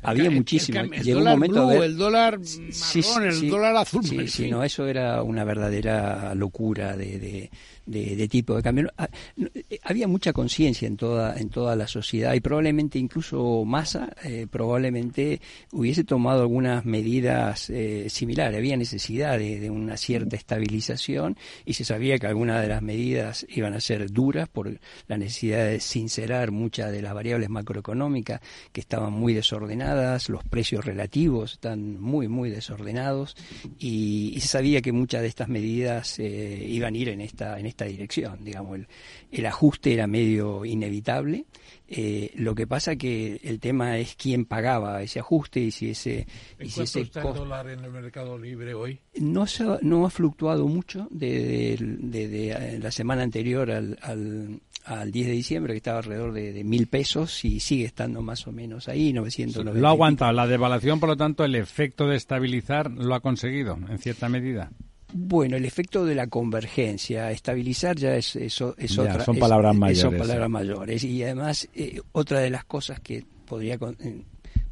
[0.10, 0.80] Había el muchísimo.
[0.80, 3.48] El, Llegó un momento blue, ver- el dólar marrón, Sí, el sí.
[3.50, 4.04] dólar azul.
[4.06, 7.50] Sí, sí, no, eso era una verdadera locura de, de,
[7.86, 8.92] de- de tipo de cambio.
[8.98, 14.14] Ah, eh, Había mucha conciencia en toda, en toda la sociedad y probablemente incluso Massa
[14.24, 15.42] eh, probablemente
[15.72, 18.58] hubiese tomado algunas medidas eh, similares.
[18.58, 23.46] Había necesidad de, de una cierta estabilización y se sabía que algunas de las medidas
[23.50, 28.42] iban a ser duras por la necesidad de sincerar muchas de las variables macroeconómicas
[28.72, 29.95] que estaban muy desordenadas,
[30.30, 33.36] los precios relativos están muy, muy desordenados
[33.80, 37.60] y, y se sabía que muchas de estas medidas eh, iban a ir en esta,
[37.60, 38.44] en esta dirección.
[38.44, 38.88] Digamos, el,
[39.32, 41.46] el ajuste era medio inevitable.
[41.88, 46.26] Eh, lo que pasa que el tema es quién pagaba ese ajuste y si ese,
[46.58, 49.00] ¿En y si ese está el dólar en el mercado libre hoy?
[49.20, 54.60] no, se ha, no ha fluctuado mucho desde de, de, la semana anterior al, al,
[54.86, 58.52] al 10 de diciembre, que estaba alrededor de, mil pesos y sigue estando más o
[58.52, 59.80] menos ahí, 990.
[59.80, 60.32] Lo ha aguantado.
[60.32, 64.72] La devaluación, por lo tanto, el efecto de estabilizar lo ha conseguido, en cierta medida.
[65.14, 69.24] Bueno, el efecto de la convergencia, estabilizar ya es, es, o- es Ya, otra.
[69.26, 70.52] son palabras es- mayores, Son palabras sí.
[70.52, 71.04] mayores.
[71.04, 74.22] Y además, eh, otra de las cosas que podría, con- eh,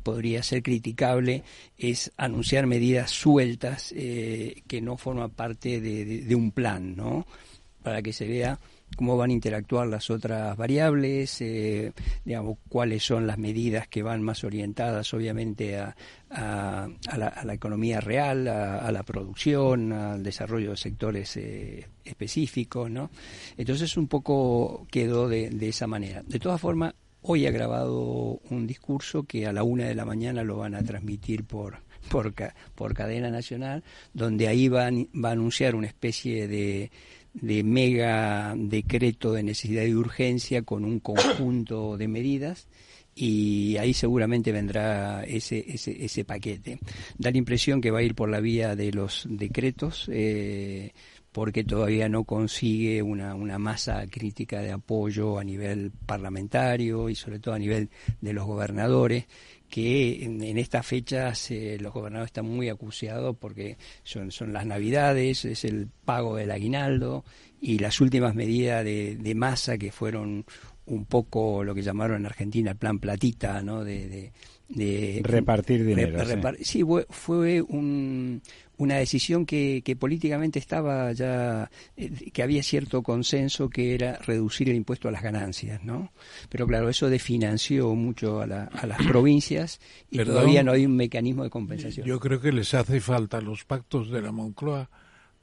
[0.03, 1.43] podría ser criticable
[1.77, 7.25] es anunciar medidas sueltas eh, que no forman parte de, de- de un plan, ¿no?
[7.81, 8.59] Para que se vea
[8.95, 11.93] cómo van a interactuar las otras variables, eh,
[12.25, 15.95] digamos, cuáles son las medidas que van más orientadas, obviamente, a,
[16.29, 16.87] a,
[17.17, 23.09] la, economía real, a, la producción, al desarrollo de sectores eh, específicos, ¿no?
[23.57, 26.23] Entonces, un poco quedó de, de esa manera.
[26.25, 30.43] De todas formas, hoy ha grabado un discurso que a la una de la mañana
[30.43, 31.77] lo van a transmitir por
[32.09, 32.33] por,
[32.75, 33.83] por cadena nacional,
[34.13, 36.91] donde ahí van, va a anunciar una especie de,
[37.33, 42.67] de mega decreto de necesidad y urgencia con un conjunto de medidas
[43.15, 46.79] y ahí seguramente vendrá ese, ese, ese paquete.
[47.17, 50.93] Da la impresión que va a ir por la vía de los decretos eh,
[51.31, 57.39] porque todavía no consigue una, una masa crítica de apoyo a nivel parlamentario y sobre
[57.39, 57.89] todo a nivel
[58.21, 59.25] de los gobernadores
[59.73, 65.45] que en, estas fechas eh, los gobernadores están muy acuciados porque son, son las navidades,
[65.45, 67.25] es el pago del aguinaldo
[67.59, 70.45] y las últimas medidas de, de masa que fueron
[70.85, 73.83] un poco lo que llamaron en Argentina el plan platita, ¿no?
[73.83, 74.31] De,
[74.69, 76.19] de, repartir dinero.
[76.61, 76.83] sí.
[77.09, 78.43] fue, un,
[78.83, 84.69] una decisión que, que, políticamente estaba ya, eh, que había cierto consenso que era reducir
[84.69, 86.11] el impuesto a las ganancias, ¿no?
[86.49, 89.79] Pero claro, eso desfinanció mucho a, a las provincias
[90.11, 92.05] y todavía no hay un mecanismo de compensación.
[92.05, 94.89] Yo creo que les hace falta los pactos de la Moncloa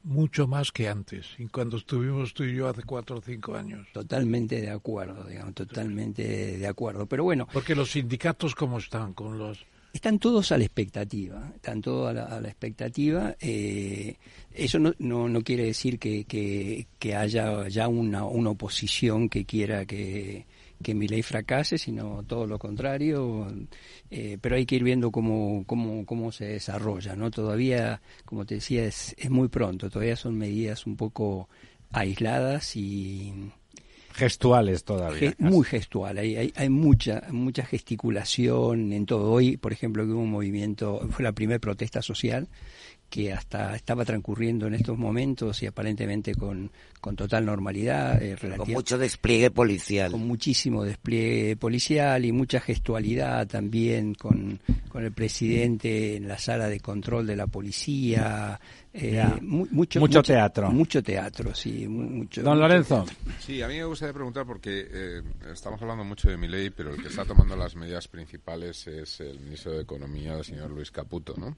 [0.03, 3.87] mucho más que antes, y cuando estuvimos tú y yo hace cuatro o cinco años.
[3.93, 7.05] Totalmente de acuerdo, digamos, totalmente de acuerdo.
[7.05, 7.47] Pero bueno.
[7.51, 9.65] Porque los sindicatos, ¿cómo están con los.?
[9.93, 13.35] Están todos a la expectativa, están todos a la, expectativa.
[13.41, 14.15] Eh,
[14.53, 16.25] eso no, no, no, quiere decir que,
[16.97, 20.45] que, haya ya una, oposición que quiera que,
[20.81, 23.47] que mi ley fracase, sino todo lo contrario.
[24.09, 27.15] Eh, pero hay que ir viendo cómo, cómo, cómo se desarrolla.
[27.17, 29.89] no Todavía, como te decía, es, es muy pronto.
[29.89, 31.49] Todavía son medidas un poco
[31.91, 33.33] aisladas y
[34.13, 35.33] gestuales todavía.
[35.37, 39.31] muy gestual, hay, hay, hay, mucha mucha gesticulación en todo.
[39.31, 42.47] Hoy, por ejemplo, que hubo un movimiento, fue la primera protesta social
[43.11, 46.71] que hasta estaba transcurriendo en estos momentos y aparentemente con,
[47.01, 48.23] con total normalidad.
[48.23, 50.11] Eh, con mucho despliegue policial.
[50.11, 56.69] Con muchísimo despliegue policial y mucha gestualidad también con, con el presidente en la sala
[56.69, 58.57] de control de la policía.
[58.93, 60.71] Eh, mucho, teatro.
[60.71, 61.87] Mucho teatro, sí.
[61.87, 63.05] Mucho, Don Lorenzo.
[63.39, 65.21] Sí, a mí me gustaría preguntar porque eh,
[65.51, 69.19] estamos hablando mucho de mi ley, pero el que está tomando las medidas principales es
[69.19, 71.57] el ministro de Economía, el señor Luis Caputo, ¿no?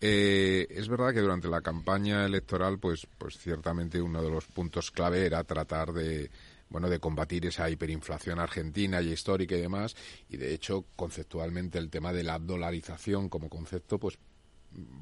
[0.00, 4.90] Eh, es verdad que durante la campaña electoral, pues, pues ciertamente uno de los puntos
[4.90, 6.30] clave era tratar de
[6.68, 9.94] bueno, de combatir esa hiperinflación argentina y histórica y demás,
[10.28, 14.18] y de hecho, conceptualmente el tema de la dolarización como concepto, pues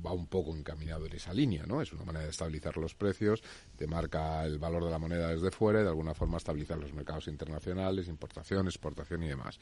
[0.04, 1.80] va un poco encaminado en esa línea, ¿no?
[1.80, 3.42] Es una manera de estabilizar los precios,
[3.76, 6.92] te marca el valor de la moneda desde fuera y de alguna forma estabilizar los
[6.92, 9.58] mercados internacionales, importación, exportación y demás.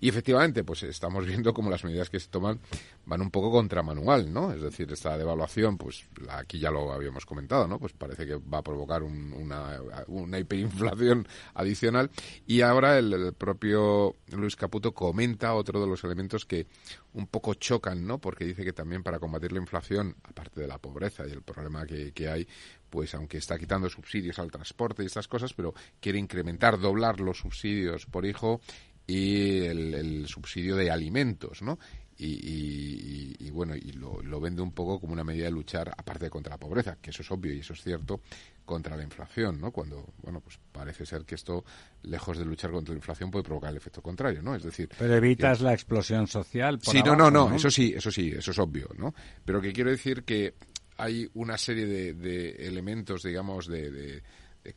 [0.00, 2.60] Y efectivamente, pues estamos viendo como las medidas que se toman
[3.06, 4.52] van un poco contra manual, ¿no?
[4.52, 7.78] Es decir, esta devaluación, pues aquí ya lo habíamos comentado, ¿no?
[7.78, 12.10] Pues parece que va a provocar una, hiperinflación adicional
[12.46, 16.66] y ahora el propio Luis Caputo comenta otro de los elementos que
[17.14, 18.18] un poco chocan, ¿no?
[18.18, 21.86] Porque dice que también para combatir la inflación, aparte de la pobreza y el problema
[21.86, 22.46] que, que hay,
[22.90, 27.38] pues aunque está quitando subsidios al transporte y estas cosas, pero quiere incrementar, doblar los
[27.38, 28.60] subsidios por hijo
[29.06, 31.78] y el, subsidio de alimentos, ¿no?
[32.16, 36.54] Y, bueno, y lo, lo, vende un poco como una medida de luchar, aparte contra
[36.54, 38.20] la pobreza, que eso es obvio y eso es cierto,
[38.64, 39.70] contra la inflación, ¿no?
[39.70, 41.64] Cuando, bueno, pues parece ser que esto,
[42.02, 44.54] lejos de luchar contra la inflación, puede provocar el efecto contrario, ¿no?
[44.54, 44.88] Es decir...
[44.98, 46.78] Pero evitas la explosión social.
[46.82, 49.14] sí, no, no, no, eso sí, eso sí, eso es obvio, ¿no?
[49.44, 50.54] Pero que quiero decir que
[50.96, 54.22] hay una serie de, elementos, digamos, de, de,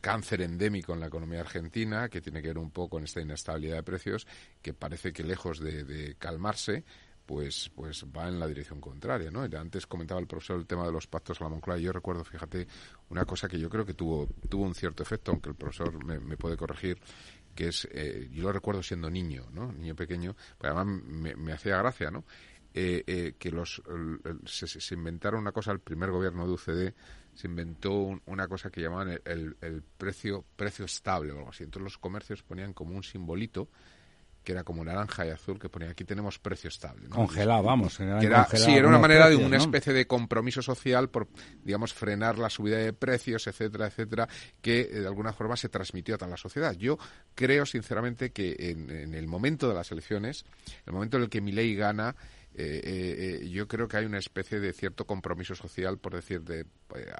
[0.00, 3.76] cáncer endémico en la economía argentina, que tiene que ver un poco con esta inestabilidad
[3.76, 4.26] de precios,
[4.60, 6.84] que parece que lejos de, calmarse,
[7.28, 9.42] pues, pues va en la dirección contraria, ¿no?
[9.42, 12.66] Antes comentaba el profesor el tema de los pactos a la Moncloa yo recuerdo, fíjate,
[13.10, 16.38] una cosa que yo creo que tuvo, tuvo un cierto efecto, aunque el profesor me,
[16.38, 16.98] puede corregir,
[17.54, 19.70] que es, eh, yo lo recuerdo siendo niño, ¿no?
[19.70, 22.24] Niño pequeño, pero además me, hacía gracia, ¿no?
[22.72, 23.82] Eh, eh, que los
[24.46, 26.94] se, inventaron una cosa, el primer gobierno de UCD
[27.34, 31.64] se inventó una cosa que llamaban el, el, precio precio estable o algo así.
[31.64, 33.68] Entonces los comercios ponían como un simbolito
[34.48, 37.06] que era como naranja y azul, que ponía aquí tenemos precio estable.
[37.10, 38.00] Congelado, vamos.
[38.54, 41.28] sí, era una manera de una especie de compromiso social por,
[41.62, 44.26] digamos, frenar la subida de precios, etcétera, etcétera,
[44.62, 46.72] que eh, de alguna forma se transmitió a toda la sociedad.
[46.72, 46.96] Yo
[47.34, 50.46] creo, sinceramente, que en, el momento de las elecciones,
[50.86, 52.16] el momento en el que mi ley gana,
[52.60, 56.66] eh, eh, yo creo que hay una especie de cierto compromiso social, por decir, de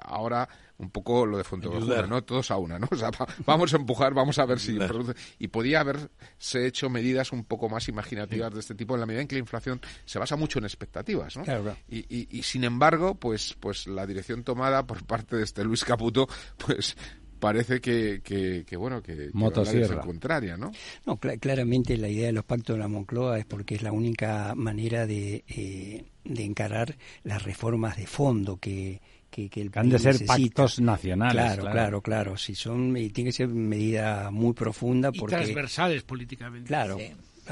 [0.03, 2.23] ahora un poco lo de Fuenteventura, ¿no?
[2.23, 2.89] Todos a una, ¿no?
[2.91, 3.09] O sea,
[3.45, 5.13] vamos a empujar, vamos a ver si produce.
[5.37, 9.21] Y podía haberse hecho medidas un poco más imaginativas de este tipo en la medida
[9.21, 11.43] en que la inflación se basa mucho en expectativas, ¿no?
[11.87, 15.85] Y, y, y, sin embargo, pues, pues la dirección tomada por parte de este Luis
[15.85, 16.97] Caputo, pues
[17.39, 20.71] parece que, que, bueno, que, que es contraria, ¿no?
[21.05, 24.53] No, claramente la idea de los pactos de la Moncloa es porque es la única
[24.55, 30.25] manera de, eh, de encarar las reformas de fondo que, que, el Han de ser
[30.25, 31.33] pactos nacionales.
[31.33, 32.37] Claro, claro, claro.
[32.37, 35.35] Si son, tiene que ser medida muy profunda porque...
[35.35, 36.67] Y transversales políticamente.
[36.67, 36.97] Claro.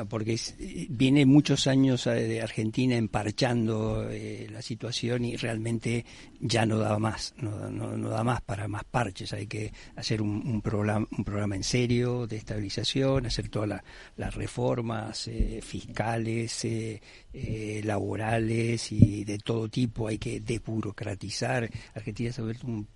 [0.06, 0.40] Porque
[0.90, 6.06] viene muchos años eh, de Argentina emparchando eh, la situación y realmente
[6.40, 9.34] ya no da más, no, no, da más para más parches.
[9.34, 13.82] Hay que hacer un, programa, un programa en serio de estabilización, hacer todas
[14.16, 16.66] las reformas eh, fiscales,
[17.84, 20.08] laborales y de todo tipo.
[20.08, 21.70] Hay que desburocratizar.
[21.94, 22.88] Argentina se ha vuelto un,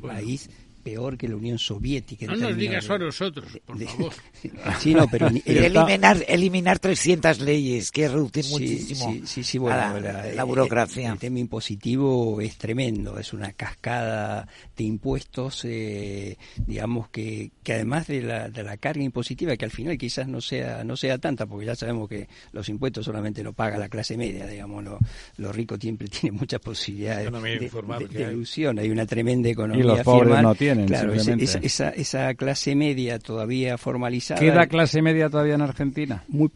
[0.00, 0.48] país
[0.88, 2.26] peor que la Unión Soviética.
[2.26, 4.12] No nos digas a nosotros, por favor.
[4.78, 10.44] sí, no, pero eliminar, eliminar 300 leyes, que es reducir muchísimo sí, sí, bueno, la,
[10.44, 11.12] burocracia.
[11.12, 18.06] El, tema impositivo es tremendo, es una cascada de impuestos, eh, digamos que, que además
[18.06, 21.46] de la, de la carga impositiva, que al final quizás no sea no sea tanta,
[21.46, 24.84] porque ya sabemos que los impuestos solamente lo paga la clase media, digamos,
[25.36, 27.30] los ricos siempre tienen muchas posibilidades
[28.10, 29.84] de, ilusión, hay una tremenda economía.
[29.84, 34.40] Y los pobres no tienen claro, esa, esa, clase media todavía formalizada.
[34.40, 36.24] ¿Queda clase media todavía en Argentina?
[36.28, 36.50] Muy,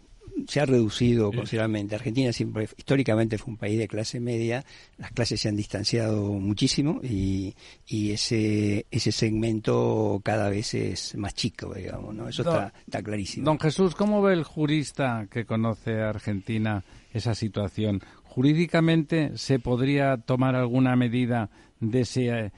[0.47, 1.95] se ha reducido considerablemente.
[1.95, 4.65] Argentina siempre, históricamente fue un país de clase media,
[4.99, 7.55] las clases se han distanciado muchísimo y,
[7.87, 12.29] y ese, ese segmento cada vez es más chico, digamos, ¿no?
[12.29, 13.45] Eso está, está clarísimo.
[13.45, 18.01] Don Jesús, ¿cómo ve el jurista que conoce a Argentina esa situación?
[18.25, 21.51] ¿Jurídicamente se podría tomar alguna medida
[21.81, 22.53] de ese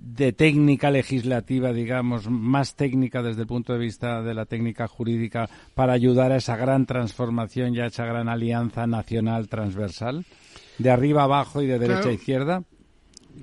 [0.00, 5.48] de técnica legislativa, digamos, más técnica desde el punto de vista de la técnica jurídica
[5.74, 10.24] para ayudar a esa gran transformación y a esa gran alianza nacional transversal,
[10.78, 12.64] de arriba abajo y de derecha a izquierda?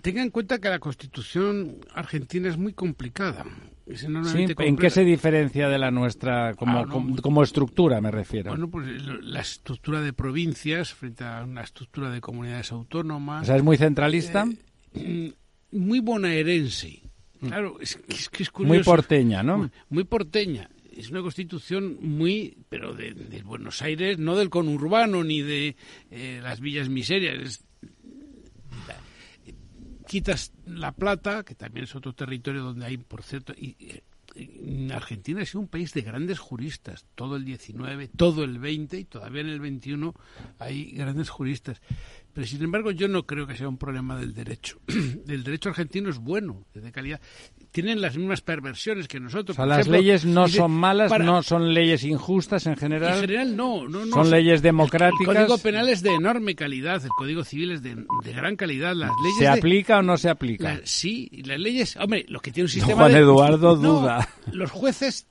[0.01, 3.45] Tenga en cuenta que la constitución argentina es muy complicada.
[3.87, 6.85] ¿En qué se diferencia de la nuestra como, ah,
[7.21, 8.49] como, estructura, me refiero?
[8.49, 8.85] Bueno, pues
[9.21, 13.43] la estructura de provincias frente a una estructura de comunidades autónomas.
[13.43, 14.45] O sea, ¿es muy centralista?
[14.93, 15.33] Eh,
[15.71, 17.01] muy bonaerense.
[17.39, 17.47] Mm.
[17.47, 17.97] Claro, es,
[18.29, 18.73] que es curioso.
[18.73, 19.69] Muy porteña, ¿no?
[19.89, 20.69] Muy, porteña.
[20.95, 25.75] Es una constitución muy, pero de, Buenos Aires, no del conurbano ni de
[26.09, 27.63] eh, las villas miserias.
[30.07, 33.75] quitas La Plata, que también es otro territorio donde hay, por cierto, y,
[34.91, 39.05] Argentina ha sido un país de grandes juristas, todo el 19, todo el 20 y
[39.05, 40.13] todavía en el 21
[40.59, 41.81] hay grandes juristas.
[42.37, 44.77] Pero sin embargo yo no creo que sea un problema del derecho.
[45.27, 47.19] el derecho argentino es bueno, es de calidad.
[47.71, 49.57] Tienen las mismas perversiones que nosotros.
[49.57, 53.15] O sea, las leyes no son malas, no son leyes injustas en general.
[53.15, 55.35] En general no, no, Son leyes democráticas.
[55.35, 58.93] El Código Penal es de enorme calidad, el Código Civil es de, gran calidad.
[58.93, 60.79] Las leyes ¿Se aplica o no se aplica?
[60.83, 64.29] sí, las leyes, hombre, lo que tiene un sistema Juan Eduardo duda.
[64.51, 65.25] Los jueces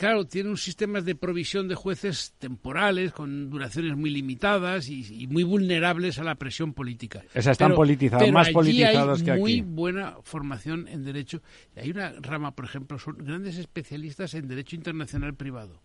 [0.00, 5.42] Claro, tiene un sistema de provisión de jueces temporales, con duraciones muy limitadas y, muy
[5.42, 7.22] vulnerables a la presión política.
[7.34, 9.40] O están politizados, más politizados que aquí.
[9.40, 11.42] Muy buena formación en derecho.
[11.76, 15.82] Hay una rama, por ejemplo, son grandes especialistas en derecho internacional privado.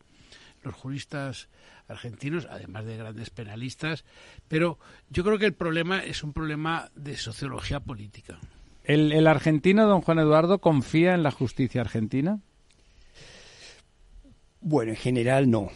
[0.63, 1.49] Los juristas
[1.89, 4.05] argentinos, además de grandes penalistas,
[4.47, 4.79] pero
[5.09, 8.39] yo creo que el problema es un problema de sociología política.
[8.85, 12.39] ¿El, el argentino, don Juan Eduardo, confía en la justicia argentina?
[14.67, 15.69] Bueno, en general no.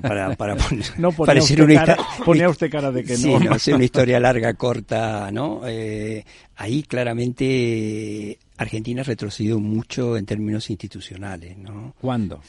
[0.00, 0.56] para, para
[0.98, 3.38] no ponía usted, una cara, ponía usted cara de que sí, no.
[3.40, 5.60] no una historia larga, corta, ¿no?
[5.66, 6.24] Eh,
[6.56, 11.94] ahí claramente Argentina ha retrocedido mucho en términos institucionales, ¿no?
[12.00, 12.40] ¿Cuándo?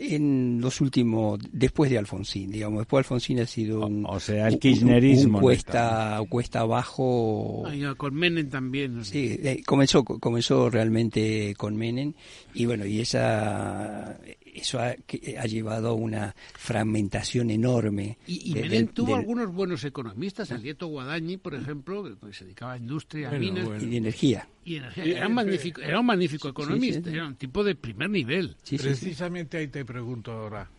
[0.00, 4.46] En los últimos, después de Alfonsín, digamos, después de Alfonsín ha sido un, o sea,
[4.46, 7.64] el kirchnerismo un, cuesta, cuesta abajo.
[7.96, 9.04] con Menem también.
[9.04, 12.12] Sí, eh, comenzó, comenzó realmente con Menem
[12.54, 14.16] y bueno, y esa
[14.54, 14.94] eso ha,
[15.38, 18.18] ha, llevado a una fragmentación enorme.
[18.26, 23.30] Y, y tuvo algunos buenos economistas, Alieto Guadañi, por ejemplo, que se dedicaba a industria,
[23.30, 23.82] a minas.
[23.82, 24.48] Y de energía.
[24.64, 28.56] Y Era, un magnífico, era un magnífico economista, era un tipo de primer nivel.
[28.64, 30.70] Precisamente ahí te pregunto ahora,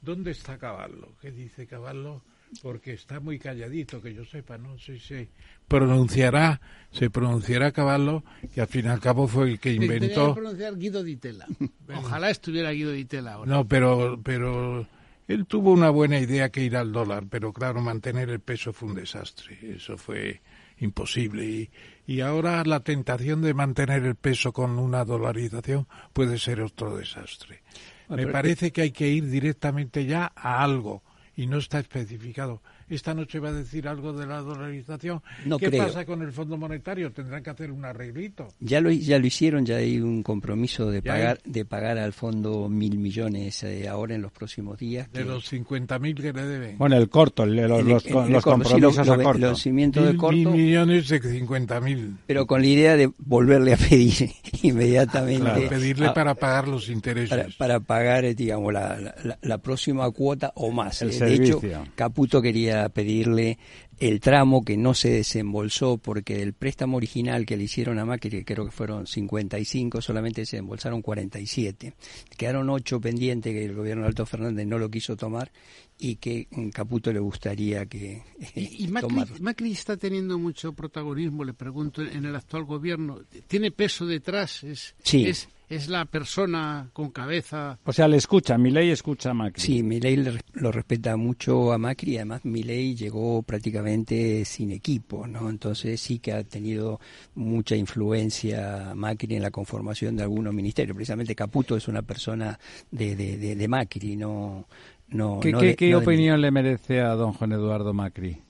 [0.00, 1.12] ¿dónde está Caballo?
[1.20, 2.22] ¿Qué dice Caballo?
[2.62, 5.28] Porque está muy calladito, que yo sepa, no sé si
[5.68, 6.60] pronunciará,
[6.90, 8.22] se pronunciará Caballo,
[8.54, 10.34] que al fin y al cabo fue el que inventó.
[10.34, 11.46] pronunciar Guido Di Tella.
[11.94, 13.50] Ojalá estuviera Guido Di Tella ahora.
[13.50, 14.86] No, pero, pero
[15.28, 18.90] Él tuvo una buena idea que ir al dólar, pero claro, mantener el peso fue
[18.90, 19.58] un desastre.
[19.76, 20.40] Eso fue
[20.78, 21.44] imposible.
[21.44, 21.70] Y,
[22.06, 27.62] y ahora la tentación de mantener el peso con una dolarización puede ser otro desastre.
[28.08, 31.02] Me parece que hay que ir directamente ya a algo
[31.36, 35.22] y no está especificado esta noche va a decir algo de la dolarización.
[35.58, 37.12] ¿Qué pasa con el Fondo Monetario?
[37.12, 38.48] Tendrán que hacer un arreglito.
[38.60, 42.68] Ya lo, ya lo hicieron, ya hay un compromiso de pagar de pagar al fondo
[42.68, 45.10] mil millones eh, ahora en los próximos días.
[45.12, 46.78] De los 50 mil que le deben.
[46.78, 48.04] Bueno, el corto, los, los,
[48.44, 49.38] compromisos a corto.
[49.38, 50.36] Los cimientos de corto.
[50.36, 52.16] Mil millones de 50 mil.
[52.26, 54.30] Pero con la idea de volverle a pedir
[54.62, 55.68] inmediatamente.
[55.68, 57.54] pedirle para pagar los intereses.
[57.56, 61.02] Para, pagar, eh, digamos, la, la, próxima cuota o más.
[61.02, 61.60] Eh, de hecho,
[61.94, 63.58] Caputo quería pedirle
[63.98, 68.30] el tramo que no se desembolsó porque el préstamo original que le hicieron a Macri,
[68.30, 71.94] que creo que fueron 55, solamente se embolsaron 47.
[72.36, 75.50] Quedaron 8 pendientes que el gobierno de Alto Fernández no lo quiso tomar
[75.98, 78.22] y que en Caputo le gustaría que
[78.54, 83.20] y, y Macri, está teniendo mucho protagonismo, le pregunto, en el actual gobierno.
[83.46, 84.62] ¿Tiene peso detrás?
[84.62, 85.26] ¿Es, sí.
[85.26, 87.78] es, es la persona con cabeza.
[87.84, 89.60] O sea, le escucha, ley escucha a Macri.
[89.60, 90.24] Sí, ley
[90.54, 95.50] lo respeta mucho a Macri y además ley llegó prácticamente sin equipo, ¿no?
[95.50, 97.00] Entonces sí que ha tenido
[97.34, 100.94] mucha influencia Macri en la conformación de algunos ministerios.
[100.94, 102.58] Precisamente Caputo es una persona
[102.90, 104.68] de, de, de, Macri, no...
[105.08, 108.40] no ¿Qué, qué, opinión le merece a don Juan Eduardo Macri?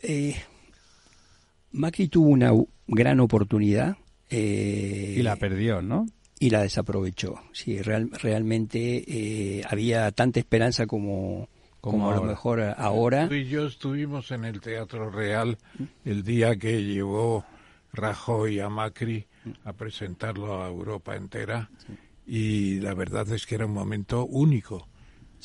[0.00, 0.34] Eh,
[1.70, 2.52] Macri tuvo una
[2.88, 3.96] gran oportunidad
[4.30, 6.06] eh, y la perdió, ¿no?
[6.38, 7.40] Y la desaprovechó.
[7.52, 11.48] Sí, real, realmente eh, había tanta esperanza como,
[11.80, 13.28] como, a lo mejor ahora.
[13.28, 15.58] Tú y yo estuvimos en el Teatro Real
[16.04, 17.44] el día que llevó
[17.92, 19.26] Rajoy a Macri
[19.64, 21.70] a presentarlo a Europa entera
[22.26, 24.86] y la verdad es que era un momento único,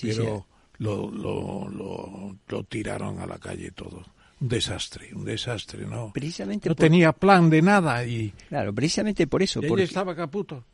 [0.02, 0.46] pero
[0.80, 4.04] Lo, lo, lo, lo tiraron a la calle todo
[4.44, 6.12] un desastre, un desastre, ¿no?
[6.14, 8.34] Precisamente no tenía plan de nada y...
[8.50, 9.62] Claro, precisamente por eso.
[9.64, 9.84] ¿Y porque...
[9.84, 10.66] estaba Caputo.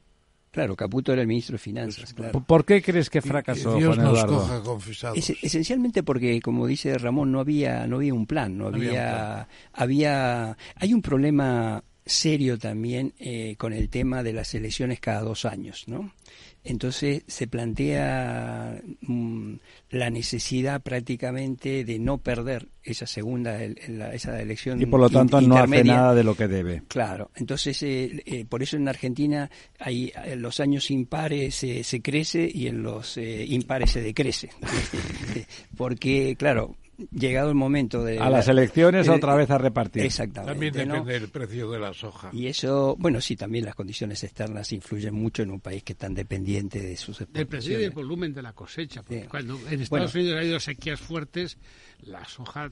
[0.49, 2.43] Claro, Caputo era el ministro de Finanzas, pues, claro.
[2.43, 5.17] ¿Por qué crees que fracasó, Dios Juan nos coja confesados.
[5.19, 10.57] Es, esencialmente porque, como dice Ramón, no había, no había un plan, no, había, había,
[10.75, 15.87] hay un problema serio también eh, con el tema de las elecciones cada dos años,
[15.87, 16.11] ¿no?
[16.64, 19.53] Entonces se plantea mm,
[19.91, 25.57] la necesidad prácticamente de no perder esa segunda esa elección y por lo tanto no
[25.57, 26.84] hace nada de lo que debe.
[26.88, 29.49] Claro, entonces eh, eh, por eso en Argentina
[29.80, 34.49] hay en los años impares se crece y en los eh, impares se decrece,
[35.77, 36.76] porque claro
[37.11, 38.19] llegado el momento de...
[38.19, 40.03] A las elecciones otra vez a repartir.
[40.03, 40.53] Exactamente.
[40.53, 42.30] También depende del precio de la soja.
[42.34, 45.97] Y eso, bueno, sí, también las condiciones externas influyen mucho en un país que es
[45.97, 47.34] tan dependiente de sus exportaciones.
[47.34, 49.01] Del precio y del volumen de la cosecha.
[49.03, 51.57] Porque cuando en Estados Unidos ha habido sequías fuertes,
[52.01, 52.71] la soja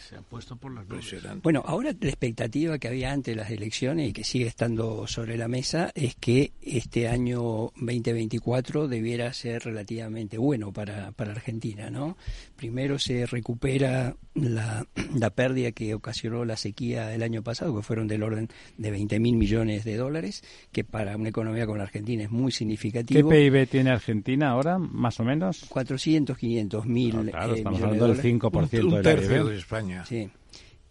[0.00, 1.16] se ha puesto por las nubes.
[1.42, 5.36] Bueno, ahora la expectativa que había antes de las elecciones y que sigue estando sobre
[5.36, 12.16] la mesa es que este año 2024 debiera ser relativamente bueno para, para Argentina, ¿no?
[12.56, 18.08] Primero se recupera la, la pérdida que ocasionó la sequía el año pasado, que fueron
[18.08, 20.42] del orden de 20 mil millones de dólares,
[20.72, 23.28] que para una economía como la Argentina es muy significativo.
[23.28, 25.66] ¿Qué PIB tiene Argentina ahora, más o menos?
[25.68, 27.30] 400, 500 mil.
[27.30, 29.87] claro, eh, estamos hablando del 5% un, un tercio de España.
[30.06, 30.30] Sí.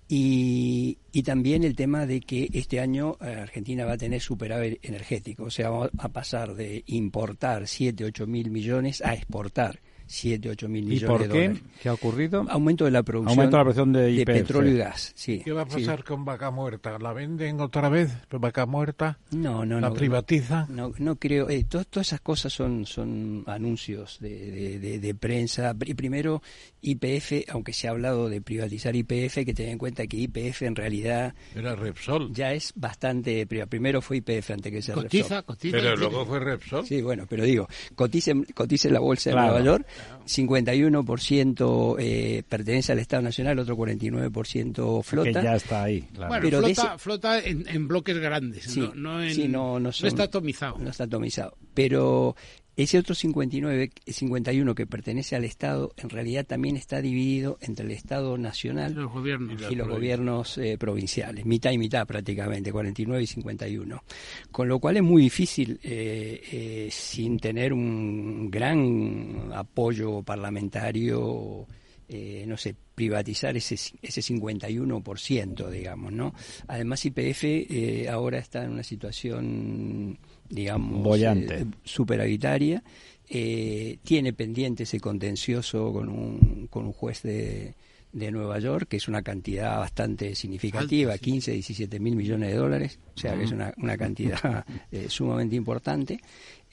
[0.09, 4.79] Y, y, también el tema de que este año eh, Argentina va a tener superávit
[4.81, 10.49] energético, o sea, va a pasar de importar 7, 8 mil millones a exportar 7,
[10.49, 11.47] 8 mil millones ¿Y por de qué?
[11.47, 11.63] dólares.
[11.81, 12.45] ¿Qué ha ocurrido?
[12.49, 15.11] Aumento de la producción, Aumento de, la producción de, petróleo y gas.
[15.15, 16.97] Sí, ¿Qué va a pasar con Vaca Muerta?
[16.99, 18.11] ¿La venden otra vez?
[18.31, 19.19] ¿Vaca Muerta?
[19.31, 19.93] No, no, ¿La no.
[19.95, 20.67] privatizan?
[20.75, 21.49] No, no creo.
[21.49, 25.73] Eh, todas esas cosas son, son anuncios de, de, de, prensa.
[25.73, 26.41] Primero,
[26.81, 30.75] IPF, aunque se ha hablado de privatizar IPF, que tener en cuenta que IPF en
[30.75, 31.33] realidad.
[31.55, 32.31] Era Repsol.
[32.33, 33.45] Ya es bastante.
[33.45, 35.45] Primero fue IPF antes que sea cotiza, Repsol.
[35.45, 36.85] Cotiza, Pero luego fue Repsol.
[36.85, 39.87] Sí, bueno, pero digo, cotice, cotice en la bolsa de Nueva York,
[40.25, 45.39] 51% eh, pertenece al Estado Nacional, otro 49% flota.
[45.39, 46.01] Que ya está ahí.
[46.01, 46.27] Claro.
[46.27, 46.97] Bueno, pero flota, ese...
[46.99, 50.23] flota en, en, bloques grandes, sí, no, no, en, sí, no, no, son, no, está
[50.23, 50.77] atomizado.
[50.79, 51.57] No está atomizado.
[51.73, 52.35] Pero
[52.77, 57.91] ese otro 59, 51 que pertenece al Estado, en realidad también está dividido entre el
[57.91, 63.23] Estado nacional y los gobiernos, y los gobiernos eh, provinciales, mitad y mitad prácticamente, 49
[63.23, 64.03] y 51.
[64.51, 71.65] Con lo cual es muy difícil, eh, eh, sin tener un gran apoyo parlamentario,
[72.09, 76.33] eh, no sé, privatizar ese, ese 51%, digamos, ¿no?
[76.67, 80.17] Además, IPF eh, ahora está en una situación,
[80.49, 81.61] digamos, Bollante.
[81.61, 82.83] eh, superavitaria,
[83.29, 87.75] eh, tiene pendiente ese contencioso con un, con un juez de,
[88.13, 91.31] de Nueva York, que es una cantidad bastante significativa, Alta, sí.
[91.31, 95.55] 15, 17 mil millones de dólares, o sea que es una, una cantidad eh, sumamente
[95.55, 96.19] importante.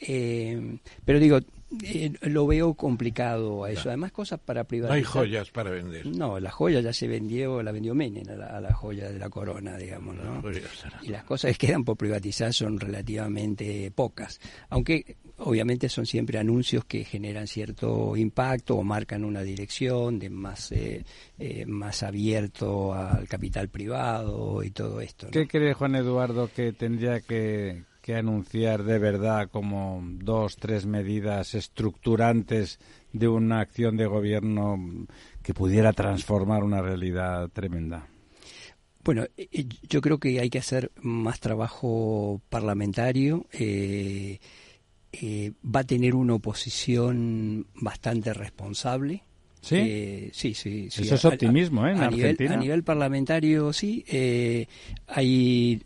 [0.01, 1.41] Eh, pero digo,
[1.83, 3.89] eh, lo veo complicado a eso.
[3.89, 4.97] Además, cosas para No privatizar.
[4.97, 6.07] hay joyas para vender.
[6.07, 9.19] No, la joya ya se vendió, la vendió Menem a la, a la joya de
[9.19, 10.43] la corona, digamos, ¿no?
[11.03, 14.41] Y las cosas que quedan por privatizar son relativamente pocas.
[14.71, 20.71] Aunque obviamente son siempre anuncios que generan cierto impacto o marcan una dirección de más,
[20.73, 21.05] eh,
[21.39, 25.27] eh, más abierto al capital privado y todo esto.
[25.27, 25.33] ¿no?
[25.33, 31.55] ¿Qué cree Juan Eduardo que tendría que, que anunciar de verdad como dos, tres medidas
[31.55, 32.79] estructurantes
[33.15, 34.79] de una acción de gobierno
[35.43, 38.07] que pudiera transformar una realidad tremenda?
[39.03, 43.47] Bueno, eh, eh, yo creo que hay que hacer más trabajo parlamentario.
[43.53, 44.39] eh,
[45.13, 49.23] eh, va a tener una oposición bastante responsable.
[49.63, 49.77] ¿Sí?
[49.79, 51.03] Eh, sí, sí, sí.
[51.05, 51.93] Eso es a- optimismo, ¿eh?
[51.93, 52.55] En a, nivel, Argentina.
[52.55, 54.05] a nivel parlamentario, sí.
[55.07, 55.81] hay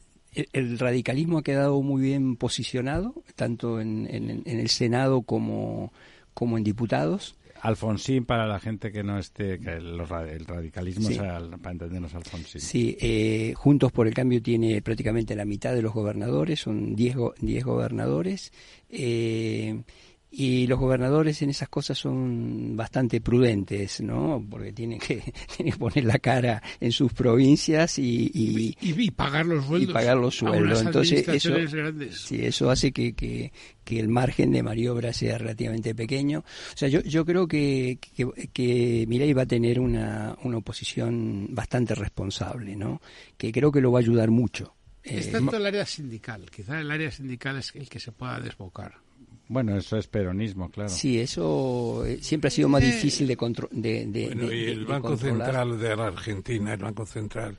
[0.52, 5.92] el, radicalismo ha quedado muy bien posicionado, tanto en, en- en el Senado como,
[6.34, 7.34] como en diputados.
[7.60, 11.14] Alfonsín, para la gente que no esté, que el, el radicalismo, Sí.
[11.14, 12.60] es al- para entendernos Alfonsín.
[12.60, 17.16] Sí, eh, Juntos por el Cambio tiene prácticamente la mitad de los gobernadores, son 10
[17.16, 18.52] go- 10 gobernadores.
[18.90, 19.82] eh,
[20.30, 24.44] y los gobernadores en esas cosas son bastante prudentes, ¿no?
[24.50, 25.22] Porque tienen que,
[25.56, 29.68] tienen que poner la cara en sus provincias y, y, Y, y pagar los y
[29.68, 29.92] sueldos.
[29.94, 30.82] pagar los sueldos.
[30.82, 31.54] Entonces, eso,
[32.12, 33.52] sí, eso hace que, que,
[33.84, 36.40] que el margen de maniobra sea relativamente pequeño.
[36.40, 41.48] O sea, yo, yo creo que, que, que Milei va a tener una, una oposición
[41.50, 43.00] bastante responsable, ¿no?
[43.36, 44.74] Que creo que lo va a ayudar mucho.
[45.04, 46.50] Eh, Es tanto el área sindical.
[46.54, 48.96] Quizá el área sindical es el que se pueda desbocar.
[49.48, 50.90] Bueno, eso es peronismo, claro.
[50.90, 54.64] Sí, eso eh, siempre ha sido más difícil de, contro- de, de- Bueno, de- y
[54.70, 55.46] el de Banco controlar.
[55.46, 57.56] Central de la Argentina, el Banco Central,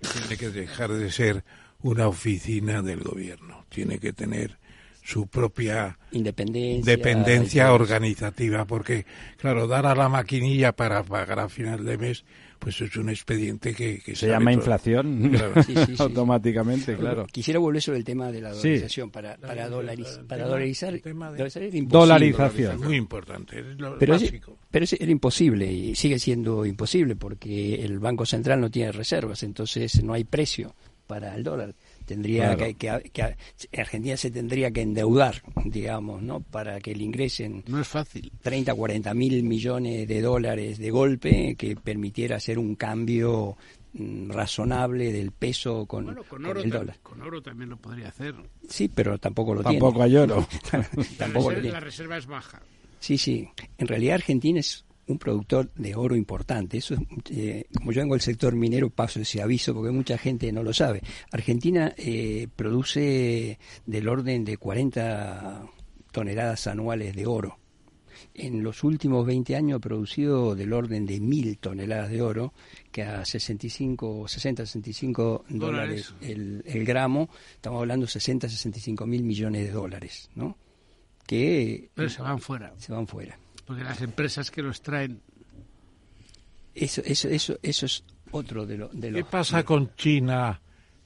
[0.00, 1.44] tiene que dejar de ser
[1.82, 3.64] una oficina del gobierno.
[3.68, 4.58] Tiene que tener
[5.04, 6.92] su propia Independencia.
[6.96, 9.06] dependencia organizativa, porque,
[9.36, 12.24] claro, dar a la maquinilla para pagar a final de mes,
[12.58, 14.60] pues es un expediente que, que Se llama todo.
[14.60, 15.62] inflación Claro.
[15.62, 16.02] Sí, sí, sí.
[16.02, 17.26] automáticamente, claro.
[17.30, 18.68] Quisiera volver sobre el tema de la Sí.
[18.68, 19.10] dolarización.
[19.10, 21.98] Para, para, dolariz- para tema- dolarizar, el tema de- dolarizar era imposible.
[22.00, 22.80] Dolarización.
[22.80, 24.32] Muy importante, es lo Pero, es-
[24.70, 29.42] pero es- era imposible y sigue siendo imposible porque el Banco Central no tiene reservas,
[29.42, 30.74] entonces no hay precio
[31.06, 31.74] para el dólar.
[32.08, 32.74] Tendría Claro.
[32.78, 33.10] que, que-
[33.68, 36.40] que- Argentina se tendría que endeudar, digamos, ¿no?
[36.40, 38.32] Para que le ingresen No es fácil.
[38.42, 43.56] 30, 40 mil millones de dólares de golpe que permitiera hacer un cambio
[43.92, 46.96] mm, razonable del peso con, Bueno, con con oro, el dólar.
[47.02, 48.34] con oro también lo podría hacer.
[48.68, 50.04] Sí, pero tampoco lo Tampoco tiene.
[50.04, 50.46] hay oro.
[50.72, 50.82] La,
[51.18, 51.72] Tampoco lo reserva, tiene.
[51.72, 52.62] la reserva es baja.
[53.00, 53.48] Sí, sí.
[53.76, 56.78] En realidad Argentina es un productor de oro importante.
[56.78, 60.52] Eso es, eh, como yo vengo del sector minero, paso ese aviso porque mucha gente
[60.52, 61.02] no lo sabe.
[61.32, 65.66] Argentina eh, produce del orden de 40
[66.12, 67.58] toneladas anuales de oro.
[68.34, 72.52] En los últimos 20 años ha producido del orden de mil toneladas de oro,
[72.90, 79.22] que a 65, 60, 65 dólares el, el gramo, estamos hablando de 60, 65 mil
[79.22, 80.56] millones de dólares, ¿no?
[81.26, 82.74] Que Pero se van fuera.
[82.78, 83.38] se van fuera.
[83.68, 85.20] Porque las empresas que los traen.
[86.74, 90.60] Eso, eso, eso, eso es otro de lo, de ¿Qué los- pasa con China,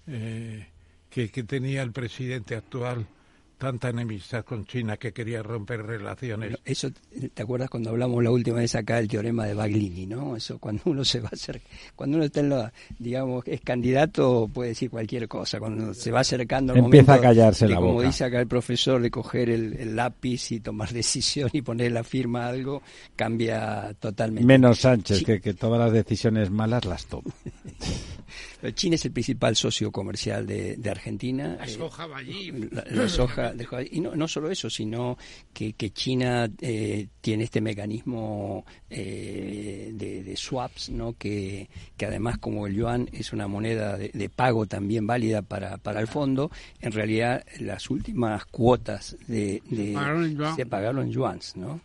[0.06, 0.68] eh,
[1.10, 3.06] que, que tenía el presidente actual
[3.62, 6.56] tanta enemistad con China que quería romper relaciones?
[6.64, 6.90] Eso,
[7.32, 10.34] ¿te acuerdas cuando hablamos la última vez acá del teorema de Baglini, no?
[10.34, 11.62] Eso cuando uno se va a hacer,
[11.94, 16.20] cuando uno está en la, digamos, es candidato puede decir cualquier cosa, cuando se va
[16.20, 18.06] acercando al Empieza momento a callarse de, la como boca.
[18.08, 22.02] dice acá el profesor, de coger el, el lápiz y tomar decisión y poner la
[22.02, 22.82] firma a algo,
[23.14, 24.44] cambia totalmente.
[24.44, 25.24] Menos Sánchez, Sí.
[25.24, 27.30] que, que todas las decisiones malas las toma.
[28.74, 31.56] China es el principal socio comercial de, de Argentina.
[31.58, 32.52] La Eh, soja va allí.
[32.70, 33.52] la, la soja
[33.90, 35.16] y no, no solo eso sino
[35.52, 42.38] que, que China eh, tiene este mecanismo eh, de, de swaps no que, que además
[42.38, 46.50] como el yuan es una moneda de, de pago también válida para, para el fondo
[46.80, 50.56] en realidad las últimas cuotas de, de- Pagaron en yuan.
[50.56, 51.80] se pagaron en yuans no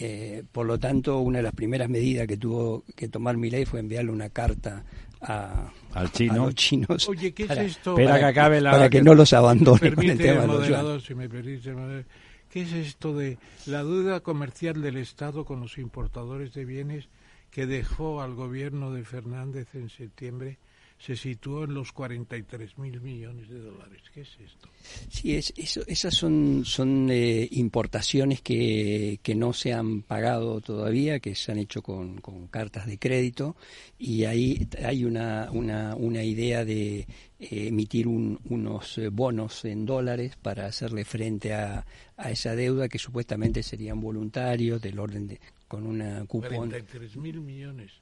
[0.00, 3.80] Eh, por lo tanto una de las primeras medidas que tuvo que tomar Milei fue
[3.80, 4.84] enviarle una carta
[5.22, 6.42] a, Al chino.
[6.42, 7.92] a los chinos Oye, ¿qué para- es esto?
[7.92, 8.70] Espera que acabe la...
[8.72, 12.04] para que no los abandone con el tema de los si me permite.
[12.50, 13.36] ¿Qué es esto de
[13.66, 17.08] la deuda comercial del Estado con los importadores de bienes
[17.50, 20.58] que dejó al gobierno de Fernández en septiembre
[20.98, 24.02] se situó en los 43 mil millones de dólares.
[24.12, 24.68] ¿Qué es esto?
[25.08, 31.20] Sí, es, eso, esas son, son eh, importaciones que, que no se han pagado todavía,
[31.20, 33.56] que se han hecho con, con cartas de crédito
[33.96, 37.06] y ahí hay una, una, una idea de eh,
[37.38, 42.98] emitir un, unos eh, bonos en dólares para hacerle frente a, a esa deuda que
[42.98, 46.70] supuestamente serían voluntarios del orden de con una cupón.
[46.70, 47.92] 43 mil millones.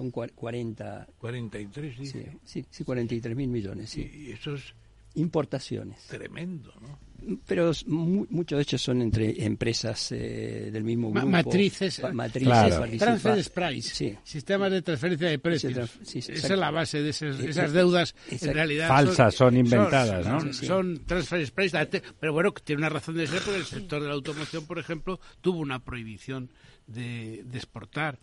[0.00, 1.06] Son 40.
[1.18, 2.32] 43, dice.
[2.44, 3.90] Sí, sí, sí 43 mil millones.
[3.90, 4.10] Sí.
[4.12, 4.74] Y eso es
[5.14, 6.06] Importaciones.
[6.06, 6.98] tremendo, ¿no?
[7.46, 11.32] Pero mu- muchos de ellos son entre empresas eh, del mismo Ma- grupo.
[11.32, 12.86] matrices, Pa- eh, matrices Claro.
[12.98, 14.16] Transfer price, Sí.
[14.24, 15.90] sistemas de transferencia de precios.
[16.02, 18.14] Sí, sí, Esa es la base de esas, Eh, esas deudas.
[18.26, 18.46] exacto.
[18.46, 20.40] En realidad Falsas, son inventadas, son, ¿no?
[20.40, 24.08] Son, son transfer price, pero bueno, tiene una razón de ser porque el sector de
[24.08, 26.50] la automoción, por ejemplo, tuvo una prohibición
[26.86, 28.18] de, de exportar.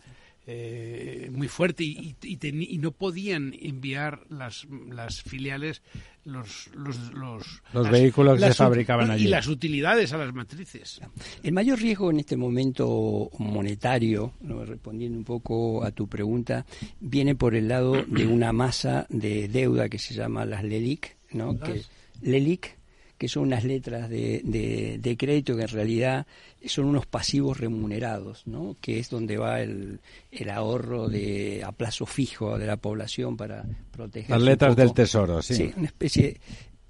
[0.50, 5.82] Eh, muy fuerte y, y- y teni- y no podían enviar las, las filiales
[6.24, 7.44] los los, los,
[7.74, 9.26] Los las- vehículos que se las fabricaban y allí.
[9.28, 11.00] las utilidades a las matrices.
[11.42, 14.64] El mayor riesgo en este momento monetario, ¿no?
[14.64, 16.64] respondiendo un poco a tu pregunta,
[17.00, 21.58] viene por el lado de una masa de deuda que se llama las LELIC, ¿no?
[21.60, 21.82] Que,
[22.22, 22.77] LELIC,
[23.18, 26.26] que son unas letras de, de- de crédito que en realidad
[26.66, 28.76] son unos pasivos remunerados, ¿no?
[28.80, 29.98] que es donde va el,
[30.30, 34.30] el ahorro de a plazo fijo de la población para proteger.
[34.30, 35.54] Las letras del tesoro, sí.
[35.54, 36.40] Sí, una especie.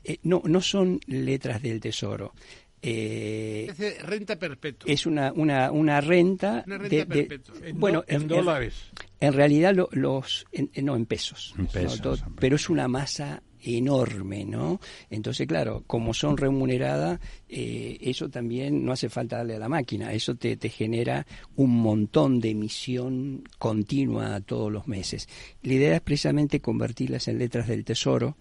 [0.04, 2.34] eh, no, no son letras del tesoro.
[2.80, 4.90] Eh, Es de renta perpetua.
[4.92, 7.54] es una, una, una renta, Una renta de, de- perpetua.
[7.66, 8.74] En, bueno en dólares.
[9.18, 11.70] en realidad lo- los en- no en pesos, En ¿no?
[11.70, 14.80] pesos, Todo- pero es una masa enorme no
[15.10, 20.12] entonces claro como son remuneradas eh, eso también no hace falta darle a la máquina
[20.12, 21.26] eso te, te genera
[21.56, 25.28] un montón de emisión continua todos los meses
[25.62, 28.36] la idea es precisamente convertirlas en letras del tesoro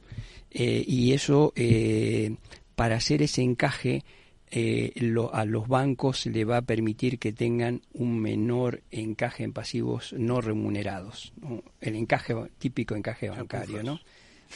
[0.52, 2.36] eh, y eso eh,
[2.76, 4.04] para hacer ese encaje
[4.50, 9.52] eh, lo- a los bancos le va a permitir que tengan un menor encaje en
[9.52, 11.62] pasivos no remunerados, ¿no?
[11.82, 14.00] el encaje típico encaje bancario, ¿no?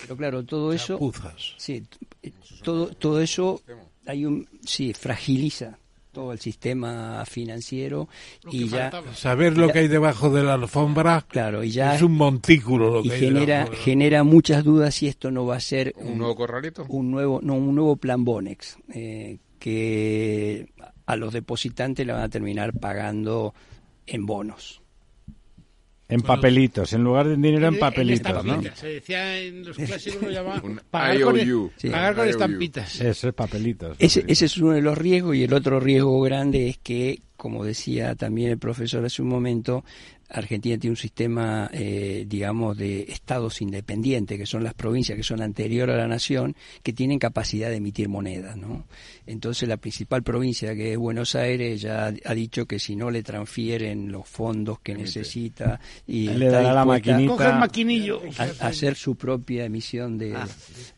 [0.01, 1.53] Pero claro, todo eso, Chapuzas.
[1.57, 1.83] sí,
[2.63, 3.61] todo todo eso
[4.05, 5.77] hay un sí fragiliza
[6.11, 8.09] todo el sistema financiero
[8.43, 9.15] Lo y ya faltaba.
[9.15, 12.99] Saber lo que hay debajo de la alfombra claro y ya es un montículo lo
[12.99, 15.59] y que hay genera debajo de la- genera muchas dudas si esto no va a
[15.61, 16.85] ser ¿Un nuevo corralito?
[16.89, 20.67] un nuevo no un nuevo plan Bonex eh, que
[21.05, 23.53] a los depositantes le van a terminar pagando
[24.05, 24.80] en bonos
[26.11, 28.61] En papelitos, en lugar de dinero en En- papelitos, ¿no?
[28.75, 31.39] Se decía en los clásicos lo llamaban pagar con.
[31.77, 31.89] Sí.
[31.89, 33.01] pagar con estampitas.
[33.01, 33.95] Eso es papelitos.
[33.97, 37.65] ese, ese es uno de los riesgos y el otro riesgo grande es que como
[37.65, 39.83] decía también el profesor hace un momento
[40.33, 45.41] Argentina tiene un sistema, eh, digamos, de estados independientes, que son las provincias que son
[45.41, 48.85] anteriores a la nación, que tienen capacidad de emitir moneda, ¿no?
[49.27, 53.23] Entonces la principal provincia, que es Buenos Aires, ya ha- dicho que si no le
[53.23, 57.53] transfieren los fondos que necesita y Le dará la maquinita.
[57.59, 58.21] Maquinillo.
[58.37, 60.33] a, a hacer su propia emisión de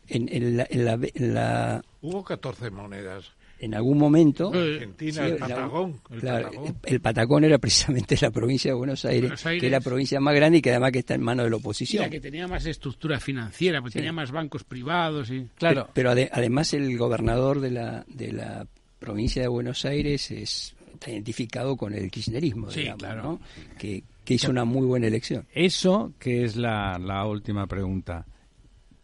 [0.08, 3.32] en, en la- en la- en la- Hubo 14 monedas.
[3.64, 6.00] En algún momento Argentina, Sí, el la- Patagón.
[6.10, 6.76] El Claro, Patagón.
[6.84, 9.60] el, el Patagón era precisamente la provincia de Buenos Aires, Buenos Aires.
[9.60, 11.56] que es la provincia más grande y que además que está en manos de la
[11.56, 12.02] Y oposición.
[12.04, 13.98] la que tenía más estructura financiera, porque Sí.
[13.98, 15.86] tenía más bancos privados y Claro.
[15.86, 18.66] Pe- Pero ade- además el gobernador de la, de la
[18.98, 23.22] provincia de Buenos Aires es, está identificado con el kirchnerismo, Sí, digamos, claro.
[23.22, 23.40] ¿no?
[23.78, 25.46] que, que hizo una muy buena elección.
[25.54, 28.26] Eso que es la, la última pregunta.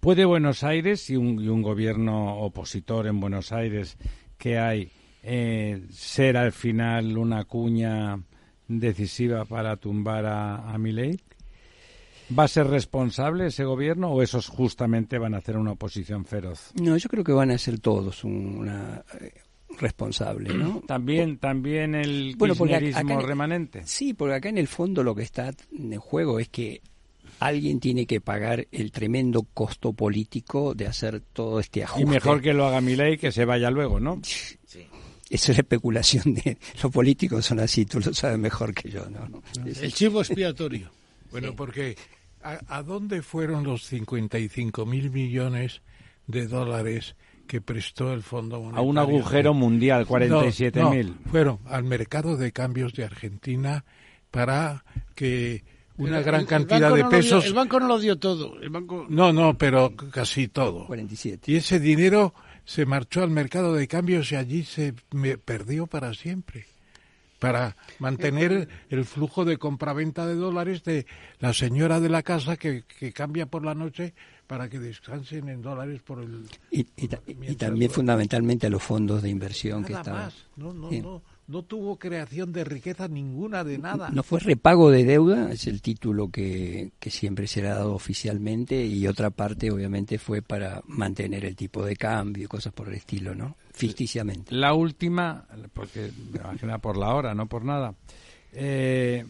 [0.01, 3.99] ¿Puede Buenos Aires y un, y un gobierno opositor en Buenos Aires
[4.41, 4.91] que hay
[5.23, 8.19] eh, ser al final una cuña
[8.67, 11.21] decisiva para tumbar a, a Milei?
[12.37, 16.71] ¿Va a ser responsable ese gobierno o esos justamente van a hacer una oposición feroz?
[16.81, 19.33] No, yo creo que van a ser todos un- una eh,
[19.79, 20.81] responsable, ¿no?
[20.87, 23.83] También, también el Bueno, acá- kirchnerismo acá remanente.
[23.85, 26.81] Sí, porque acá en el fondo lo que está en juego es que
[27.41, 32.03] alguien tiene que pagar el tremendo costo político de hacer todo este ajuste.
[32.03, 34.21] Y mejor que lo haga Milei que se vaya luego, ¿no?
[34.23, 39.09] Eso es la especulación de los políticos son así, tú lo sabes mejor que yo,
[39.09, 39.43] ¿no?
[39.65, 40.91] el chivo expiatorio.
[41.31, 41.97] Bueno, porque
[42.43, 45.83] ¿a, a dónde fueron los 55 mil millones
[46.27, 47.15] de dólares
[47.47, 48.89] que prestó el Fondo A Monetario?
[48.89, 50.75] un agujero mundial, 47.000.
[50.75, 53.85] No, no, fueron al mercado de cambios de Argentina
[54.31, 54.85] para
[55.15, 55.65] que
[56.01, 57.45] una El- gran el- cantidad de no lo dio- pesos...
[57.47, 58.61] el banco no lo dio todo.
[58.61, 60.87] El banco No, no, pero casi todo.
[60.87, 61.51] 47.
[61.53, 66.13] Y ese dinero se marchó al mercado de cambios y allí se me perdió para
[66.15, 66.67] siempre.
[67.39, 71.07] para mantener el flujo de compraventa de dólares de
[71.39, 74.13] la señora de la casa que, que cambia por la noche
[74.47, 76.45] para que descansen en dólares por el...
[76.71, 76.85] Y,
[77.55, 80.25] también fundamentalmente los fondos de inversión que estaban...
[80.25, 80.35] Más.
[80.57, 84.11] No, no, no, no tuvo creación de riqueza ninguna de nada.
[84.11, 87.95] No fue repago de deuda, es el título que, que siempre se le ha dado
[87.95, 92.89] oficialmente y otra parte obviamente fue para mantener el tipo de cambio y cosas por
[92.89, 93.57] el estilo, ¿no?
[93.73, 94.55] Ficticiamente.
[94.55, 97.95] La última, porque me imagino por la hora, no por nada.
[98.53, 99.25] Eh,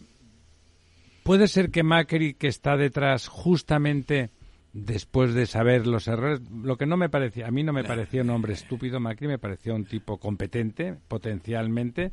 [1.22, 4.30] puede ser que Macri, que está detrás justamente
[4.72, 8.22] después de saber los errores, lo que no me parecía, a mí no me parecía
[8.22, 12.12] un hombre estúpido, Macri me parecía un tipo competente, potencialmente,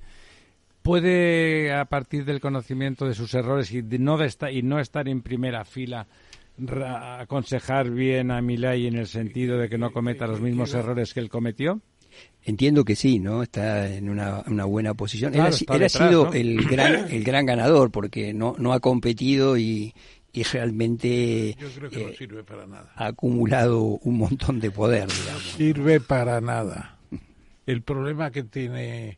[0.82, 5.22] puede a partir del conocimiento de sus errores y no, de y no estar en
[5.22, 6.08] primera fila
[7.20, 11.20] aconsejar bien a Milay en el sentido de que no cometa los mismos errores que
[11.20, 11.82] él cometió?
[12.44, 13.44] Entiendo que sí, ¿no?
[13.44, 15.36] Está en una, buena posición.
[15.36, 15.52] él, ha,
[15.90, 19.94] sido el gran el gran ganador porque no no ha competido y,
[20.38, 21.58] y realmente eh,
[22.96, 25.42] ha acumulado un montón de poder, digamos.
[25.42, 27.00] Sirve para nada.
[27.66, 29.18] El problema que tiene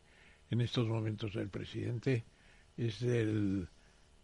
[0.50, 2.24] en estos momentos el presidente
[2.78, 3.68] es del,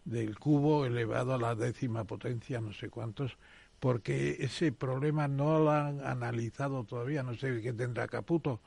[0.06, 3.36] del cubo elevado a la décima potencia, no sé cuántos,
[3.78, 8.62] porque ese problema no lo han analizado todavía, no sé qué tendrá Caputo,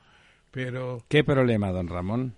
[0.52, 1.02] pero...
[1.08, 2.34] ¿Qué problema, don Ramón?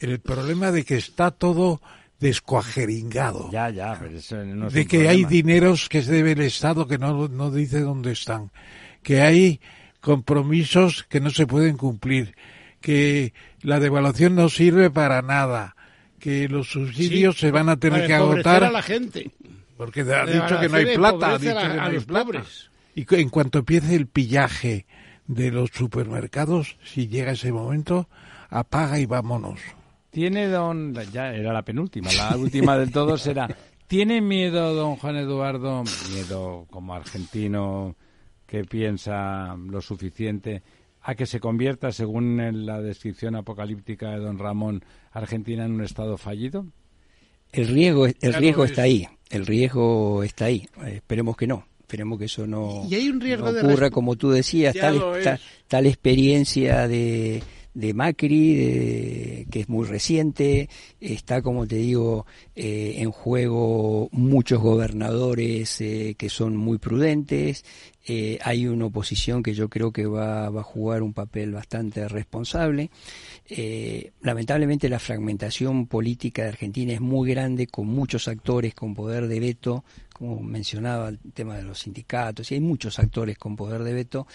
[0.00, 1.80] El problema de que está todo
[2.20, 3.50] descuajeringado.
[3.50, 3.98] Ya, ya,
[4.44, 8.12] no de que hay dineros que se debe el Estado que no, no dice dónde
[8.12, 8.50] están,
[9.02, 9.60] que hay
[10.00, 12.34] compromisos que no se pueden cumplir,
[12.80, 13.32] que
[13.62, 15.76] la devaluación no sirve para nada,
[16.18, 18.64] que los subsidios se van a tener que agotar.
[18.64, 19.30] a la gente.
[19.76, 22.44] Porque ha dicho que no hay plata, ha dicho que no hay plata.
[22.96, 24.86] Y en cuanto empiece el pillaje
[25.28, 28.08] de los supermercados, si llega ese momento,
[28.50, 29.60] apaga y vámonos.
[30.18, 33.48] Tiene don, ya era la penúltima, la última de todos era,
[33.86, 37.94] ¿tiene miedo don Juan Eduardo, miedo como argentino
[38.44, 40.64] que piensa lo suficiente,
[41.02, 46.18] a que se convierta, según la descripción apocalíptica de don Ramón, Argentina en un estado
[46.18, 46.66] fallido?
[47.52, 51.64] El riesgo, el riesgo está ahí, el riesgo está ahí, esperemos que no.
[51.82, 55.00] Esperemos que eso no, y hay un riesgo ocurra, como tú decías, tal,
[55.68, 57.42] tal experiencia de,
[57.78, 60.68] de Macri, que es muy reciente,
[61.00, 62.26] está, como te digo,
[62.56, 67.64] eh, en juego muchos gobernadores eh, que son muy prudentes,
[68.06, 72.08] eh, hay una oposición que yo creo que va, va a jugar un papel bastante
[72.08, 72.90] responsable.
[74.22, 79.40] lamentablemente la fragmentación política de Argentina es muy grande, con muchos actores con poder de
[79.40, 79.84] veto,
[80.18, 84.26] como mencionaba el tema de los sindicatos, y hay muchos actores con poder de veto,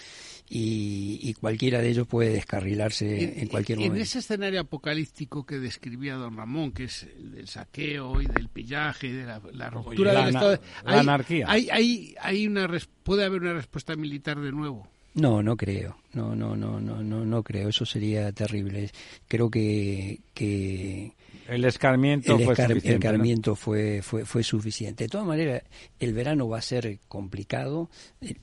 [0.48, 3.96] y, cualquiera de ellos puede descarrilarse en, cualquier momento.
[3.96, 8.48] En ese escenario apocalíptico que describía don Ramón, que es el del saqueo y del
[8.48, 11.46] pillaje y de la, ruptura del Estado, la anarquía.
[11.48, 12.68] Hay, hay, hay una,
[13.02, 14.88] puede haber una respuesta militar de nuevo.
[15.14, 15.96] No, no creo.
[16.12, 17.68] No, no, no, no, no, no creo.
[17.68, 18.90] Eso sería terrible.
[19.28, 21.14] Creo que, que
[21.48, 25.04] el escarmiento, fue, suficiente, fue, fue, fue, suficiente.
[25.04, 25.62] De todas maneras,
[26.00, 27.90] el verano va a ser complicado.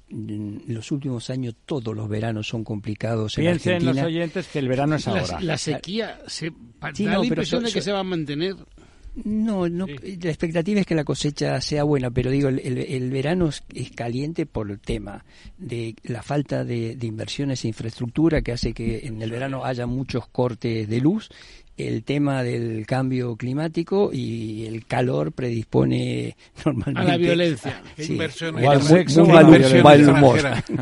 [0.10, 4.68] En los últimos años todos los veranos son complicados en Piensen los oyentes que el
[4.68, 5.40] verano es ahora.
[5.42, 8.56] La, sequía se, da la impresión de que se va a mantener.
[9.14, 13.50] No, no la expectativa es que la cosecha sea buena, pero digo, el, el, verano
[13.50, 13.64] es,
[13.94, 15.26] caliente por el tema
[15.58, 19.86] de la falta de, de, inversiones e infraestructura que hace que en el verano haya
[19.86, 21.30] muchos cortes de luz
[21.78, 26.36] el tema del cambio climático y el calor predispone
[26.66, 27.82] normalmente a la violencia.
[27.96, 28.56] ¿Qué, inversión,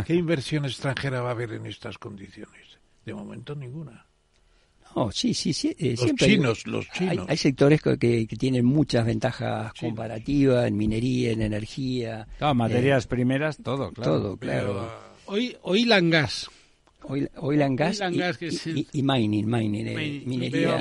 [0.06, 2.80] ¿Qué inversión extranjera va a haber en estas condiciones?
[3.06, 4.06] De momento ninguna.
[4.96, 5.76] No, sí, sí, sí.
[5.78, 7.26] Eh, los chinos, los chinos.
[7.30, 12.28] Hay, sectores que, que, tienen muchas ventajas comparativas en minería, en energía.
[12.56, 14.12] materias eh, primeras, todo, claro.
[14.12, 14.92] Todo, claro.
[15.26, 16.50] hoy, hoy Langas
[17.04, 18.02] Oil, and gas,
[18.92, 20.78] y, mining, mining, eh, minería.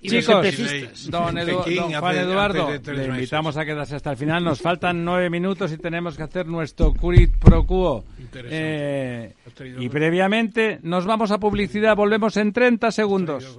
[0.00, 4.44] Y Chicos, don, Juan Eduardo, le invitamos a quedarse hasta el final.
[4.44, 8.04] Nos faltan nueve minutos y tenemos que hacer nuestro curit pro quo.
[8.34, 9.32] Eh,
[9.78, 11.96] y previamente nos vamos a publicidad.
[11.96, 13.58] Volvemos en 30 segundos.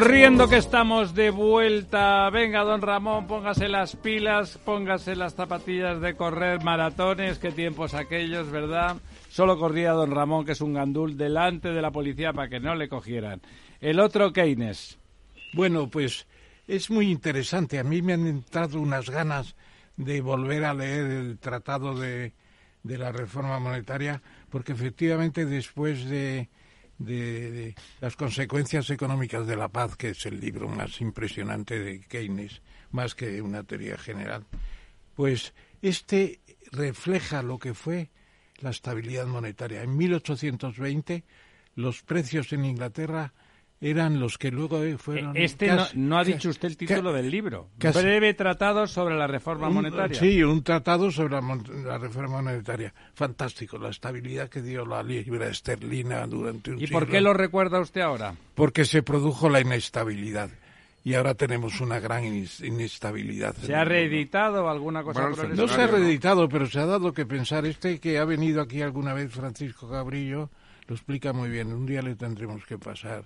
[0.00, 2.30] Corriendo que estamos de vuelta.
[2.30, 7.38] Venga, don Ramón, póngase las pilas, póngase las zapatillas de correr maratones.
[7.38, 8.96] Qué tiempos aquellos, ¿verdad?
[9.28, 12.74] Solo corría don Ramón, que es un gandul, delante de la policía para que no
[12.74, 13.42] le cogieran.
[13.78, 14.98] El otro, Keynes.
[15.52, 16.26] Bueno, pues
[16.66, 17.78] es muy interesante.
[17.78, 19.54] A mí me han entrado unas ganas
[19.98, 22.32] de volver a leer el tratado de,
[22.84, 26.48] de la reforma monetaria, porque efectivamente después de
[27.00, 32.62] de, las consecuencias económicas de la paz, que es el libro más impresionante de Keynes,
[32.92, 34.44] más que una teoría general,
[35.14, 36.40] pues este
[36.70, 38.10] refleja lo que fue
[38.60, 39.82] la estabilidad monetaria.
[39.82, 41.24] En 1820
[41.74, 43.32] los precios en Inglaterra
[43.80, 45.34] eran los que luego eh, fueron.
[45.36, 47.70] Este no, ha dicho usted el título del libro.
[47.78, 50.18] Breve tratado sobre la reforma monetaria.
[50.18, 52.92] Sí, un tratado sobre la, reforma monetaria.
[53.14, 57.80] Fantástico, la estabilidad que dio la libra esterlina durante un ¿Y por qué lo recuerda
[57.80, 58.34] usted ahora?
[58.54, 60.50] Porque se produjo la inestabilidad.
[61.02, 63.56] Y ahora tenemos una gran inestabilidad.
[63.56, 65.30] ¿Se ha reeditado alguna cosa?
[65.30, 67.64] no se ha reeditado, pero se ha dado que pensar.
[67.64, 70.50] Este que ha venido aquí alguna vez, Francisco Cabrillo,
[70.86, 71.72] lo explica muy bien.
[71.72, 73.24] Un día le tendremos que pasar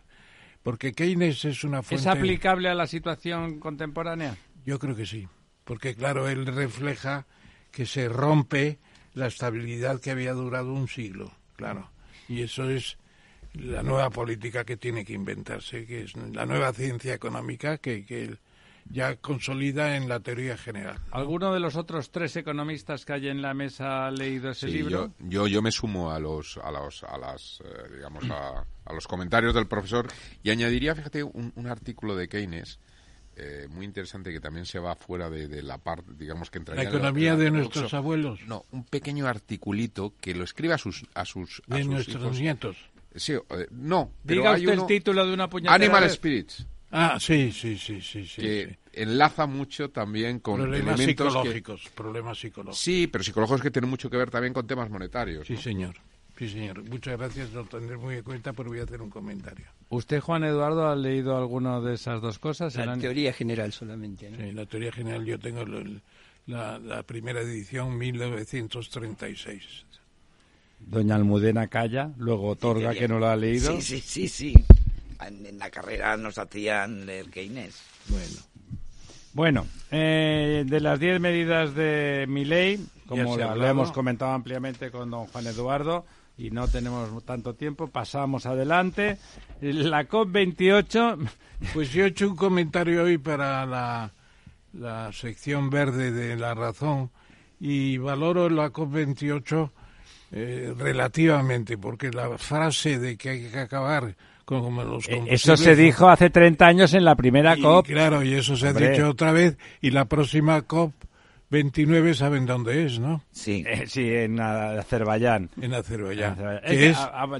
[0.64, 2.00] porque Keynes es una fuente...
[2.00, 4.36] ¿Es aplicable a la situación contemporánea?
[4.64, 5.28] Yo creo que sí,
[5.64, 7.26] porque claro, él refleja
[7.70, 8.78] que se rompe
[9.12, 11.90] la estabilidad que había durado un siglo, claro.
[12.28, 12.96] Y eso es
[13.52, 18.24] la nueva política que tiene que inventarse, que es la nueva ciencia económica que, que
[18.24, 18.38] él
[18.90, 20.98] ya consolida en la teoría general.
[21.10, 25.12] ¿Alguno de los otros tres economistas que hay en la mesa ha leído ese libro?
[25.18, 29.54] Yo, yo, me sumo a los a los a las eh, digamos a, los comentarios
[29.54, 30.08] del profesor
[30.42, 32.78] y añadiría, fíjate, un, artículo de Keynes.
[33.36, 36.88] Eh, muy interesante que también se va fuera de, la parte, digamos que entraría la
[36.88, 38.38] economía de nuestros abuelos.
[38.46, 42.76] No, un pequeño articulito que lo escribe a sus a sus de nuestros nietos.
[43.16, 44.12] Sí, eh, no.
[44.22, 46.66] Diga usted el título de una puñetera Animal Spirits.
[46.96, 48.24] Ah, sí, sí, sí, sí.
[48.24, 52.78] sí que enlaza mucho también con problemas psicológicos, problemas psicológicos.
[52.78, 55.44] Sí, pero psicológicos que tienen mucho que ver también con temas monetarios.
[55.44, 55.96] Sí, señor.
[56.38, 56.84] Sí, señor.
[56.84, 59.66] Muchas gracias, lo tendré muy en cuenta, pero voy a hacer un comentario.
[59.88, 62.76] ¿Usted, Juan Eduardo, ha leído alguna de esas dos cosas?
[62.76, 65.64] La teoría general solamente, Sí, la teoría general yo tengo
[66.46, 69.84] la, la primera edición, 1936.
[70.78, 73.80] Doña Almudena calla, luego otorga que no lo ha leído.
[73.80, 74.64] Sí, sí, sí, sí
[75.20, 77.80] en, la carrera nos hacían leer Keynes.
[78.08, 78.54] Bueno.
[79.32, 85.10] Bueno, eh, de las 10 medidas de mi ley, como lo hemos comentado ampliamente con
[85.10, 86.04] don Juan Eduardo,
[86.36, 89.18] y no tenemos tanto tiempo, pasamos adelante.
[89.60, 91.28] La COP28.
[91.72, 94.12] Pues yo he hecho un comentario hoy para la,
[94.72, 97.10] la sección verde de La Razón
[97.60, 99.70] y valoro la COP28
[100.32, 104.16] eh, relativamente, porque la frase de que hay que acabar
[105.08, 107.86] eh, eso se dijo hace 30 años en la primera COP.
[107.86, 109.56] Claro, y eso se ha dicho otra vez.
[109.80, 110.92] Y la próxima COP
[111.54, 113.22] 29 saben dónde es, ¿no?
[113.30, 115.50] Sí, eh, sí en Azerbaiyán.
[115.60, 116.36] En Azerbaiyán.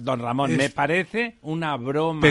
[0.03, 2.25] don Ramón, me parece una broma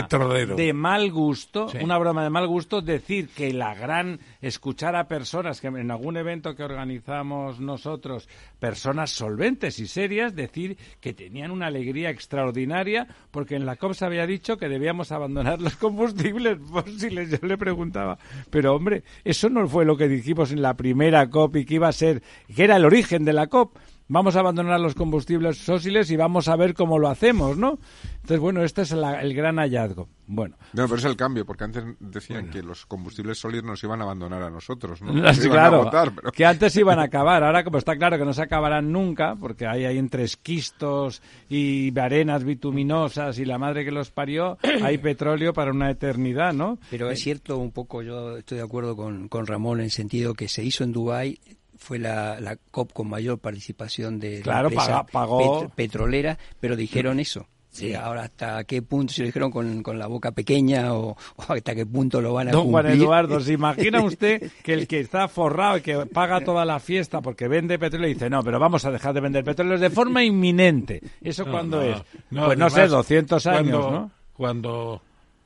[0.56, 5.60] de mal gusto, una broma de mal gusto decir que la gran escuchar a personas
[5.60, 11.66] que en algún evento que organizamos nosotros, personas solventes y serias, decir que tenían una
[11.66, 17.28] alegría extraordinaria porque en la COP se había dicho que debíamos abandonar los combustibles fósiles.
[17.28, 21.56] Yo le preguntaba, pero hombre, eso no fue lo que dijimos en la primera COP
[21.56, 22.22] y que iba a ser,
[22.54, 23.76] que era el origen de la COP.
[24.06, 27.78] Vamos a abandonar los combustibles fósiles y vamos a ver cómo lo hacemos, ¿no?
[28.16, 30.10] Entonces, bueno, este es el gran hallazgo.
[30.26, 30.56] Bueno.
[30.74, 34.04] No, pero es el cambio, porque antes decían que los combustibles sólidos nos iban a
[34.04, 35.14] abandonar a nosotros, ¿no?
[35.50, 35.90] claro,
[36.34, 37.42] que antes iban a acabar.
[37.42, 41.98] Ahora, como está claro que no se acabarán nunca, porque hay ahí entre esquistos y
[41.98, 46.78] arenas bituminosas y la madre que los parió, hay petróleo para una eternidad, ¿no?
[46.90, 50.34] Pero es cierto un poco, yo estoy de acuerdo con, con Ramón en el sentido
[50.34, 51.40] que se hizo en Dubái
[51.78, 56.38] fue la, la COP con mayor participación de Claro, la empresa paga- pagó- pet- petrolera,
[56.60, 57.46] pero dijeron eso.
[57.70, 57.92] Sí.
[57.92, 61.74] Ahora hasta qué punto, si lo dijeron con, con la boca pequeña o, o hasta
[61.74, 62.86] qué punto lo van a Don Juan.
[62.86, 67.20] Eduardo, ¿se imagina usted que el que está forrado y que paga toda la fiesta
[67.20, 71.02] porque vende petróleo dice, no, pero vamos a dejar de vender petróleo de forma inminente?
[71.20, 72.02] ¿Eso No, cuándo no, es?
[72.30, 74.10] no, pues no sé, además, 200 años, cuando, ¿no?
[74.34, 75.02] Cuando,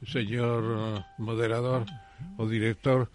[0.06, 1.86] señor moderador
[2.36, 3.08] o director,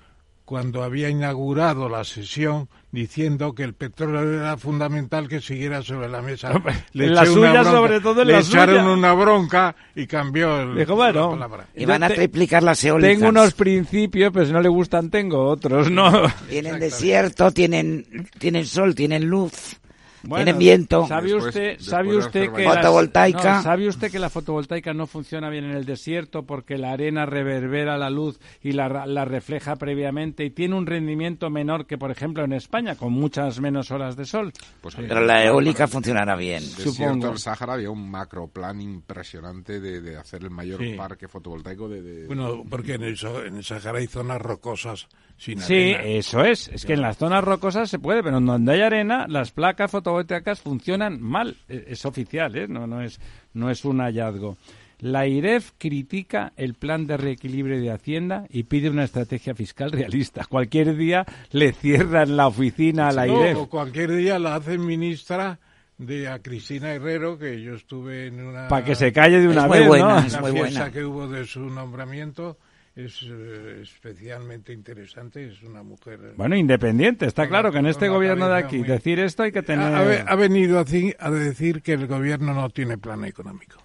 [0.46, 6.22] cuando había inaugurado la sesión diciendo que el petróleo era fundamental que siguiera sobre la
[6.22, 6.52] mesa.
[6.94, 8.92] en la suya, bronca, sobre todo en le la echaron suya.
[8.92, 11.68] una bronca y cambió el, Dijo, bueno, la palabra.
[11.76, 13.18] Y van a triplicar las eólicas.
[13.18, 16.12] Tengo unos principios, pero si no le gustan tengo otros, ¿no?
[16.50, 18.06] Tienen desierto, tienen,
[18.38, 19.80] tienen sol, tienen luz,
[20.24, 21.06] Bueno, tienen viento.
[21.08, 23.56] ¿Sabe usted, después sabe de usted hacer que Fotovoltaica.
[23.58, 27.26] no, sabe usted que la fotovoltaica no funciona bien en el desierto porque la arena
[27.26, 32.10] reverbera la luz y la, la refleja previamente y tiene un rendimiento menor que, por
[32.12, 34.52] ejemplo, en España con muchas menos horas de sol.
[34.82, 36.62] Pues Pero la eólica funcionará bien.
[36.62, 37.28] desierto supongo.
[37.28, 40.94] del Sáhara había un macroplan impresionante de, de hacer el mayor Sí.
[40.98, 42.02] parque fotovoltaico de...
[42.02, 45.08] de- Bueno, porque en el, en el Sahara hay zonas rocosas
[45.44, 46.04] sin Sí, arena.
[46.04, 46.70] eso es.
[46.70, 49.92] Es que en las zonas rocosas se puede, pero en donde hay arena, las placas
[49.92, 51.58] fotovoltaicas funcionan mal.
[51.68, 52.68] E- Es oficial, ¿eh?
[52.68, 53.20] No, no, es,
[53.54, 54.56] no es un hallazgo.
[55.00, 60.46] La IREF critica el plan de reequilibrio de Hacienda y pide una estrategia fiscal realista.
[60.46, 63.58] Cualquier día le cierran la oficina a la No, IREF.
[63.58, 65.60] o cualquier día la hacen ministra
[65.98, 68.70] de a Cristina Herrero, que yo estuve en una...
[68.70, 70.20] Para que se calle de una muy vez, buena, ¿no?
[70.28, 70.90] es una muy buena.
[70.92, 72.58] que hubo de su nombramiento
[72.96, 76.20] es eh, especialmente interesante, es una mujer...
[76.24, 77.26] eh, Bueno, independiente.
[77.26, 79.94] Está claro la- que en este gobierno de aquí muy- decir esto hay que tener...
[79.94, 80.86] ha, ha ve- ha venido a,
[81.20, 83.78] a decir que el gobierno no tiene plan económico.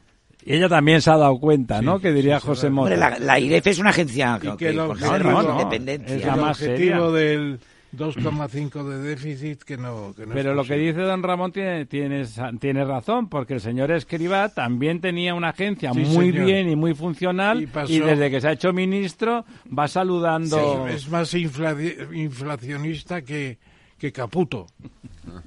[0.45, 2.01] Y ella también se ha dado cuenta, ¿no?
[2.01, 2.71] Que diría sí, José.
[2.71, 2.95] Mota.
[2.95, 6.17] Hombre, la, la IREF es una agencia Y que, que el objetivo- su no, independencia.
[6.17, 7.29] es la el más objetivo seria.
[7.29, 7.61] del
[7.97, 11.87] 2,5 de déficit que no, que no es Pero lo que dice don Ramón tiene,
[11.87, 12.25] tiene,
[12.61, 16.45] tiene razón, porque el señor Escribá también tenía una agencia Sí, muy señor.
[16.47, 19.45] bien y muy funcional Y desde que se ha hecho ministro
[19.77, 21.75] va saludando Es más infla-
[22.15, 23.59] inflacionista que,
[23.99, 24.67] que Caputo.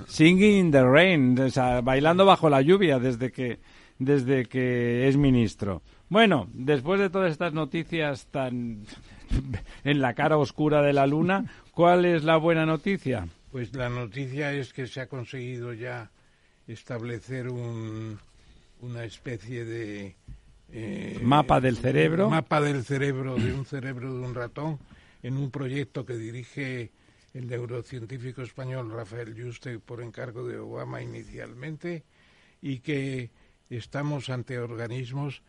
[0.08, 3.60] Singing in the Rain, o sea, bailando bajo la lluvia desde que,
[4.00, 5.82] desde que es ministro.
[6.10, 8.84] Bueno, después de todas estas noticias tan
[9.84, 13.28] en la cara oscura de la luna, ¿cuál es la buena noticia?
[13.52, 16.10] Pues la noticia es que se ha conseguido ya
[16.68, 18.18] establecer un,
[18.82, 20.16] una especie de
[20.72, 22.30] eh, Mapa del cerebro.
[22.30, 24.80] mapa del cerebro de un cerebro de un ratón
[25.22, 26.92] en un proyecto que dirige
[27.34, 32.04] el neurocientífico español Rafael Yuste por encargo de Obama inicialmente
[32.62, 33.32] y que
[33.70, 35.42] estamos ante organismos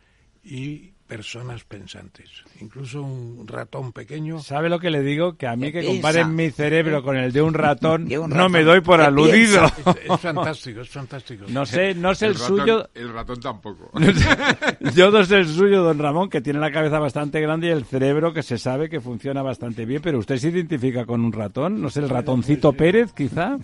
[0.43, 2.29] y personas pensantes,
[2.59, 5.37] incluso un ratón pequeño ¿Sabe lo que le digo?
[5.37, 5.93] Que a mí ¿Qué que piensa?
[5.95, 8.51] comparen mi cerebro con el de un ratón, De un no ratón.
[8.51, 9.65] me doy por ¿Qué aludido.
[9.65, 11.45] es, es fantástico, es fantástico.
[11.49, 12.89] No sé, no sé el, ratón, suyo.
[12.95, 13.91] El ratón tampoco.
[14.95, 17.85] Yo no sé el suyo, don Ramón, que tiene la cabeza bastante grande y el
[17.85, 21.79] cerebro que se sabe que funciona bastante bien, pero usted se identifica con un ratón,
[21.81, 23.57] no sé, el ratoncito Pérez, quizá,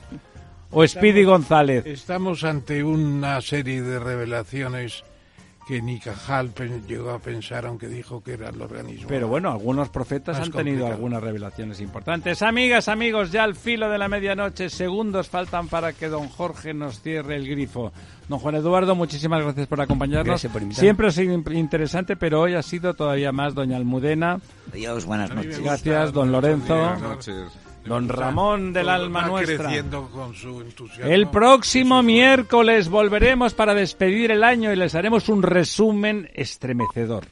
[0.71, 1.85] o Speedy González.
[1.87, 5.03] Estamos ante una serie de revelaciones
[5.69, 6.51] que ni Cajal
[6.87, 9.07] llegó a pensar, aunque dijo que era el organismo.
[9.07, 10.93] Pero bueno, algunos profetas han tenido complicado.
[10.93, 12.41] algunas revelaciones importantes.
[12.41, 17.01] Amigas, amigos, ya al filo de la medianoche, segundos faltan para que don Jorge nos
[17.01, 17.91] cierre el grifo.
[18.27, 20.25] Don Juan Eduardo, muchísimas gracias por acompañarnos.
[20.25, 20.87] Gracias por invitarme.
[20.87, 24.39] Siempre ha sido interesante, pero hoy ha sido todavía más doña Almudena.
[24.73, 25.59] Adiós, buenas noches.
[25.59, 26.75] Gracias, don Lorenzo.
[26.75, 27.68] Buenas noches.
[27.85, 29.57] Don Ramón del alma nuestra.
[29.57, 31.11] creciendo con su entusiasmo.
[31.11, 37.25] El próximo miércoles volveremos para despedir el año y les haremos un resumen estremecedor.